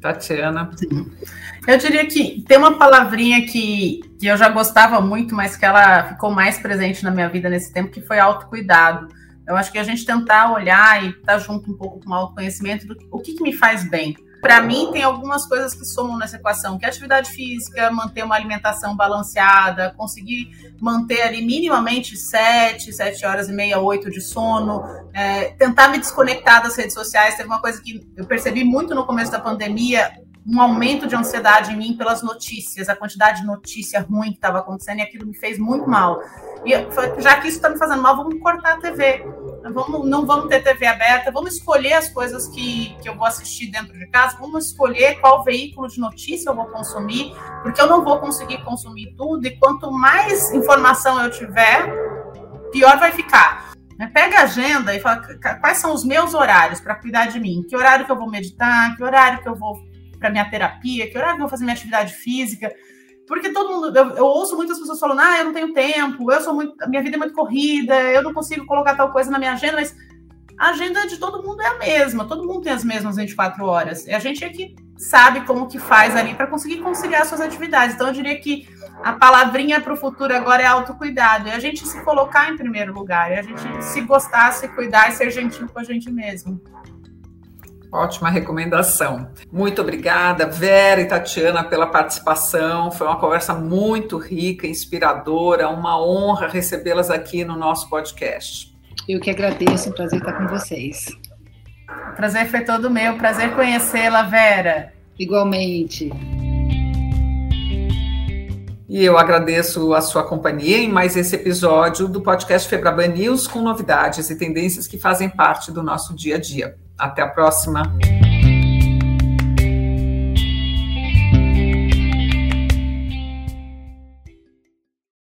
Tatiana. 0.03 0.69
Eu 1.67 1.79
diria 1.79 2.05
que 2.07 2.43
tem 2.43 2.59
uma 2.59 2.77
palavrinha 2.77 3.47
que, 3.47 4.01
que 4.19 4.27
eu 4.27 4.37
já 4.37 4.49
gostava 4.49 5.01
muito, 5.01 5.35
mas 5.35 5.57
que 5.57 5.65
ela 5.65 6.09
ficou 6.09 6.31
mais 6.31 6.59
presente 6.59 7.05
na 7.05 7.11
minha 7.11 7.29
vida 7.29 7.49
nesse 7.49 7.73
tempo, 7.73 7.93
que 7.93 8.03
foi 8.03 8.19
autocuidado. 8.19 9.09
Eu 9.47 9.57
acho 9.57 9.71
que 9.73 9.79
a 9.79 9.85
gente 9.85 10.05
tentar 10.05 10.53
olhar 10.53 11.05
e 11.05 11.11
estar 11.11 11.35
tá 11.35 11.39
junto 11.39 11.71
um 11.71 11.77
pouco 11.77 12.01
com 12.01 12.11
o 12.11 12.15
autoconhecimento 12.15 12.87
do 12.87 12.97
o 13.11 13.21
que, 13.21 13.35
que 13.35 13.43
me 13.43 13.53
faz 13.53 13.89
bem. 13.89 14.17
Para 14.43 14.61
mim, 14.61 14.91
tem 14.91 15.05
algumas 15.05 15.47
coisas 15.47 15.73
que 15.73 15.85
somam 15.85 16.19
nessa 16.19 16.35
equação, 16.35 16.77
que 16.77 16.85
é 16.85 16.89
atividade 16.89 17.31
física, 17.31 17.93
manter 17.93 18.25
uma 18.25 18.35
alimentação 18.35 18.97
balanceada, 18.97 19.95
conseguir 19.97 20.75
manter 20.81 21.23
ali 21.23 21.47
minimamente 21.47 22.17
sete, 22.17 22.93
sete 22.93 23.25
horas 23.25 23.49
e 23.49 23.53
meia, 23.53 23.79
oito 23.79 24.11
de 24.11 24.21
sono, 24.21 24.83
é, 25.15 25.51
tentar 25.53 25.87
me 25.91 25.99
desconectar 25.99 26.61
das 26.61 26.75
redes 26.75 26.93
sociais. 26.93 27.37
Teve 27.37 27.49
uma 27.49 27.61
coisa 27.61 27.81
que 27.81 28.05
eu 28.17 28.27
percebi 28.27 28.65
muito 28.65 28.97
no 28.97 29.07
começo 29.07 29.31
da 29.31 29.39
pandemia, 29.39 30.11
um 30.45 30.61
aumento 30.61 31.07
de 31.07 31.15
ansiedade 31.15 31.73
em 31.73 31.77
mim 31.77 31.97
pelas 31.97 32.21
notícias, 32.21 32.89
a 32.89 32.97
quantidade 32.97 33.43
de 33.43 33.47
notícia 33.47 34.01
ruim 34.01 34.31
que 34.31 34.39
estava 34.39 34.59
acontecendo 34.59 34.99
e 34.99 35.03
aquilo 35.03 35.25
me 35.25 35.35
fez 35.35 35.57
muito 35.57 35.89
mal. 35.89 36.21
E 36.65 36.73
já 37.23 37.41
que 37.41 37.47
isso 37.47 37.59
está 37.59 37.71
me 37.71 37.79
fazendo 37.79 38.03
mal, 38.03 38.17
vamos 38.17 38.41
cortar 38.41 38.73
a 38.73 38.79
TV. 38.79 39.25
Vamos, 39.63 40.09
não 40.09 40.27
vamos 40.27 40.49
ter 40.49 40.63
TV 40.63 40.87
aberta, 40.87 41.31
vamos 41.31 41.55
escolher 41.55 41.93
as 41.93 42.09
coisas 42.09 42.49
que, 42.49 42.97
que 43.01 43.09
eu 43.09 43.17
vou 43.17 43.27
assistir 43.27 43.71
dentro 43.71 43.97
de 43.97 44.07
casa, 44.09 44.37
vamos 44.39 44.67
escolher 44.67 45.21
qual 45.21 45.45
veículo 45.45 45.89
de 45.89 46.01
notícia 46.01 46.51
eu 46.51 46.55
vou 46.55 46.67
consumir, 46.67 47.33
porque 47.63 47.81
eu 47.81 47.87
não 47.87 48.03
vou 48.03 48.19
conseguir 48.19 48.63
consumir 48.65 49.15
tudo, 49.17 49.47
e 49.47 49.57
quanto 49.57 49.91
mais 49.91 50.53
informação 50.53 51.23
eu 51.23 51.31
tiver, 51.31 51.87
pior 52.73 52.99
vai 52.99 53.13
ficar. 53.13 53.73
Pega 54.13 54.41
a 54.41 54.43
agenda 54.43 54.95
e 54.95 55.01
fala 55.01 55.23
quais 55.61 55.79
são 55.79 55.95
os 55.95 56.05
meus 56.05 56.35
horários 56.35 56.81
para 56.81 56.97
cuidar 56.97 57.27
de 57.27 57.39
mim. 57.39 57.65
Que 57.69 57.77
horário 57.77 58.05
que 58.05 58.11
eu 58.11 58.17
vou 58.17 58.29
meditar, 58.29 58.97
que 58.97 59.05
horário 59.05 59.41
que 59.43 59.49
eu 59.49 59.55
vou 59.55 59.81
para 60.19 60.31
minha 60.31 60.49
terapia, 60.49 61.09
que 61.09 61.17
horário 61.17 61.37
que 61.37 61.43
eu 61.43 61.47
vou 61.47 61.51
fazer 61.51 61.65
minha 61.65 61.75
atividade 61.75 62.13
física. 62.15 62.73
Porque 63.33 63.49
todo 63.49 63.71
mundo, 63.71 63.97
eu, 63.97 64.11
eu, 64.11 64.27
ouço 64.27 64.55
muitas 64.55 64.79
pessoas 64.79 65.01
falando, 65.01 65.21
ah, 65.21 65.39
eu 65.39 65.47
não 65.47 65.55
tenho 65.55 65.73
tempo, 65.73 66.31
eu 66.31 66.41
sou 66.43 66.53
muito, 66.53 66.75
minha 66.87 67.03
vida 67.03 67.17
é 67.17 67.19
muito 67.19 67.33
corrida, 67.33 67.95
eu 67.95 68.23
não 68.23 68.35
consigo 68.35 68.67
colocar 68.67 68.95
tal 68.95 69.11
coisa 69.11 69.31
na 69.31 69.39
minha 69.39 69.55
agenda, 69.55 69.77
mas 69.77 69.97
a 70.59 70.69
agenda 70.69 71.07
de 71.07 71.17
todo 71.17 71.43
mundo 71.43 71.63
é 71.63 71.67
a 71.67 71.79
mesma, 71.79 72.27
todo 72.27 72.47
mundo 72.47 72.61
tem 72.61 72.75
as 72.75 72.85
mesmas 72.85 73.17
24 73.17 73.65
horas. 73.65 74.07
E 74.07 74.13
a 74.13 74.19
gente 74.19 74.45
é 74.45 74.51
que 74.51 74.77
sabe 74.99 75.47
como 75.47 75.67
que 75.67 75.79
faz 75.79 76.15
ali 76.15 76.35
para 76.35 76.47
conseguir 76.47 76.83
conciliar 76.83 77.25
suas 77.25 77.41
atividades. 77.41 77.95
Então 77.95 78.09
eu 78.09 78.13
diria 78.13 78.39
que 78.39 78.69
a 79.03 79.15
palavrinha 79.15 79.81
para 79.81 79.95
o 79.95 79.97
futuro 79.97 80.37
agora 80.37 80.63
é 80.63 80.67
autocuidado. 80.67 81.49
É 81.49 81.55
a 81.55 81.59
gente 81.59 81.89
se 81.89 82.05
colocar 82.05 82.51
em 82.51 82.59
primeiro 82.59 82.93
lugar, 82.93 83.33
é 83.33 83.39
a 83.39 83.43
gente 83.43 83.83
se 83.83 84.03
gostar, 84.03 84.53
se 84.53 84.69
cuidar 84.69 85.09
e 85.09 85.13
ser 85.13 85.31
gentil 85.31 85.67
com 85.73 85.79
a 85.79 85.85
gente 85.85 86.11
mesmo. 86.11 86.61
Ótima 87.93 88.31
recomendação. 88.31 89.29
Muito 89.53 89.83
obrigada, 89.83 90.47
Vera 90.47 91.03
e 91.03 91.05
Tatiana, 91.05 91.63
pela 91.63 91.87
participação. 91.87 92.91
Foi 92.91 93.07
uma 93.07 93.21
conversa 93.21 93.53
muito 93.53 94.17
rica, 94.17 94.67
inspiradora. 94.67 95.69
Uma 95.69 96.03
honra 96.03 96.49
recebê-las 96.49 97.11
aqui 97.11 97.45
no 97.45 97.55
nosso 97.55 97.91
podcast. 97.91 98.75
Eu 99.07 99.21
que 99.21 99.29
agradeço, 99.29 99.91
um 99.91 99.93
prazer 99.93 100.21
estar 100.21 100.33
com 100.33 100.47
vocês. 100.49 101.09
O 102.13 102.17
prazer 102.17 102.47
foi 102.47 102.65
todo 102.65 102.91
meu, 102.91 103.19
prazer 103.19 103.55
conhecê-la, 103.55 104.23
Vera. 104.23 104.95
Igualmente. 105.19 106.11
E 108.89 109.05
eu 109.05 109.19
agradeço 109.19 109.93
a 109.93 110.01
sua 110.01 110.25
companhia 110.25 110.79
em 110.79 110.89
mais 110.89 111.15
esse 111.15 111.35
episódio 111.35 112.09
do 112.09 112.23
podcast 112.23 112.67
Febraban 112.69 113.09
News 113.09 113.47
com 113.47 113.61
novidades 113.61 114.31
e 114.31 114.39
tendências 114.39 114.87
que 114.87 114.99
fazem 114.99 115.29
parte 115.29 115.71
do 115.71 115.83
nosso 115.83 116.15
dia 116.15 116.37
a 116.37 116.39
dia. 116.39 116.77
Até 117.03 117.21
a 117.21 117.27
próxima. 117.27 117.83